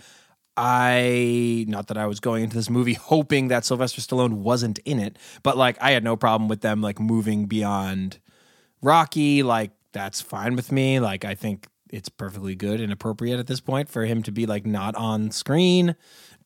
I 0.58 1.66
not 1.68 1.88
that 1.88 1.98
I 1.98 2.08
was 2.08 2.20
going 2.20 2.44
into 2.44 2.56
this 2.56 2.70
movie 2.70 2.94
hoping 3.00 3.50
that 3.50 3.66
Sylvester 3.66 4.02
Stallone 4.02 4.34
wasn't 4.34 4.80
in 4.80 5.00
it, 5.00 5.18
but 5.44 5.58
like 5.58 5.78
I 5.82 5.92
had 5.92 6.04
no 6.04 6.16
problem 6.16 6.48
with 6.48 6.62
them 6.62 6.82
like 6.82 7.00
moving 7.00 7.46
beyond 7.46 8.20
Rocky. 8.82 9.44
Like 9.44 9.72
that's 9.92 10.22
fine 10.22 10.56
with 10.56 10.72
me. 10.72 11.00
Like 11.00 11.26
I 11.26 11.36
think 11.36 11.68
it's 11.92 12.10
perfectly 12.10 12.56
good 12.56 12.82
and 12.82 12.92
appropriate 12.92 13.40
at 13.40 13.48
this 13.48 13.60
point 13.60 13.90
for 13.90 14.06
him 14.06 14.24
to 14.24 14.32
be 14.32 14.46
like 14.46 14.66
not 14.66 14.96
on 14.96 15.32
screen, 15.32 15.96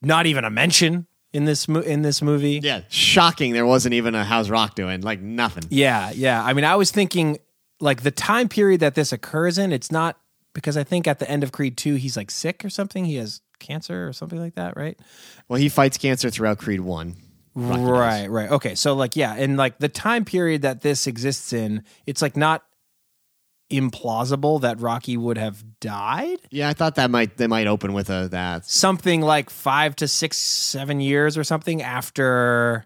not 0.01 0.25
even 0.25 0.43
a 0.43 0.49
mention 0.49 1.07
in 1.33 1.45
this 1.45 1.67
mo- 1.67 1.81
in 1.81 2.01
this 2.01 2.21
movie. 2.21 2.59
Yeah, 2.63 2.81
shocking. 2.89 3.53
There 3.53 3.65
wasn't 3.65 3.93
even 3.93 4.15
a 4.15 4.23
How's 4.23 4.49
Rock 4.49 4.75
doing 4.75 5.01
like 5.01 5.21
nothing. 5.21 5.63
Yeah, 5.69 6.11
yeah. 6.11 6.43
I 6.43 6.53
mean, 6.53 6.65
I 6.65 6.75
was 6.75 6.91
thinking 6.91 7.37
like 7.79 8.01
the 8.01 8.11
time 8.11 8.49
period 8.49 8.79
that 8.81 8.95
this 8.95 9.11
occurs 9.11 9.57
in, 9.57 9.71
it's 9.71 9.91
not 9.91 10.19
because 10.53 10.75
I 10.77 10.83
think 10.83 11.07
at 11.07 11.19
the 11.19 11.29
end 11.29 11.43
of 11.43 11.51
Creed 11.51 11.77
2 11.77 11.95
he's 11.95 12.17
like 12.17 12.31
sick 12.31 12.65
or 12.65 12.69
something. 12.69 13.05
He 13.05 13.15
has 13.15 13.41
cancer 13.59 14.07
or 14.07 14.13
something 14.13 14.39
like 14.39 14.55
that, 14.55 14.75
right? 14.77 14.97
Well, 15.47 15.59
he 15.59 15.69
fights 15.69 15.97
cancer 15.97 16.29
throughout 16.29 16.57
Creed 16.57 16.81
One. 16.81 17.15
Rocky 17.55 17.79
does. 17.79 17.89
Right, 17.89 18.29
right. 18.29 18.51
Okay. 18.51 18.75
So 18.75 18.93
like 18.93 19.15
yeah, 19.15 19.35
and 19.35 19.57
like 19.57 19.79
the 19.79 19.89
time 19.89 20.25
period 20.25 20.61
that 20.61 20.81
this 20.81 21.07
exists 21.07 21.51
in, 21.53 21.83
it's 22.05 22.21
like 22.21 22.37
not 22.37 22.63
implausible 23.71 24.61
that 24.61 24.79
Rocky 24.79 25.15
would 25.17 25.37
have 25.37 25.63
died. 25.79 26.39
Yeah, 26.49 26.69
I 26.69 26.73
thought 26.73 26.95
that 26.95 27.11
might 27.11 27.37
they 27.37 27.47
might 27.47 27.67
open 27.67 27.93
with 27.93 28.09
a 28.09 28.27
that. 28.31 28.65
Something 28.65 29.21
like 29.21 29.49
5 29.49 29.95
to 29.97 30.07
6 30.07 30.37
7 30.37 31.01
years 31.01 31.37
or 31.37 31.43
something 31.43 31.81
after 31.81 32.85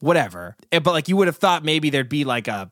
whatever. 0.00 0.56
Eh, 0.70 0.80
But 0.80 0.92
like 0.92 1.08
you 1.08 1.16
would 1.16 1.28
have 1.28 1.36
thought 1.36 1.64
maybe 1.64 1.90
there'd 1.90 2.08
be 2.08 2.24
like 2.24 2.48
a 2.48 2.70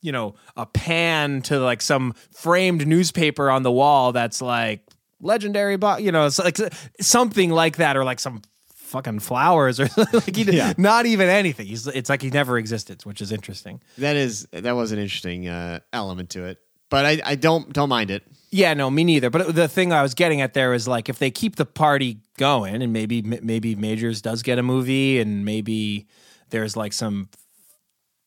you 0.00 0.12
know, 0.12 0.36
a 0.56 0.64
pan 0.64 1.42
to 1.42 1.58
like 1.58 1.82
some 1.82 2.14
framed 2.32 2.86
newspaper 2.86 3.50
on 3.50 3.64
the 3.64 3.72
wall 3.72 4.12
that's 4.12 4.40
like 4.40 4.87
legendary, 5.20 5.76
bo- 5.76 5.98
you 5.98 6.12
know, 6.12 6.26
it's 6.26 6.38
like 6.38 6.58
something 7.00 7.50
like 7.50 7.76
that, 7.76 7.96
or 7.96 8.04
like 8.04 8.20
some 8.20 8.42
fucking 8.74 9.18
flowers, 9.18 9.78
or 9.80 9.88
like 10.12 10.34
he, 10.36 10.44
Yeah. 10.44 10.72
not 10.78 11.06
even 11.06 11.28
anything. 11.28 11.66
He's, 11.66 11.86
it's 11.86 12.08
like 12.08 12.22
he 12.22 12.30
never 12.30 12.58
existed, 12.58 13.02
which 13.04 13.20
is 13.20 13.32
interesting. 13.32 13.80
That 13.98 14.16
is 14.16 14.46
that 14.52 14.72
was 14.76 14.92
an 14.92 14.98
interesting 14.98 15.48
uh, 15.48 15.80
element 15.92 16.30
to 16.30 16.44
it, 16.44 16.58
but 16.90 17.04
I, 17.04 17.20
I 17.24 17.34
don't 17.34 17.72
don't 17.72 17.88
mind 17.88 18.10
it. 18.10 18.22
Yeah, 18.50 18.72
no, 18.72 18.90
me 18.90 19.04
neither. 19.04 19.28
But 19.28 19.54
the 19.54 19.68
thing 19.68 19.92
I 19.92 20.00
was 20.00 20.14
getting 20.14 20.40
at 20.40 20.54
there 20.54 20.72
is 20.72 20.88
like 20.88 21.10
if 21.10 21.18
they 21.18 21.30
keep 21.30 21.56
the 21.56 21.66
party 21.66 22.18
going, 22.38 22.82
and 22.82 22.92
maybe 22.92 23.20
maybe 23.20 23.74
Majors 23.74 24.22
does 24.22 24.42
get 24.42 24.58
a 24.58 24.62
movie, 24.62 25.20
and 25.20 25.44
maybe 25.44 26.06
there's 26.50 26.74
like 26.76 26.94
some 26.94 27.28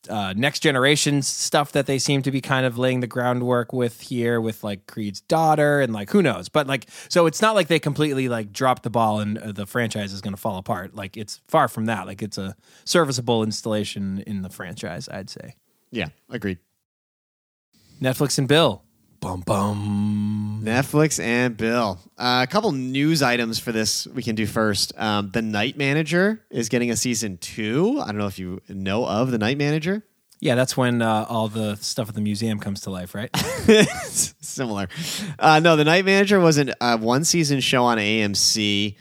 uh, 0.08 0.34
next 0.36 0.60
generation 0.60 1.22
stuff 1.22 1.72
that 1.72 1.86
they 1.86 1.98
seem 1.98 2.22
to 2.22 2.30
be 2.30 2.40
kind 2.40 2.66
of 2.66 2.78
laying 2.78 3.00
the 3.00 3.06
groundwork 3.06 3.72
with 3.72 4.00
here, 4.00 4.40
with 4.40 4.64
like 4.64 4.86
Creed's 4.86 5.20
daughter, 5.20 5.80
and 5.80 5.92
like 5.92 6.10
who 6.10 6.22
knows. 6.22 6.48
But 6.48 6.66
like, 6.66 6.86
so 7.08 7.26
it's 7.26 7.42
not 7.42 7.54
like 7.54 7.68
they 7.68 7.78
completely 7.78 8.28
like 8.28 8.52
dropped 8.52 8.82
the 8.82 8.90
ball 8.90 9.20
and 9.20 9.38
uh, 9.38 9.52
the 9.52 9.66
franchise 9.66 10.12
is 10.12 10.20
going 10.20 10.34
to 10.34 10.40
fall 10.40 10.58
apart. 10.58 10.94
Like 10.94 11.16
it's 11.16 11.40
far 11.48 11.68
from 11.68 11.86
that. 11.86 12.06
Like 12.06 12.22
it's 12.22 12.38
a 12.38 12.56
serviceable 12.84 13.42
installation 13.42 14.22
in 14.26 14.42
the 14.42 14.50
franchise, 14.50 15.08
I'd 15.08 15.30
say. 15.30 15.56
Yeah, 15.90 16.08
agreed. 16.30 16.58
Netflix 18.00 18.38
and 18.38 18.48
Bill. 18.48 18.82
Bum 19.22 19.40
bum. 19.46 20.62
Netflix 20.64 21.22
and 21.22 21.56
Bill. 21.56 22.00
Uh, 22.18 22.40
a 22.42 22.50
couple 22.50 22.72
news 22.72 23.22
items 23.22 23.60
for 23.60 23.70
this 23.70 24.04
we 24.08 24.20
can 24.20 24.34
do 24.34 24.46
first. 24.46 24.92
Um, 24.98 25.30
the 25.30 25.40
Night 25.40 25.76
Manager 25.76 26.44
is 26.50 26.68
getting 26.68 26.90
a 26.90 26.96
season 26.96 27.38
two. 27.38 28.00
I 28.00 28.06
don't 28.06 28.18
know 28.18 28.26
if 28.26 28.40
you 28.40 28.60
know 28.68 29.06
of 29.06 29.30
the 29.30 29.38
Night 29.38 29.58
Manager. 29.58 30.02
Yeah, 30.40 30.56
that's 30.56 30.76
when 30.76 31.02
uh, 31.02 31.24
all 31.28 31.46
the 31.46 31.76
stuff 31.76 32.08
at 32.08 32.16
the 32.16 32.20
museum 32.20 32.58
comes 32.58 32.80
to 32.80 32.90
life, 32.90 33.14
right? 33.14 33.30
Similar. 34.08 34.88
Uh, 35.38 35.60
no, 35.60 35.76
the 35.76 35.84
Night 35.84 36.04
Manager 36.04 36.40
was 36.40 36.58
an 36.58 36.72
uh, 36.80 36.98
one 36.98 37.22
season 37.22 37.60
show 37.60 37.84
on 37.84 37.98
AMC 37.98 38.96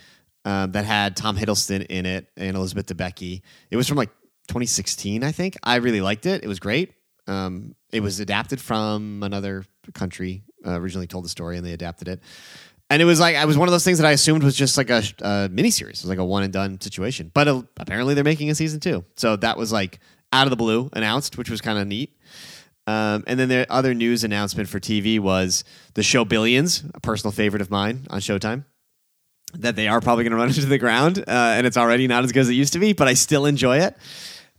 um, 0.46 0.72
that 0.74 0.86
had 0.86 1.18
Tom 1.18 1.36
Hiddleston 1.36 1.88
in 1.88 2.06
it 2.06 2.28
and 2.38 2.56
Elizabeth 2.56 2.86
Debicki. 2.86 3.42
It 3.72 3.76
was 3.76 3.88
from 3.88 3.98
like 3.98 4.12
2016, 4.50 5.24
I 5.24 5.32
think. 5.32 5.58
I 5.64 5.78
really 5.78 6.02
liked 6.02 6.28
it. 6.28 6.44
It 6.44 6.48
was 6.48 6.60
great. 6.60 6.94
Um, 7.26 7.74
it 7.92 8.02
was 8.02 8.20
adapted 8.20 8.62
from 8.62 9.24
another 9.24 9.66
country. 9.94 10.44
Uh, 10.66 10.80
originally 10.80 11.08
told 11.08 11.26
the 11.26 11.30
story 11.30 11.58
and 11.58 11.66
they 11.66 11.74
adapted 11.74 12.08
it. 12.08 12.22
And 12.92 13.02
it 13.02 13.06
was 13.06 13.20
like 13.20 13.36
I 13.36 13.46
was 13.46 13.58
one 13.58 13.68
of 13.68 13.72
those 13.72 13.86
things 13.86 13.98
that 13.98 14.06
I 14.06 14.12
assumed 14.12 14.44
was 14.44 14.56
just 14.56 14.78
like 14.78 14.90
a, 14.90 14.98
a 15.22 15.50
miniseries. 15.50 15.90
It 15.90 16.04
was 16.04 16.10
like 16.10 16.20
a 16.20 16.26
one 16.26 16.44
and 16.44 16.54
done 16.54 16.80
situation. 16.82 17.32
But 17.34 17.48
uh, 17.48 17.64
apparently 17.78 18.14
they're 18.14 18.24
making 18.24 18.50
a 18.50 18.56
season 18.56 18.80
two. 18.80 19.06
So 19.16 19.38
that 19.38 19.58
was 19.58 19.72
like 19.72 20.00
out 20.34 20.46
of 20.46 20.50
the 20.52 20.58
blue 20.58 20.90
announced, 20.94 21.38
which 21.38 21.50
was 21.50 21.62
kind 21.62 21.80
of 21.80 21.88
neat. 21.88 22.16
Um, 22.88 23.24
and 23.28 23.40
then 23.40 23.48
the 23.50 23.66
other 23.70 23.94
news 23.94 24.24
announcement 24.24 24.68
for 24.68 24.80
TV 24.80 25.20
was 25.20 25.64
the 25.94 26.04
show 26.04 26.26
Billions, 26.26 26.84
a 26.94 27.00
personal 27.00 27.32
favorite 27.32 27.62
of 27.62 27.72
mine 27.72 28.08
on 28.10 28.20
Showtime. 28.20 28.66
That 29.54 29.76
they 29.76 29.88
are 29.88 30.02
probably 30.02 30.24
going 30.24 30.32
to 30.32 30.38
run 30.38 30.48
into 30.50 30.66
the 30.66 30.78
ground, 30.78 31.20
uh, 31.20 31.24
and 31.28 31.68
it's 31.68 31.78
already 31.78 32.08
not 32.08 32.24
as 32.24 32.32
good 32.32 32.42
as 32.42 32.50
it 32.50 32.54
used 32.54 32.74
to 32.74 32.80
be, 32.80 32.94
but 32.94 33.08
I 33.08 33.14
still 33.14 33.46
enjoy 33.46 33.80
it. 33.80 33.96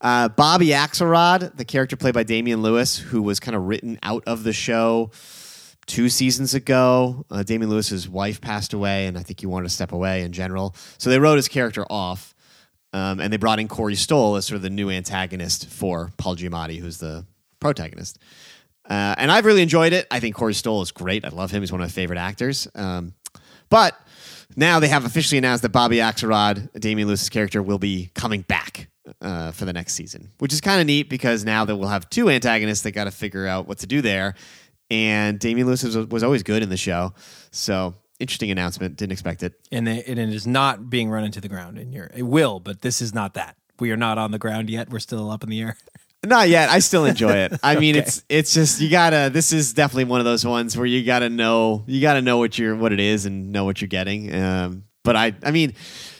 Uh, 0.03 0.29
Bobby 0.29 0.69
Axelrod, 0.69 1.57
the 1.57 1.65
character 1.65 1.97
played 1.97 2.13
by 2.13 2.25
Damian 2.25 2.61
Lewis, 2.61 2.99
who 2.99 3.23
was 3.23 3.39
kind 3.39 3.55
of 3.55 3.63
written 3.63 4.01
out 4.03 4.25
of 4.27 4.43
the 4.43 4.53
show 4.53 5.13
two 5.87 6.09
seasons 6.09 6.55
ago. 6.55 7.25
Uh, 7.31 7.45
Damian 7.45 7.71
Lewis's 7.71 8.09
wife 8.09 8.41
passed 8.41 8.73
away, 8.73 9.07
and 9.07 9.17
I 9.17 9.23
think 9.23 9.39
he 9.39 9.47
wanted 9.47 9.69
to 9.69 9.75
step 9.75 9.93
away 9.93 10.23
in 10.23 10.33
general. 10.33 10.75
So 10.99 11.09
they 11.09 11.21
wrote 11.21 11.37
his 11.37 11.47
character 11.47 11.87
off, 11.89 12.35
um, 12.93 13.21
and 13.21 13.33
they 13.33 13.37
brought 13.37 13.61
in 13.61 13.69
Corey 13.69 13.95
Stoll 13.95 14.35
as 14.35 14.45
sort 14.45 14.57
of 14.57 14.63
the 14.63 14.71
new 14.71 14.91
antagonist 14.91 15.69
for 15.69 16.11
Paul 16.17 16.35
Giamatti, 16.35 16.81
who's 16.81 16.99
the 16.99 17.25
protagonist. 17.61 18.19
Uh, 18.91 19.15
and 19.17 19.31
I've 19.31 19.45
really 19.45 19.63
enjoyed 19.63 19.93
it. 19.93 20.09
I 20.11 20.19
think 20.19 20.35
Corey 20.35 20.55
Stoll 20.55 20.83
is 20.83 20.91
great. 20.91 21.25
I 21.25 21.29
love 21.29 21.53
him. 21.53 21.63
He's 21.63 21.71
one 21.71 21.81
of 21.81 21.85
my 21.85 21.91
favorite 21.91 22.19
actors. 22.19 22.67
Um, 22.75 23.15
but 23.71 23.97
now 24.57 24.81
they 24.81 24.89
have 24.89 25.05
officially 25.05 25.39
announced 25.39 25.63
that 25.63 25.69
Bobby 25.69 25.99
Axelrod, 25.99 26.73
Damian 26.81 27.07
Lewis's 27.07 27.29
character, 27.29 27.63
will 27.63 27.79
be 27.79 28.11
coming 28.15 28.43
back 28.43 28.89
uh, 29.21 29.53
for 29.53 29.65
the 29.65 29.73
next 29.73 29.95
season, 29.95 30.31
which 30.39 30.53
is 30.53 30.61
kind 30.61 30.81
of 30.81 30.87
neat 30.87 31.09
because 31.09 31.45
now 31.45 31.65
that 31.65 31.77
we'll 31.77 31.89
have 31.89 32.09
two 32.11 32.29
antagonists, 32.31 32.83
they 32.83 32.93
got 32.93 33.05
to 33.05 33.11
figure 33.11 33.47
out 33.47 33.67
what 33.67 33.79
to 33.79 33.87
do 33.87 34.01
there. 34.01 34.35
And 34.91 35.39
Damian 35.39 35.67
Lewis 35.67 35.83
was, 35.83 35.97
was 35.97 36.23
always 36.23 36.43
good 36.43 36.63
in 36.63 36.69
the 36.69 36.77
show, 36.77 37.15
so 37.51 37.95
interesting 38.21 38.51
announcement. 38.51 38.97
Didn't 38.97 39.13
expect 39.13 39.43
it. 39.43 39.55
And, 39.71 39.87
they, 39.87 40.03
and 40.05 40.19
it 40.19 40.29
is 40.29 40.47
not 40.47 40.91
being 40.91 41.09
run 41.09 41.25
into 41.25 41.41
the 41.41 41.49
ground 41.49 41.79
in 41.79 41.93
your. 41.93 42.11
It 42.15 42.25
will, 42.25 42.61
but 42.61 42.83
this 42.83 43.01
is 43.01 43.15
not 43.15 43.35
that. 43.35 43.57
We 43.81 43.91
are 43.91 43.97
not 43.97 44.19
on 44.19 44.31
the 44.31 44.39
ground 44.39 44.71
yet. 44.71 44.91
We're 44.91 45.01
still 45.01 45.31
up 45.31 45.43
in 45.43 45.51
the 45.51 45.61
air. 45.61 45.77
Not 46.25 46.49
yet. 46.49 46.71
I 46.71 46.79
still 46.79 47.05
enjoy 47.05 47.33
it. 47.33 47.55
I 47.65 47.75
mean, 47.81 47.97
it's 47.97 48.23
it's 48.29 48.55
just 48.55 48.81
you 48.81 48.89
gotta. 48.89 49.29
This 49.33 49.53
is 49.53 49.73
definitely 49.73 50.05
one 50.05 50.21
of 50.21 50.25
those 50.25 50.47
ones 50.47 50.77
where 50.77 50.87
you 50.87 51.05
gotta 51.05 51.29
know 51.29 51.83
you 51.89 52.01
gotta 52.01 52.23
know 52.23 52.39
what 52.39 52.57
you're 52.57 52.77
what 52.77 52.93
it 52.93 53.01
is 53.01 53.27
and 53.27 53.51
know 53.51 53.65
what 53.65 53.81
you're 53.81 53.89
getting. 53.89 54.33
Um, 54.33 54.85
but 55.03 55.17
I 55.17 55.35
I 55.43 55.51
mean, 55.51 55.75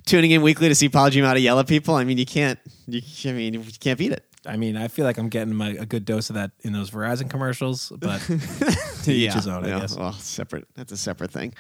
tuning 0.07 0.31
in 0.31 0.43
weekly 0.43 0.69
to 0.69 0.75
see 0.75 0.89
Paul 0.89 1.11
Giamatti 1.11 1.43
yell 1.43 1.59
at 1.59 1.67
people. 1.67 1.95
I 1.95 2.05
mean, 2.05 2.19
you 2.19 2.27
can't. 2.27 2.59
You 2.87 3.01
I 3.27 3.33
mean, 3.33 3.55
you 3.55 3.65
can't 3.81 3.99
beat 3.99 4.13
it. 4.13 4.25
I 4.45 4.57
mean, 4.57 4.77
I 4.77 4.89
feel 4.89 5.05
like 5.05 5.19
I'm 5.19 5.29
getting 5.29 5.55
my, 5.55 5.69
a 5.69 5.87
good 5.87 6.05
dose 6.05 6.29
of 6.29 6.35
that 6.35 6.51
in 6.63 6.73
those 6.73 6.91
Verizon 6.91 7.31
commercials, 7.31 7.93
but 7.97 8.21
to 9.05 9.13
each 9.13 9.33
his 9.33 9.47
own, 9.47 9.65
I 9.65 9.69
yeah. 9.69 9.81
guess. 9.81 9.97
Well, 9.97 10.13
separate. 10.15 10.67
That's 10.75 10.91
a 10.93 10.97
separate 10.97 11.31
thing. 11.31 11.55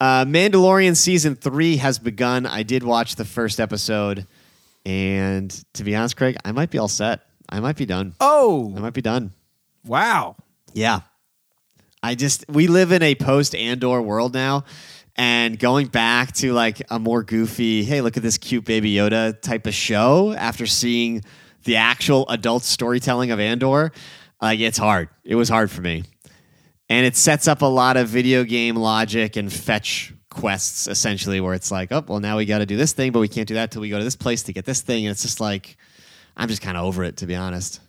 Uh, 0.00 0.24
Mandalorian 0.24 0.96
season 0.96 1.36
three 1.36 1.76
has 1.76 1.98
begun. 1.98 2.44
I 2.44 2.64
did 2.64 2.82
watch 2.82 3.14
the 3.14 3.24
first 3.24 3.60
episode, 3.60 4.26
and 4.84 5.50
to 5.74 5.84
be 5.84 5.94
honest, 5.94 6.16
Craig, 6.16 6.36
I 6.44 6.52
might 6.52 6.70
be 6.70 6.78
all 6.78 6.88
set. 6.88 7.20
I 7.48 7.60
might 7.60 7.76
be 7.76 7.86
done. 7.86 8.14
Oh, 8.20 8.74
I 8.76 8.80
might 8.80 8.94
be 8.94 9.02
done. 9.02 9.32
wow. 9.84 10.36
Yeah. 10.74 11.00
I 12.02 12.14
just 12.14 12.44
we 12.48 12.66
live 12.66 12.92
in 12.92 13.02
a 13.02 13.14
post 13.14 13.54
Andor 13.54 14.00
world 14.02 14.34
now. 14.34 14.64
And 15.16 15.58
going 15.58 15.86
back 15.86 16.32
to 16.34 16.52
like 16.52 16.82
a 16.90 16.98
more 16.98 17.22
goofy, 17.22 17.84
hey, 17.84 18.02
look 18.02 18.16
at 18.16 18.22
this 18.22 18.36
cute 18.36 18.64
baby 18.64 18.94
Yoda 18.94 19.40
type 19.40 19.66
of 19.66 19.74
show 19.74 20.32
after 20.32 20.66
seeing 20.66 21.22
the 21.64 21.76
actual 21.76 22.28
adult 22.28 22.62
storytelling 22.62 23.30
of 23.30 23.40
Andor, 23.40 23.92
like 24.42 24.60
it's 24.60 24.78
hard. 24.78 25.08
It 25.24 25.34
was 25.34 25.48
hard 25.48 25.70
for 25.70 25.80
me. 25.80 26.04
And 26.88 27.06
it 27.06 27.16
sets 27.16 27.48
up 27.48 27.62
a 27.62 27.66
lot 27.66 27.96
of 27.96 28.08
video 28.08 28.44
game 28.44 28.76
logic 28.76 29.36
and 29.36 29.52
fetch 29.52 30.12
quests 30.30 30.86
essentially 30.86 31.40
where 31.40 31.54
it's 31.54 31.70
like, 31.70 31.90
oh, 31.90 32.04
well, 32.06 32.20
now 32.20 32.36
we 32.36 32.44
got 32.44 32.58
to 32.58 32.66
do 32.66 32.76
this 32.76 32.92
thing, 32.92 33.10
but 33.10 33.20
we 33.20 33.28
can't 33.28 33.48
do 33.48 33.54
that 33.54 33.70
till 33.70 33.80
we 33.80 33.88
go 33.88 33.98
to 33.98 34.04
this 34.04 34.16
place 34.16 34.42
to 34.44 34.52
get 34.52 34.66
this 34.66 34.82
thing. 34.82 35.06
And 35.06 35.12
it's 35.12 35.22
just 35.22 35.40
like, 35.40 35.76
I'm 36.36 36.48
just 36.48 36.62
kind 36.62 36.76
of 36.76 36.84
over 36.84 37.02
it, 37.02 37.16
to 37.18 37.26
be 37.26 37.34
honest. 37.34 37.80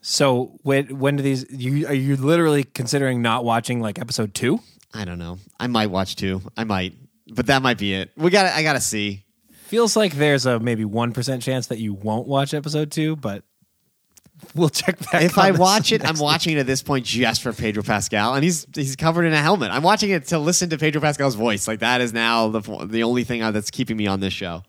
So 0.00 0.58
when 0.62 1.00
when 1.00 1.16
do 1.16 1.22
these 1.24 1.46
you 1.50 1.84
are 1.88 1.94
you 1.94 2.14
literally 2.16 2.62
considering 2.62 3.22
not 3.22 3.44
watching 3.44 3.80
like 3.80 3.98
episode 3.98 4.34
two? 4.34 4.60
I 4.96 5.04
don't 5.04 5.18
know. 5.18 5.38
I 5.60 5.66
might 5.66 5.90
watch 5.90 6.16
two. 6.16 6.40
I 6.56 6.64
might, 6.64 6.94
but 7.28 7.46
that 7.46 7.60
might 7.62 7.78
be 7.78 7.94
it. 7.94 8.10
We 8.16 8.30
got. 8.30 8.46
I 8.46 8.62
got 8.62 8.72
to 8.72 8.80
see. 8.80 9.24
Feels 9.50 9.96
like 9.96 10.14
there's 10.14 10.46
a 10.46 10.58
maybe 10.58 10.84
one 10.84 11.12
percent 11.12 11.42
chance 11.42 11.66
that 11.66 11.78
you 11.78 11.92
won't 11.92 12.26
watch 12.26 12.54
episode 12.54 12.90
two, 12.90 13.16
but 13.16 13.44
we'll 14.54 14.68
check 14.68 14.98
back. 15.10 15.22
If 15.22 15.38
I 15.38 15.50
watch 15.50 15.92
it, 15.92 16.04
I'm 16.04 16.18
watching 16.18 16.56
it 16.56 16.60
at 16.60 16.66
this 16.66 16.82
point 16.82 17.04
just 17.04 17.42
for 17.42 17.52
Pedro 17.52 17.82
Pascal, 17.82 18.34
and 18.34 18.44
he's 18.44 18.66
he's 18.74 18.96
covered 18.96 19.24
in 19.24 19.32
a 19.32 19.42
helmet. 19.42 19.70
I'm 19.70 19.82
watching 19.82 20.10
it 20.10 20.26
to 20.28 20.38
listen 20.38 20.70
to 20.70 20.78
Pedro 20.78 21.00
Pascal's 21.00 21.34
voice. 21.34 21.66
Like 21.68 21.80
that 21.80 22.00
is 22.00 22.12
now 22.12 22.48
the 22.48 22.60
the 22.86 23.02
only 23.02 23.24
thing 23.24 23.40
that's 23.52 23.70
keeping 23.70 23.96
me 23.96 24.06
on 24.06 24.20
this 24.20 24.32
show. 24.32 24.62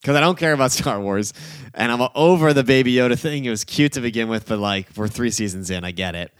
Because 0.00 0.16
I 0.16 0.20
don't 0.20 0.38
care 0.38 0.52
about 0.52 0.72
Star 0.72 1.00
Wars, 1.00 1.32
and 1.74 1.90
I'm 1.90 2.08
over 2.14 2.52
the 2.52 2.64
Baby 2.64 2.94
Yoda 2.94 3.18
thing. 3.18 3.44
It 3.44 3.50
was 3.50 3.64
cute 3.64 3.92
to 3.92 4.00
begin 4.00 4.28
with, 4.28 4.46
but 4.46 4.58
like 4.58 4.88
we're 4.96 5.08
three 5.08 5.30
seasons 5.30 5.70
in, 5.70 5.84
I 5.84 5.90
get 5.90 6.14
it, 6.14 6.32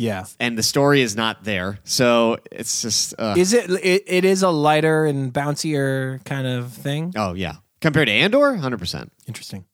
Yeah. 0.00 0.24
and 0.40 0.56
the 0.56 0.62
story 0.62 1.02
is 1.02 1.14
not 1.14 1.44
there. 1.44 1.78
So 1.84 2.38
it's 2.50 2.80
just, 2.82 3.14
uh, 3.18 3.34
Is 3.36 3.52
it, 3.52 3.70
it? 3.70 4.04
It 4.06 4.24
is 4.24 4.42
a 4.42 4.48
lighter 4.50 5.04
and 5.04 5.32
bouncier 5.32 6.24
kind 6.24 6.46
of 6.46 6.72
thing. 6.72 7.12
oh 7.16 7.34
yeah, 7.34 7.56
compared 7.80 8.08
to 8.08 8.12
Andor, 8.12 8.54
hundred 8.56 8.78
percent. 8.78 9.12
Interesting. 9.28 9.64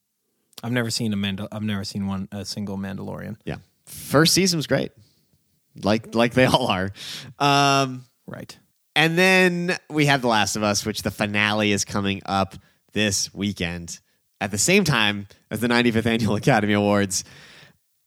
I've 0.64 0.72
never 0.72 0.90
seen 0.90 1.12
a 1.12 1.16
Mandal. 1.16 1.46
I've 1.52 1.62
never 1.62 1.84
seen 1.84 2.06
one 2.06 2.28
a 2.32 2.44
single 2.44 2.76
Mandalorian. 2.76 3.36
Yeah, 3.44 3.56
first 3.86 4.34
season 4.34 4.56
was 4.56 4.66
great, 4.66 4.90
like 5.84 6.14
like 6.14 6.34
they 6.34 6.46
all 6.46 6.66
are. 6.66 6.90
Um, 7.38 8.04
Right. 8.26 8.58
And 8.96 9.16
then 9.16 9.76
we 9.88 10.06
have 10.06 10.22
The 10.22 10.28
Last 10.28 10.56
of 10.56 10.62
Us, 10.64 10.84
which 10.84 11.02
the 11.02 11.10
finale 11.12 11.70
is 11.70 11.84
coming 11.84 12.22
up 12.26 12.56
this 12.92 13.32
weekend 13.34 14.00
at 14.40 14.50
the 14.50 14.58
same 14.58 14.82
time 14.84 15.28
as 15.50 15.60
the 15.60 15.68
95th 15.68 16.06
Annual 16.06 16.34
Academy 16.42 16.72
Awards. 16.72 17.22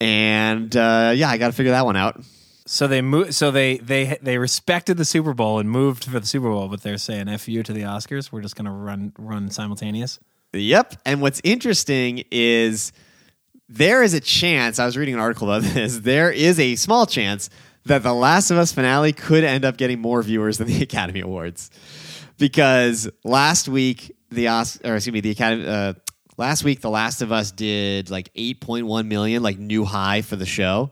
And 0.01 0.75
uh, 0.75 1.13
yeah, 1.15 1.29
I 1.29 1.37
got 1.37 1.47
to 1.47 1.53
figure 1.53 1.71
that 1.71 1.85
one 1.85 1.97
out. 1.97 2.21
So 2.65 2.87
they 2.87 3.01
moved. 3.01 3.33
So 3.33 3.51
they 3.51 3.77
they 3.77 4.17
they 4.21 4.37
respected 4.37 4.97
the 4.97 5.05
Super 5.05 5.33
Bowl 5.33 5.59
and 5.59 5.69
moved 5.69 6.05
for 6.05 6.19
the 6.19 6.25
Super 6.25 6.49
Bowl, 6.49 6.67
but 6.67 6.83
they're 6.83 6.97
saying 6.97 7.27
"f 7.27 7.47
you" 7.49 7.63
to 7.63 7.73
the 7.73 7.81
Oscars. 7.81 8.31
We're 8.31 8.41
just 8.41 8.55
gonna 8.55 8.71
run 8.71 9.11
run 9.17 9.49
simultaneous. 9.49 10.19
Yep. 10.53 10.95
And 11.05 11.21
what's 11.21 11.41
interesting 11.43 12.23
is 12.31 12.91
there 13.67 14.01
is 14.01 14.13
a 14.13 14.19
chance, 14.19 14.79
I 14.79 14.85
was 14.85 14.97
reading 14.97 15.13
an 15.13 15.19
article 15.19 15.51
about 15.51 15.61
this, 15.73 15.99
there 15.99 16.31
is 16.31 16.59
a 16.59 16.75
small 16.75 17.05
chance 17.05 17.49
that 17.85 18.03
The 18.03 18.13
Last 18.13 18.51
of 18.51 18.57
Us 18.57 18.71
finale 18.71 19.13
could 19.13 19.43
end 19.43 19.63
up 19.63 19.77
getting 19.77 19.99
more 19.99 20.21
viewers 20.23 20.57
than 20.57 20.67
the 20.67 20.81
Academy 20.83 21.21
Awards. 21.21 21.69
Because 22.37 23.09
last 23.23 23.67
week, 23.67 24.15
the 24.29 24.47
Os- 24.47 24.79
or 24.83 24.95
excuse 24.95 25.13
me, 25.13 25.21
the 25.21 25.31
Academy, 25.31 25.67
uh, 25.67 25.93
last 26.39 26.63
week, 26.63 26.79
The 26.79 26.89
Last 26.89 27.21
of 27.21 27.31
Us 27.31 27.51
did 27.51 28.09
like 28.09 28.33
8.1 28.33 29.05
million, 29.05 29.43
like 29.43 29.59
new 29.59 29.83
high 29.83 30.21
for 30.23 30.37
the 30.37 30.45
show. 30.45 30.91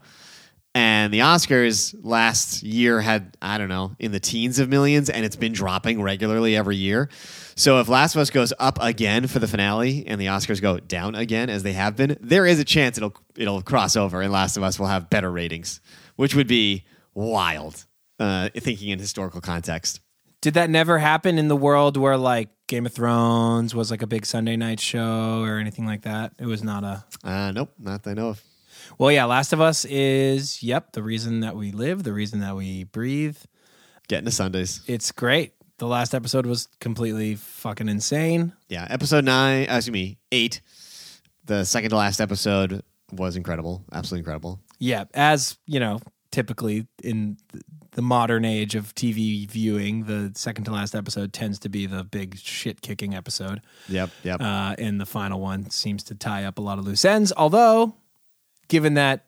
And 0.75 1.11
the 1.11 1.19
Oscars 1.19 1.95
last 2.03 2.61
year 2.61 3.01
had, 3.01 3.35
I 3.41 3.57
don't 3.57 3.69
know, 3.69 3.95
in 3.97 4.11
the 4.11 4.19
teens 4.19 4.59
of 4.59 4.69
millions, 4.69 5.09
and 5.09 5.25
it's 5.25 5.35
been 5.35 5.53
dropping 5.53 6.03
regularly 6.03 6.55
every 6.55 6.75
year. 6.75 7.09
So 7.55 7.79
if 7.79 7.87
Last 7.87 8.13
of 8.13 8.21
Us 8.21 8.29
goes 8.29 8.53
up 8.59 8.77
again 8.79 9.25
for 9.25 9.39
the 9.39 9.47
finale 9.47 10.05
and 10.05 10.21
the 10.21 10.27
Oscars 10.27 10.61
go 10.61 10.79
down 10.79 11.15
again 11.15 11.49
as 11.49 11.63
they 11.63 11.73
have 11.73 11.95
been, 11.95 12.15
there 12.21 12.45
is 12.45 12.59
a 12.59 12.65
chance 12.65 12.97
it'll 12.97 13.15
it'll 13.35 13.63
cross 13.63 13.95
over 13.95 14.21
and 14.21 14.31
Last 14.31 14.55
of 14.55 14.61
Us 14.61 14.77
will 14.77 14.85
have 14.85 15.09
better 15.09 15.31
ratings, 15.31 15.81
which 16.15 16.35
would 16.35 16.47
be 16.47 16.83
wild, 17.15 17.85
uh, 18.19 18.49
thinking 18.55 18.89
in 18.89 18.99
historical 18.99 19.41
context. 19.41 20.01
Did 20.41 20.53
that 20.53 20.69
never 20.69 20.99
happen 20.99 21.39
in 21.39 21.47
the 21.47 21.55
world 21.55 21.97
where 21.97 22.17
like 22.17 22.49
Game 22.67 22.85
of 22.85 22.93
Thrones 22.93 23.73
was 23.73 23.89
like 23.91 24.01
a 24.01 24.07
big 24.07 24.25
Sunday 24.25 24.57
night 24.57 24.81
show 24.81 25.41
or 25.41 25.57
anything 25.57 25.85
like 25.85 26.01
that? 26.01 26.33
It 26.37 26.45
was 26.45 26.63
not 26.63 26.83
a. 26.83 27.05
Uh, 27.23 27.51
nope, 27.51 27.71
not 27.79 28.03
that 28.03 28.11
I 28.11 28.13
know 28.13 28.29
of. 28.29 28.43
Well, 28.97 29.11
yeah, 29.11 29.23
Last 29.25 29.53
of 29.53 29.61
Us 29.61 29.85
is 29.85 30.61
yep 30.61 30.91
the 30.91 31.01
reason 31.01 31.39
that 31.39 31.55
we 31.55 31.71
live, 31.71 32.03
the 32.03 32.11
reason 32.11 32.41
that 32.41 32.55
we 32.55 32.83
breathe. 32.83 33.37
Getting 34.09 34.25
to 34.25 34.31
Sundays. 34.31 34.81
It's 34.85 35.11
great. 35.13 35.53
The 35.77 35.87
last 35.87 36.13
episode 36.13 36.45
was 36.45 36.67
completely 36.79 37.35
fucking 37.35 37.87
insane. 37.87 38.53
Yeah, 38.67 38.85
episode 38.89 39.23
nine, 39.23 39.69
uh, 39.69 39.75
excuse 39.75 39.93
me, 39.93 40.17
eight. 40.31 40.61
The 41.45 41.63
second 41.63 41.91
to 41.91 41.95
last 41.95 42.19
episode 42.19 42.83
was 43.13 43.37
incredible, 43.37 43.85
absolutely 43.93 44.19
incredible. 44.21 44.59
Yeah, 44.79 45.05
as 45.13 45.57
you 45.65 45.79
know, 45.79 45.99
typically 46.37 46.85
in 47.03 47.35
the 47.93 48.01
modern 48.03 48.45
age 48.45 48.75
of 48.75 48.93
TV 48.93 49.49
viewing, 49.49 50.03
the 50.03 50.31
second 50.35 50.65
to 50.65 50.71
last 50.71 50.93
episode 50.93 51.33
tends 51.33 51.57
to 51.57 51.67
be 51.67 51.87
the 51.87 52.03
big 52.03 52.37
shit 52.37 52.81
kicking 52.81 53.15
episode. 53.15 53.59
Yep, 53.89 54.11
yep. 54.21 54.39
Uh, 54.39 54.75
and 54.77 55.01
the 55.01 55.07
final 55.07 55.39
one 55.39 55.71
seems 55.71 56.03
to 56.03 56.13
tie 56.13 56.43
up 56.43 56.59
a 56.59 56.61
lot 56.61 56.77
of 56.77 56.85
loose 56.85 57.03
ends. 57.03 57.33
Although, 57.35 57.95
given 58.67 58.93
that 58.93 59.25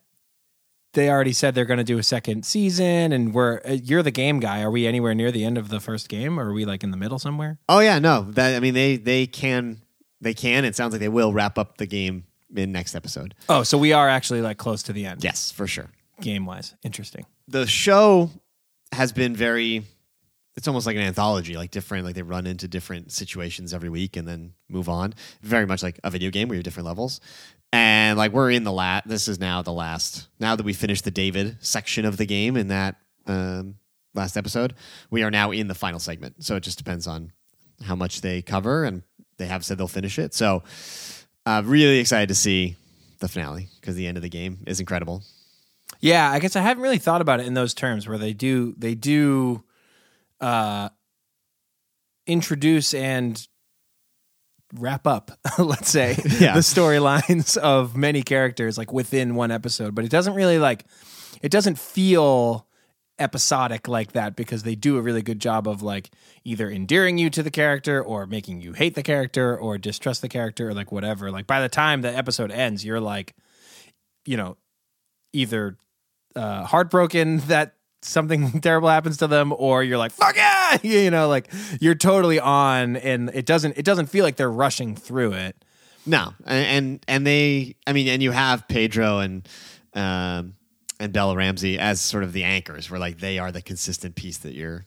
they 0.94 1.10
already 1.10 1.34
said 1.34 1.56
they're 1.56 1.66
going 1.66 1.80
to 1.80 1.84
do 1.84 1.98
a 1.98 2.04
second 2.04 2.46
season, 2.46 3.12
and 3.12 3.34
we're 3.34 3.60
uh, 3.68 3.72
you're 3.72 4.04
the 4.04 4.12
game 4.12 4.40
guy. 4.40 4.62
Are 4.62 4.70
we 4.70 4.86
anywhere 4.86 5.16
near 5.16 5.32
the 5.32 5.44
end 5.46 5.58
of 5.58 5.70
the 5.70 5.80
first 5.80 6.10
game, 6.10 6.40
or 6.40 6.50
are 6.50 6.54
we 6.54 6.64
like 6.64 6.84
in 6.84 6.92
the 6.92 6.98
middle 6.98 7.18
somewhere? 7.18 7.58
Oh 7.68 7.80
yeah, 7.80 7.98
no. 7.98 8.28
That 8.30 8.56
I 8.56 8.60
mean 8.60 8.76
they 8.76 8.98
they 8.98 9.26
can 9.26 9.82
they 10.22 10.36
can. 10.36 10.64
It 10.64 10.76
sounds 10.76 10.94
like 10.94 11.00
they 11.00 11.10
will 11.10 11.34
wrap 11.34 11.58
up 11.58 11.78
the 11.78 11.88
game 11.88 12.26
in 12.56 12.72
next 12.72 12.94
episode. 12.94 13.34
Oh, 13.48 13.64
so 13.64 13.80
we 13.80 13.94
are 13.94 14.08
actually 14.08 14.42
like 14.42 14.60
close 14.60 14.84
to 14.84 14.94
the 14.94 15.08
end, 15.08 15.24
Yes, 15.24 15.52
for 15.52 15.66
sure. 15.66 15.90
Game 16.22 16.46
wise. 16.46 16.76
Interesting. 16.84 17.26
The 17.48 17.68
show 17.68 18.30
has 18.92 19.12
been 19.12 19.36
very 19.36 19.84
it's 20.60 20.68
almost 20.68 20.86
like 20.86 20.98
an 20.98 21.04
anthology, 21.04 21.56
like 21.56 21.72
different, 21.72 22.04
like 22.04 22.16
they 22.16 22.22
run 22.22 22.46
into 22.46 22.68
different 22.68 23.14
situations 23.14 23.74
every 23.74 23.88
week 23.88 24.18
and 24.18 24.28
then 24.28 24.54
move 24.68 24.90
on. 24.90 25.14
Very 25.42 25.66
much 25.66 25.82
like 25.82 26.00
a 26.04 26.10
video 26.10 26.30
game 26.32 26.50
where 26.50 26.56
you 26.56 26.60
have 26.60 26.66
different 26.66 26.86
levels. 26.86 27.22
And 27.72 28.18
like 28.18 28.34
we're 28.34 28.52
in 28.52 28.66
the 28.66 28.72
lat. 28.72 29.08
This 29.08 29.30
is 29.30 29.40
now 29.40 29.62
the 29.62 29.72
last. 29.72 30.28
Now 30.38 30.58
that 30.58 30.66
we 30.66 30.74
finished 30.74 31.06
the 31.06 31.12
David 31.12 31.58
section 31.62 32.04
of 32.04 32.18
the 32.18 32.26
game 32.26 32.58
in 32.58 32.68
that 32.70 32.96
um, 33.26 33.76
last 34.14 34.36
episode, 34.36 34.74
we 35.10 35.24
are 35.24 35.32
now 35.32 35.52
in 35.52 35.70
the 35.70 35.76
final 35.76 36.00
segment. 36.00 36.44
So 36.44 36.58
it 36.58 36.64
just 36.64 36.78
depends 36.78 37.08
on 37.08 37.32
how 37.82 37.96
much 37.96 38.20
they 38.20 38.42
cover, 38.42 38.84
and 38.84 39.04
they 39.38 39.46
have 39.46 39.64
said 39.64 39.78
they'll 39.78 39.88
finish 39.88 40.20
it. 40.20 40.34
So 40.34 40.64
uh, 41.46 41.62
really 41.64 42.00
excited 42.00 42.28
to 42.30 42.36
see 42.36 42.76
the 43.20 43.30
finale 43.30 43.70
because 43.80 43.96
the 43.96 44.08
end 44.08 44.18
of 44.18 44.24
the 44.24 44.30
game 44.30 44.60
is 44.68 44.82
incredible. 44.82 45.24
Yeah, 46.00 46.32
I 46.32 46.40
guess 46.40 46.56
I 46.56 46.62
haven't 46.62 46.84
really 46.84 46.98
thought 46.98 47.22
about 47.22 47.40
it 47.40 47.46
in 47.48 47.54
those 47.54 47.74
terms 47.74 48.08
where 48.08 48.18
they 48.18 48.34
do 48.34 48.74
they 48.78 48.96
do 48.96 49.64
uh 50.40 50.90
introduce 52.28 52.94
and 52.94 53.46
wrap 54.76 55.08
up, 55.08 55.32
let's 55.58 55.90
say, 55.90 56.12
Yeah. 56.40 56.54
the 56.54 56.60
storylines 56.60 57.58
of 57.58 57.98
many 57.98 58.22
characters 58.22 58.78
like 58.78 58.94
within 58.94 59.36
one 59.36 59.52
episode, 59.52 59.96
but 59.96 60.06
it 60.06 60.12
doesn't 60.12 60.34
really 60.36 60.60
like 60.60 60.86
it 61.42 61.52
doesn't 61.52 61.80
feel 61.80 62.68
episodic 63.18 63.88
like 63.90 64.14
that 64.14 64.36
because 64.38 64.64
they 64.64 64.76
do 64.76 64.98
a 64.98 65.02
really 65.02 65.22
good 65.22 65.42
job 65.42 65.68
of 65.68 65.82
like 65.82 66.10
either 66.46 66.70
endearing 66.70 67.18
you 67.18 67.30
to 67.30 67.44
the 67.44 67.52
character 67.52 68.02
or 68.02 68.26
making 68.26 68.62
you 68.62 68.72
hate 68.72 68.96
the 68.96 69.04
character 69.04 69.58
or 69.58 69.78
distrust 69.78 70.22
the 70.22 70.30
character 70.30 70.70
or 70.70 70.74
like 70.74 70.92
whatever. 70.92 71.30
Like 71.30 71.46
by 71.46 71.60
the 71.62 71.68
time 71.68 72.02
the 72.02 72.16
episode 72.16 72.52
ends, 72.52 72.86
you're 72.86 73.02
like 73.02 73.36
you 74.26 74.38
know, 74.38 74.56
either 75.34 75.78
uh, 76.36 76.66
heartbroken 76.66 77.40
that 77.48 77.76
something 78.02 78.62
terrible 78.62 78.90
happens 78.90 79.18
to 79.18 79.28
them, 79.28 79.54
or 79.56 79.84
you're 79.84 79.98
like, 79.98 80.12
"Fuck 80.12 80.36
yeah!" 80.36 80.78
You 80.84 81.12
know, 81.12 81.28
like 81.28 81.52
you're 81.80 81.96
totally 81.96 82.40
on, 82.40 82.96
and 82.98 83.30
it 83.34 83.46
doesn't 83.46 83.78
it 83.78 83.86
doesn't 83.86 84.08
feel 84.08 84.24
like 84.24 84.36
they're 84.36 84.52
rushing 84.52 84.96
through 84.96 85.34
it. 85.34 85.64
No, 86.06 86.34
and 86.46 87.04
and, 87.08 87.28
they, 87.28 87.76
I 87.86 87.94
mean, 87.94 88.08
and 88.08 88.24
you 88.24 88.32
have 88.32 88.68
Pedro 88.68 89.20
and 89.20 89.48
um, 89.94 90.56
and 91.00 91.14
Bella 91.14 91.36
Ramsey 91.36 91.78
as 91.78 92.02
sort 92.02 92.24
of 92.24 92.34
the 92.34 92.44
anchors, 92.44 92.90
where 92.90 93.00
like 93.00 93.20
they 93.20 93.38
are 93.38 93.52
the 93.52 93.62
consistent 93.62 94.16
piece 94.16 94.38
that 94.40 94.54
you're 94.54 94.86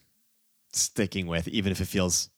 sticking 0.73 1.27
with, 1.27 1.47
even 1.47 1.71
if 1.71 1.79
it 1.79 1.85
feels 1.85 2.29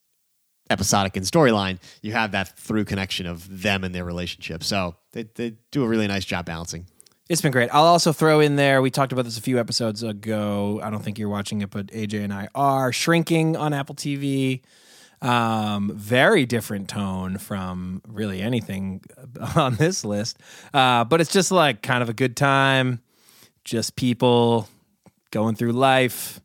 episodic 0.70 1.16
in 1.16 1.24
storyline. 1.24 1.80
You 2.02 2.12
have 2.14 2.32
that 2.32 2.58
through 2.58 2.86
connection 2.86 3.26
of 3.26 3.62
them 3.62 3.84
and 3.84 3.96
their 3.96 4.06
relationship. 4.06 4.64
So 4.64 4.96
they 5.14 5.24
they 5.36 5.56
do 5.72 5.84
a 5.84 5.88
really 5.88 6.08
nice 6.08 6.26
job 6.26 6.46
balancing. 6.46 6.86
It's 7.28 7.42
been 7.42 7.52
great. 7.52 7.72
I'll 7.74 7.86
also 7.86 8.14
throw 8.14 8.40
in 8.40 8.56
there. 8.56 8.84
We 8.84 8.92
talked 8.92 9.12
about 9.12 9.26
this 9.26 9.38
a 9.38 9.42
few 9.42 9.60
episodes 9.60 10.04
ago. 10.04 10.80
I 10.84 10.92
don't 10.92 11.04
think 11.04 11.18
you're 11.18 11.30
watching 11.30 11.62
it, 11.62 11.72
but 11.72 11.88
AJ 11.88 12.24
and 12.24 12.32
I 12.32 12.50
are 12.54 12.94
shrinking 12.94 13.58
on 13.58 13.74
Apple 13.74 13.96
TV. 13.96 14.62
Um, 15.24 15.92
very 15.96 16.46
different 16.46 16.88
tone 16.88 17.40
from 17.40 18.04
really 18.08 18.42
anything 18.42 19.02
on 19.56 19.76
this 19.76 20.06
list, 20.06 20.38
uh, 20.72 21.04
but 21.04 21.20
it's 21.20 21.32
just 21.32 21.52
like 21.52 21.82
kind 21.82 22.04
of 22.04 22.10
a 22.10 22.14
good 22.14 22.38
time. 22.38 23.02
Just 23.64 23.96
people 23.96 24.70
going 25.32 25.56
through 25.56 25.72
life. 25.72 26.40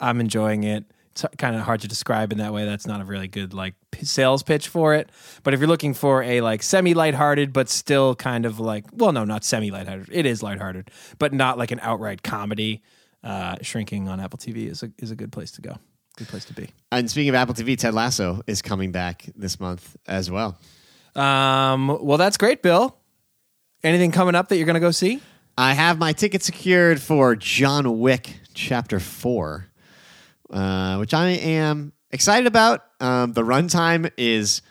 I'm 0.00 0.20
enjoying 0.20 0.64
it. 0.64 0.84
It's 1.14 1.24
kind 1.38 1.54
of 1.54 1.62
hard 1.62 1.80
to 1.82 1.88
describe 1.88 2.32
in 2.32 2.38
that 2.38 2.52
way. 2.52 2.64
That's 2.64 2.88
not 2.88 3.00
a 3.00 3.04
really 3.04 3.28
good 3.28 3.54
like 3.54 3.74
p- 3.92 4.04
sales 4.04 4.42
pitch 4.42 4.66
for 4.66 4.94
it. 4.94 5.10
But 5.44 5.54
if 5.54 5.60
you're 5.60 5.68
looking 5.68 5.94
for 5.94 6.24
a 6.24 6.40
like 6.40 6.60
semi 6.62 6.92
lighthearted, 6.92 7.52
but 7.52 7.68
still 7.68 8.16
kind 8.16 8.44
of 8.44 8.58
like, 8.58 8.86
well, 8.92 9.12
no, 9.12 9.24
not 9.24 9.44
semi 9.44 9.70
lighthearted. 9.70 10.08
It 10.10 10.26
is 10.26 10.42
lighthearted, 10.42 10.90
but 11.20 11.32
not 11.32 11.56
like 11.56 11.70
an 11.70 11.78
outright 11.82 12.22
comedy. 12.24 12.82
Uh, 13.22 13.56
shrinking 13.62 14.08
on 14.08 14.18
Apple 14.18 14.38
TV 14.38 14.68
is 14.68 14.82
a 14.82 14.90
is 14.98 15.10
a 15.12 15.16
good 15.16 15.30
place 15.30 15.52
to 15.52 15.62
go. 15.62 15.76
Good 16.16 16.28
place 16.28 16.44
to 16.46 16.52
be. 16.52 16.68
And 16.92 17.10
speaking 17.10 17.28
of 17.28 17.36
Apple 17.36 17.54
TV, 17.54 17.78
Ted 17.78 17.94
Lasso 17.94 18.42
is 18.46 18.60
coming 18.60 18.92
back 18.92 19.24
this 19.36 19.58
month 19.60 19.96
as 20.06 20.30
well. 20.30 20.58
Um, 21.14 21.98
well, 22.02 22.18
that's 22.18 22.36
great, 22.36 22.60
Bill. 22.60 22.96
Anything 23.82 24.10
coming 24.10 24.34
up 24.34 24.48
that 24.48 24.56
you're 24.56 24.66
going 24.66 24.74
to 24.74 24.80
go 24.80 24.90
see? 24.90 25.20
I 25.56 25.74
have 25.74 25.98
my 25.98 26.12
ticket 26.12 26.42
secured 26.42 27.00
for 27.00 27.36
John 27.36 28.00
Wick 28.00 28.40
Chapter 28.54 28.98
4, 28.98 29.68
uh, 30.54 30.96
which 30.96 31.12
I 31.12 31.30
am 31.30 31.92
excited 32.10 32.46
about. 32.46 32.84
Um, 33.00 33.32
the 33.34 33.42
runtime 33.42 34.10
is 34.16 34.62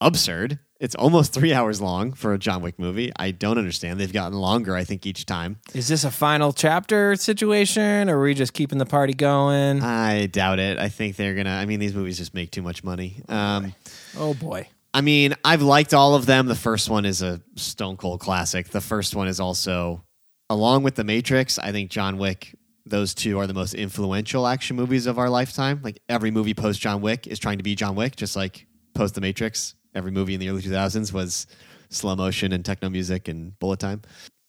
absurd. 0.00 0.58
It's 0.80 0.96
almost 0.96 1.32
three 1.32 1.54
hours 1.54 1.80
long 1.80 2.12
for 2.12 2.34
a 2.34 2.38
John 2.38 2.60
Wick 2.60 2.78
movie. 2.78 3.10
I 3.16 3.30
don't 3.30 3.56
understand. 3.56 3.98
They've 3.98 4.12
gotten 4.12 4.36
longer, 4.36 4.76
I 4.76 4.84
think, 4.84 5.06
each 5.06 5.24
time. 5.24 5.56
Is 5.72 5.88
this 5.88 6.04
a 6.04 6.10
final 6.10 6.52
chapter 6.52 7.16
situation, 7.16 8.10
or 8.10 8.18
are 8.18 8.22
we 8.22 8.34
just 8.34 8.52
keeping 8.52 8.76
the 8.78 8.84
party 8.84 9.14
going? 9.14 9.82
I 9.82 10.26
doubt 10.26 10.58
it. 10.58 10.78
I 10.78 10.90
think 10.90 11.16
they're 11.16 11.32
going 11.34 11.46
to, 11.46 11.52
I 11.52 11.64
mean, 11.64 11.80
these 11.80 11.94
movies 11.94 12.18
just 12.18 12.34
make 12.34 12.50
too 12.50 12.60
much 12.60 12.84
money. 12.84 13.22
Um, 13.28 13.74
oh 14.18 14.34
boy. 14.34 14.68
I 14.92 15.00
mean, 15.00 15.34
I've 15.44 15.62
liked 15.62 15.94
all 15.94 16.16
of 16.16 16.26
them. 16.26 16.46
The 16.46 16.54
first 16.54 16.90
one 16.90 17.06
is 17.06 17.22
a 17.22 17.40
stone 17.56 17.96
cold 17.96 18.20
classic. 18.20 18.68
The 18.68 18.80
first 18.82 19.14
one 19.14 19.26
is 19.26 19.40
also, 19.40 20.04
along 20.50 20.82
with 20.82 20.96
The 20.96 21.04
Matrix, 21.04 21.58
I 21.58 21.72
think 21.72 21.90
John 21.90 22.18
Wick, 22.18 22.54
those 22.86 23.14
two 23.14 23.38
are 23.38 23.46
the 23.46 23.54
most 23.54 23.74
influential 23.74 24.46
action 24.46 24.76
movies 24.76 25.06
of 25.06 25.18
our 25.18 25.30
lifetime. 25.30 25.80
Like 25.82 26.00
every 26.08 26.30
movie 26.30 26.54
post 26.54 26.80
John 26.80 27.00
Wick 27.00 27.26
is 27.26 27.38
trying 27.38 27.58
to 27.58 27.64
be 27.64 27.74
John 27.74 27.94
Wick, 27.94 28.16
just 28.16 28.36
like 28.36 28.66
post 28.94 29.14
The 29.14 29.20
Matrix. 29.20 29.74
Every 29.94 30.10
movie 30.10 30.34
in 30.34 30.40
the 30.40 30.48
early 30.48 30.62
2000s 30.62 31.12
was 31.12 31.46
slow 31.88 32.16
motion 32.16 32.52
and 32.52 32.64
techno 32.64 32.90
music 32.90 33.28
and 33.28 33.58
bullet 33.58 33.80
time. 33.80 34.02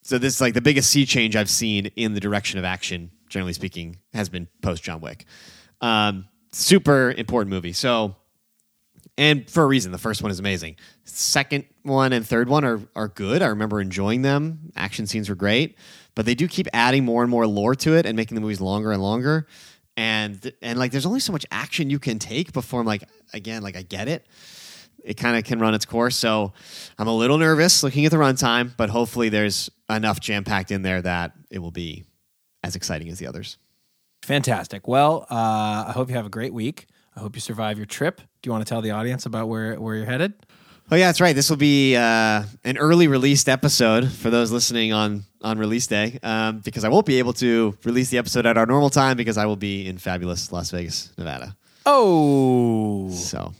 So 0.03 0.17
this 0.17 0.35
is 0.35 0.41
like 0.41 0.53
the 0.53 0.61
biggest 0.61 0.89
sea 0.89 1.05
change 1.05 1.35
I've 1.35 1.49
seen 1.49 1.87
in 1.95 2.13
the 2.13 2.19
direction 2.19 2.59
of 2.59 2.65
action, 2.65 3.11
generally 3.29 3.53
speaking, 3.53 3.97
has 4.13 4.29
been 4.29 4.47
post 4.61 4.83
John 4.83 5.01
Wick. 5.01 5.25
Um, 5.81 6.25
super 6.51 7.11
important 7.11 7.51
movie. 7.51 7.73
So 7.73 8.15
and 9.17 9.49
for 9.49 9.63
a 9.63 9.65
reason. 9.65 9.91
The 9.91 9.97
first 9.97 10.21
one 10.21 10.31
is 10.31 10.39
amazing. 10.39 10.75
Second 11.05 11.65
one 11.83 12.13
and 12.13 12.27
third 12.27 12.49
one 12.49 12.65
are 12.65 12.81
are 12.95 13.07
good. 13.07 13.41
I 13.41 13.47
remember 13.47 13.79
enjoying 13.79 14.21
them. 14.21 14.71
Action 14.75 15.07
scenes 15.07 15.29
were 15.29 15.35
great, 15.35 15.77
but 16.15 16.25
they 16.25 16.35
do 16.35 16.47
keep 16.47 16.67
adding 16.73 17.05
more 17.05 17.21
and 17.21 17.29
more 17.29 17.45
lore 17.45 17.75
to 17.75 17.95
it 17.95 18.05
and 18.05 18.15
making 18.15 18.35
the 18.35 18.41
movies 18.41 18.61
longer 18.61 18.91
and 18.91 19.01
longer. 19.01 19.47
And 19.97 20.51
and 20.61 20.79
like, 20.79 20.91
there's 20.91 21.05
only 21.05 21.19
so 21.19 21.31
much 21.31 21.45
action 21.51 21.89
you 21.89 21.99
can 21.99 22.19
take 22.19 22.51
before 22.51 22.79
I'm 22.79 22.85
like, 22.85 23.03
again, 23.33 23.61
like 23.61 23.77
I 23.77 23.81
get 23.81 24.07
it. 24.07 24.25
It 25.03 25.15
kind 25.15 25.37
of 25.37 25.43
can 25.43 25.59
run 25.59 25.75
its 25.75 25.85
course. 25.85 26.15
So 26.15 26.53
I'm 26.97 27.07
a 27.07 27.15
little 27.15 27.37
nervous 27.37 27.83
looking 27.83 28.05
at 28.05 28.11
the 28.11 28.17
runtime, 28.17 28.71
but 28.75 28.89
hopefully 28.89 29.29
there's 29.29 29.69
enough 29.89 30.19
jam 30.19 30.43
packed 30.43 30.71
in 30.71 30.81
there 30.81 31.01
that 31.01 31.33
it 31.51 31.59
will 31.59 31.71
be 31.71 32.05
as 32.63 32.75
exciting 32.75 33.09
as 33.09 33.19
the 33.19 33.27
others. 33.27 33.57
Fantastic. 34.23 34.87
Well, 34.87 35.27
uh, 35.29 35.85
I 35.87 35.91
hope 35.93 36.09
you 36.09 36.15
have 36.15 36.25
a 36.25 36.29
great 36.29 36.53
week. 36.53 36.87
I 37.15 37.19
hope 37.19 37.35
you 37.35 37.41
survive 37.41 37.77
your 37.77 37.85
trip. 37.85 38.17
Do 38.17 38.47
you 38.47 38.51
want 38.51 38.65
to 38.65 38.69
tell 38.69 38.81
the 38.81 38.91
audience 38.91 39.27
about 39.27 39.47
where, 39.47 39.79
where 39.79 39.95
you're 39.95 40.05
headed? 40.05 40.33
Oh 40.91 40.95
yeah, 40.95 41.07
that's 41.07 41.19
right. 41.19 41.35
This 41.35 41.49
will 41.49 41.57
be 41.57 41.95
uh, 41.95 42.43
an 42.63 42.77
early 42.77 43.07
released 43.07 43.49
episode 43.49 44.11
for 44.11 44.29
those 44.29 44.51
listening 44.51 44.93
on 44.93 45.23
on 45.41 45.57
release 45.57 45.87
day, 45.87 46.19
um, 46.23 46.59
because 46.59 46.83
I 46.83 46.89
won't 46.89 47.05
be 47.07 47.17
able 47.19 47.33
to 47.33 47.75
release 47.83 48.09
the 48.09 48.17
episode 48.19 48.45
at 48.45 48.57
our 48.57 48.65
normal 48.65 48.89
time 48.91 49.17
because 49.17 49.37
I 49.37 49.45
will 49.47 49.55
be 49.55 49.87
in 49.87 49.97
fabulous 49.97 50.51
Las 50.51 50.69
Vegas, 50.71 51.11
Nevada. 51.17 51.55
Oh, 51.87 53.09
So, 53.11 53.53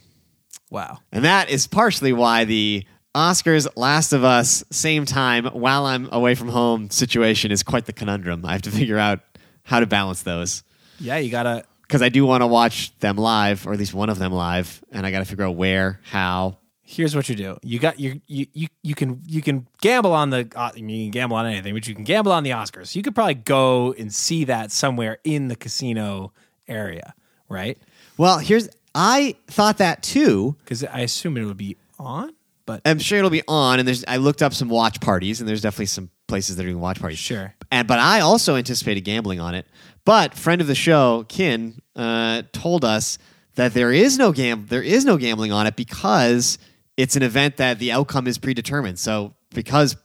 wow. 0.72 1.00
and 1.12 1.26
that 1.26 1.50
is 1.50 1.68
partially 1.68 2.12
why 2.14 2.44
the 2.46 2.86
Oscars 3.14 3.68
Last 3.76 4.14
of 4.14 4.24
Us 4.24 4.64
same 4.72 5.06
time 5.06 5.46
while 5.46 5.86
I'm 5.86 6.10
away 6.12 6.34
from 6.36 6.50
home 6.50 6.90
situation 6.90 7.52
is 7.52 7.62
quite 7.64 7.86
the 7.86 7.94
conundrum. 7.94 8.46
I 8.46 8.54
have 8.54 8.64
to 8.64 8.72
figure 8.72 8.98
out 8.98 9.20
how 9.64 9.80
to 9.80 9.86
balance 9.88 10.24
those 10.24 10.64
Yeah, 11.00 11.18
you 11.18 11.30
got 11.32 11.44
to. 11.44 11.64
because 11.84 12.02
I 12.02 12.10
do 12.10 12.26
want 12.26 12.42
to 12.42 12.48
watch 12.48 12.98
them 13.00 13.16
live, 13.18 13.66
or 13.68 13.74
at 13.74 13.80
least 13.80 13.94
one 13.94 14.10
of 14.10 14.18
them 14.20 14.32
live, 14.32 14.84
and 14.92 15.06
I 15.06 15.12
got 15.12 15.20
to 15.20 15.26
figure 15.26 15.46
out 15.46 15.56
where, 15.56 16.00
how. 16.04 16.58
Here's 16.88 17.16
what 17.16 17.28
you 17.28 17.36
do. 17.36 17.58
You 17.64 17.80
got 17.80 18.00
you 18.00 18.22
you 18.28 18.46
you, 18.54 18.68
you 18.84 18.94
can 18.94 19.22
you 19.26 19.42
can 19.42 19.68
gamble 19.82 20.14
on 20.14 20.30
the 20.30 20.48
uh, 20.56 20.72
you 20.76 20.82
can 20.82 21.12
gamble 21.12 21.36
on 21.36 21.48
anything, 21.48 21.74
but 21.74 21.88
you 21.88 21.96
can 21.96 22.04
gamble 22.04 22.32
on 22.32 22.44
the 22.44 22.52
Oscars. 22.52 22.96
You 22.96 23.02
could 23.02 23.16
probably 23.16 23.34
go 23.34 23.94
and 23.94 24.14
see 24.14 24.44
that 24.46 24.72
somewhere 24.72 25.18
in 25.24 25.48
the 25.48 25.56
casino 25.56 26.32
area, 26.68 27.16
right? 27.50 27.80
Well, 28.18 28.38
here's 28.38 28.70
I 28.94 29.36
thought 29.48 29.80
that 29.80 30.04
too. 30.04 30.56
Because 30.64 30.84
I 30.84 31.00
assume 31.00 31.38
it 31.38 31.46
would 31.46 31.58
be 31.58 31.76
on, 31.98 32.34
but 32.68 32.82
I'm 32.86 33.00
sure 33.00 33.18
it'll 33.18 33.32
be 33.32 33.44
on, 33.48 33.80
and 33.80 33.88
there's. 33.88 34.06
I 34.08 34.18
looked 34.18 34.44
up 34.44 34.54
some 34.54 34.70
watch 34.70 35.02
parties, 35.02 35.40
and 35.40 35.50
there's 35.50 35.62
definitely 35.62 35.88
some 35.88 36.12
places 36.28 36.56
that 36.56 36.64
are 36.64 36.70
doing 36.70 36.80
watch 36.80 37.00
parties. 37.00 37.20
Sure. 37.20 37.56
And 37.72 37.88
but 37.88 37.98
I 37.98 38.20
also 38.20 38.56
anticipated 38.56 39.02
gambling 39.02 39.40
on 39.40 39.56
it. 39.56 39.66
But 40.06 40.36
friend 40.36 40.62
of 40.62 40.68
the 40.68 40.76
show, 40.76 41.26
Kin, 41.30 41.82
uh, 41.96 42.44
told 42.54 42.86
us 42.86 43.18
that 43.56 43.74
there 43.74 43.92
is 43.92 44.18
no 44.18 44.32
gam 44.32 44.68
there 44.70 44.84
is 44.84 45.04
no 45.04 45.18
gambling 45.18 45.52
on 45.52 45.66
it 45.68 45.76
because 45.76 46.58
it's 46.98 47.16
an 47.16 47.24
event 47.24 47.58
that 47.58 47.80
the 47.80 47.91
outcome 47.91 48.28
is 48.28 48.38
predetermined. 48.38 49.00
So 49.00 49.34
because 49.54 49.98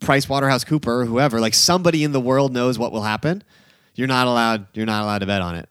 Price 0.00 0.28
Waterhouse 0.28 0.64
Cooper 0.64 1.00
or 1.00 1.04
whoever, 1.04 1.40
like 1.40 1.54
somebody 1.54 2.04
in 2.04 2.12
the 2.12 2.20
world 2.20 2.52
knows 2.52 2.78
what 2.78 2.92
will 2.92 3.02
happen, 3.02 3.42
you're 3.94 4.08
not 4.08 4.26
allowed. 4.26 4.66
You're 4.74 4.86
not 4.86 5.02
allowed 5.02 5.18
to 5.18 5.26
bet 5.26 5.42
on 5.42 5.56
it. 5.56 5.68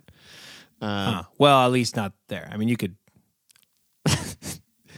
Uh, 0.81 1.11
huh. 1.11 1.23
well, 1.37 1.65
at 1.65 1.71
least 1.71 1.95
not 1.95 2.13
there. 2.27 2.47
I 2.51 2.57
mean, 2.57 2.67
you 2.67 2.77
could 2.77 2.95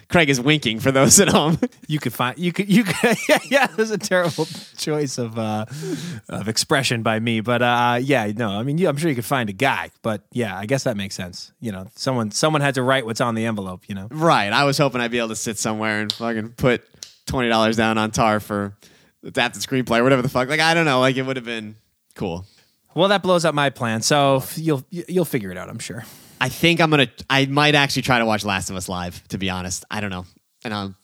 Craig 0.10 0.30
is 0.30 0.41
winking 0.41 0.80
for 0.80 0.91
those 0.91 1.20
at 1.20 1.30
home. 1.30 1.60
You 1.88 1.99
could 1.99 2.14
find 2.14 2.38
you 2.38 2.51
could 2.51 2.68
you 2.68 2.84
could 2.84 3.18
yeah 3.30 3.38
yeah. 3.49 3.64
It 3.72 3.78
was 3.78 3.91
a 3.91 3.97
terrible 3.97 4.47
choice 4.78 5.18
of 5.18 5.38
uh, 5.38 5.66
of 6.28 6.47
expression 6.47 7.03
by 7.03 7.20
me, 7.20 7.41
but 7.41 7.62
uh, 7.62 7.99
yeah 8.01 8.32
no. 8.36 8.49
I 8.49 8.64
mean, 8.64 8.78
you, 8.78 8.89
I'm 8.89 8.97
sure 8.97 9.10
you 9.10 9.16
could 9.16 9.26
find 9.26 9.49
a 9.49 9.53
guy, 9.53 9.91
but 10.01 10.24
yeah, 10.32 10.57
I 10.57 10.66
guess 10.66 10.84
that 10.84 10.97
makes 10.97 11.16
sense. 11.16 11.51
You 11.62 11.72
know, 11.72 11.88
someone 11.95 12.32
someone 12.32 12.62
had 12.62 12.76
to 12.76 12.84
write 12.84 13.05
what's 13.05 13.22
on 13.22 13.36
the 13.36 13.45
envelope. 13.45 13.84
You 13.88 13.95
know, 13.95 14.07
right. 14.10 14.51
I 14.51 14.64
was 14.66 14.78
hoping 14.78 14.99
I'd 14.99 15.12
be 15.12 15.20
able 15.20 15.30
to 15.30 15.36
sit 15.36 15.57
somewhere 15.60 16.01
and 16.01 16.12
fucking 16.12 16.49
put 16.57 16.84
twenty 17.28 17.49
dollars 17.49 17.78
down 17.78 17.97
on 17.99 18.10
Tar 18.10 18.39
for 18.39 18.76
adapt 19.24 19.55
the 19.55 19.62
screenplay 19.62 19.99
or 19.99 20.03
whatever 20.03 20.24
the 20.24 20.30
fuck. 20.30 20.49
Like 20.49 20.60
I 20.60 20.74
don't 20.74 20.86
know. 20.86 20.99
Like 21.01 21.18
it 21.18 21.24
would 21.24 21.36
have 21.36 21.45
been 21.45 21.76
cool. 22.16 22.45
well 22.95 23.10
that 23.10 23.22
blows 23.22 23.45
up 23.45 23.53
my 23.53 23.70
plan. 23.70 24.01
So 24.01 24.43
you'll 24.55 24.84
you'll 24.89 25.26
figure 25.26 25.51
it 25.51 25.57
out. 25.57 25.70
I'm 25.70 25.80
sure. 25.80 26.03
I 26.39 26.49
think 26.49 26.81
I'm 26.81 26.89
gonna. 26.89 27.07
I 27.29 27.45
might 27.45 27.75
actually 27.75 28.03
try 28.03 28.19
to 28.19 28.25
watch 28.25 28.45
Last 28.45 28.69
of 28.69 28.75
Us 28.75 28.87
live. 28.89 29.27
To 29.29 29.37
be 29.37 29.49
honest, 29.49 29.85
I 29.91 30.01
don't 30.01 30.09
know, 30.09 30.25
and 30.63 30.73
I'm, 30.73 30.95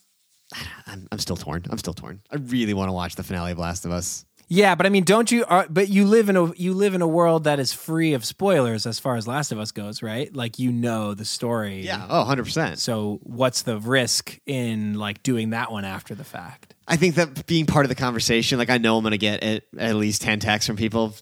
I'm, 0.88 1.08
I'm 1.12 1.20
still 1.20 1.36
torn. 1.36 1.66
I'm 1.70 1.78
still 1.78 1.94
torn. 1.94 2.22
I 2.32 2.38
really 2.38 2.74
want 2.74 2.90
to 2.90 2.94
watch 2.94 3.16
the 3.16 3.24
finale 3.24 3.52
of 3.52 3.58
Last 3.58 3.86
of 3.86 3.92
Us. 3.92 4.26
Yeah, 4.48 4.76
but 4.76 4.86
I 4.86 4.90
mean, 4.90 5.04
don't 5.04 5.32
you? 5.32 5.44
Uh, 5.46 5.66
but 5.70 5.90
you 5.90 6.06
live 6.06 6.30
in 6.30 6.38
a 6.38 6.54
you 6.54 6.74
live 6.74 6.94
in 6.94 7.02
a 7.02 7.08
world 7.08 7.46
that 7.46 7.60
is 7.60 7.74
free 7.74 8.14
of 8.14 8.24
spoilers 8.24 8.86
as 8.86 9.00
far 9.00 9.16
as 9.16 9.28
Last 9.28 9.52
of 9.52 9.60
Us 9.60 9.72
goes, 9.72 10.04
right? 10.04 10.34
Like 10.34 10.60
you 10.60 10.72
know 10.72 11.14
the 11.16 11.26
story. 11.26 11.82
Yeah. 11.82 12.06
Oh, 12.08 12.20
100 12.20 12.44
percent. 12.44 12.80
So 12.80 13.20
what's 13.24 13.64
the 13.64 13.80
risk 13.80 14.40
in 14.46 14.94
like 14.96 15.24
doing 15.24 15.50
that 15.52 15.72
one 15.72 15.84
after 15.84 16.14
the 16.14 16.24
fact? 16.24 16.76
I 16.88 16.96
think 16.96 17.16
that 17.16 17.48
being 17.48 17.66
part 17.66 17.86
of 17.86 17.90
the 17.90 17.96
conversation, 17.96 18.60
like 18.60 18.70
I 18.70 18.78
know 18.78 18.98
I'm 18.98 19.04
gonna 19.04 19.18
get 19.18 19.44
at, 19.44 19.64
at 19.78 19.96
least 19.96 20.22
ten 20.22 20.40
texts 20.40 20.68
from 20.68 20.76
people 20.76 21.16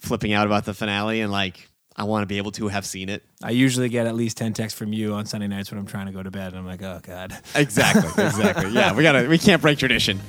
flipping 0.00 0.34
out 0.34 0.46
about 0.46 0.66
the 0.66 0.74
finale, 0.74 1.22
and 1.22 1.32
like 1.32 1.70
I 2.02 2.04
want 2.04 2.22
to 2.22 2.26
be 2.26 2.38
able 2.38 2.52
to 2.52 2.68
have 2.68 2.84
seen 2.84 3.08
it. 3.08 3.22
I 3.42 3.50
usually 3.50 3.88
get 3.88 4.06
at 4.06 4.14
least 4.14 4.36
ten 4.36 4.52
texts 4.52 4.78
from 4.78 4.92
you 4.92 5.14
on 5.14 5.24
Sunday 5.26 5.46
nights 5.46 5.70
when 5.70 5.78
I'm 5.80 5.86
trying 5.86 6.06
to 6.06 6.12
go 6.12 6.22
to 6.22 6.30
bed, 6.30 6.48
and 6.48 6.58
I'm 6.58 6.66
like, 6.66 6.82
oh 6.82 7.00
god. 7.02 7.38
Exactly. 7.54 8.02
Exactly. 8.24 8.70
yeah. 8.72 8.92
We 8.94 9.02
gotta. 9.02 9.28
We 9.28 9.38
can't 9.38 9.62
break 9.62 9.78
tradition. 9.78 10.20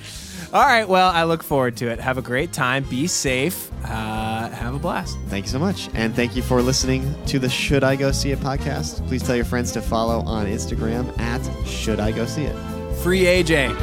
All 0.53 0.61
right, 0.63 0.87
well, 0.87 1.09
I 1.09 1.23
look 1.23 1.41
forward 1.41 1.77
to 1.77 1.87
it. 1.87 1.99
Have 1.99 2.19
a 2.19 2.21
great 2.21 2.53
time. 2.53 2.83
Be 2.83 3.07
safe. 3.07 3.71
Uh, 3.83 4.49
have 4.49 4.75
a 4.75 4.77
blast. 4.77 5.17
Thank 5.27 5.45
you 5.45 5.51
so 5.51 5.57
much. 5.57 5.89
And 5.95 6.15
thank 6.15 6.35
you 6.35 6.43
for 6.43 6.61
listening 6.61 7.11
to 7.25 7.39
the 7.39 7.49
Should 7.49 7.83
I 7.83 7.95
Go 7.95 8.11
See 8.11 8.29
It 8.31 8.37
podcast. 8.39 9.05
Please 9.07 9.23
tell 9.23 9.35
your 9.35 9.45
friends 9.45 9.71
to 9.71 9.81
follow 9.81 10.19
on 10.19 10.45
Instagram 10.45 11.17
at 11.17 11.41
Should 11.67 11.99
I 11.99 12.11
Go 12.11 12.27
See 12.27 12.43
It. 12.43 12.55
Free 12.97 13.23
AJ. 13.23 13.73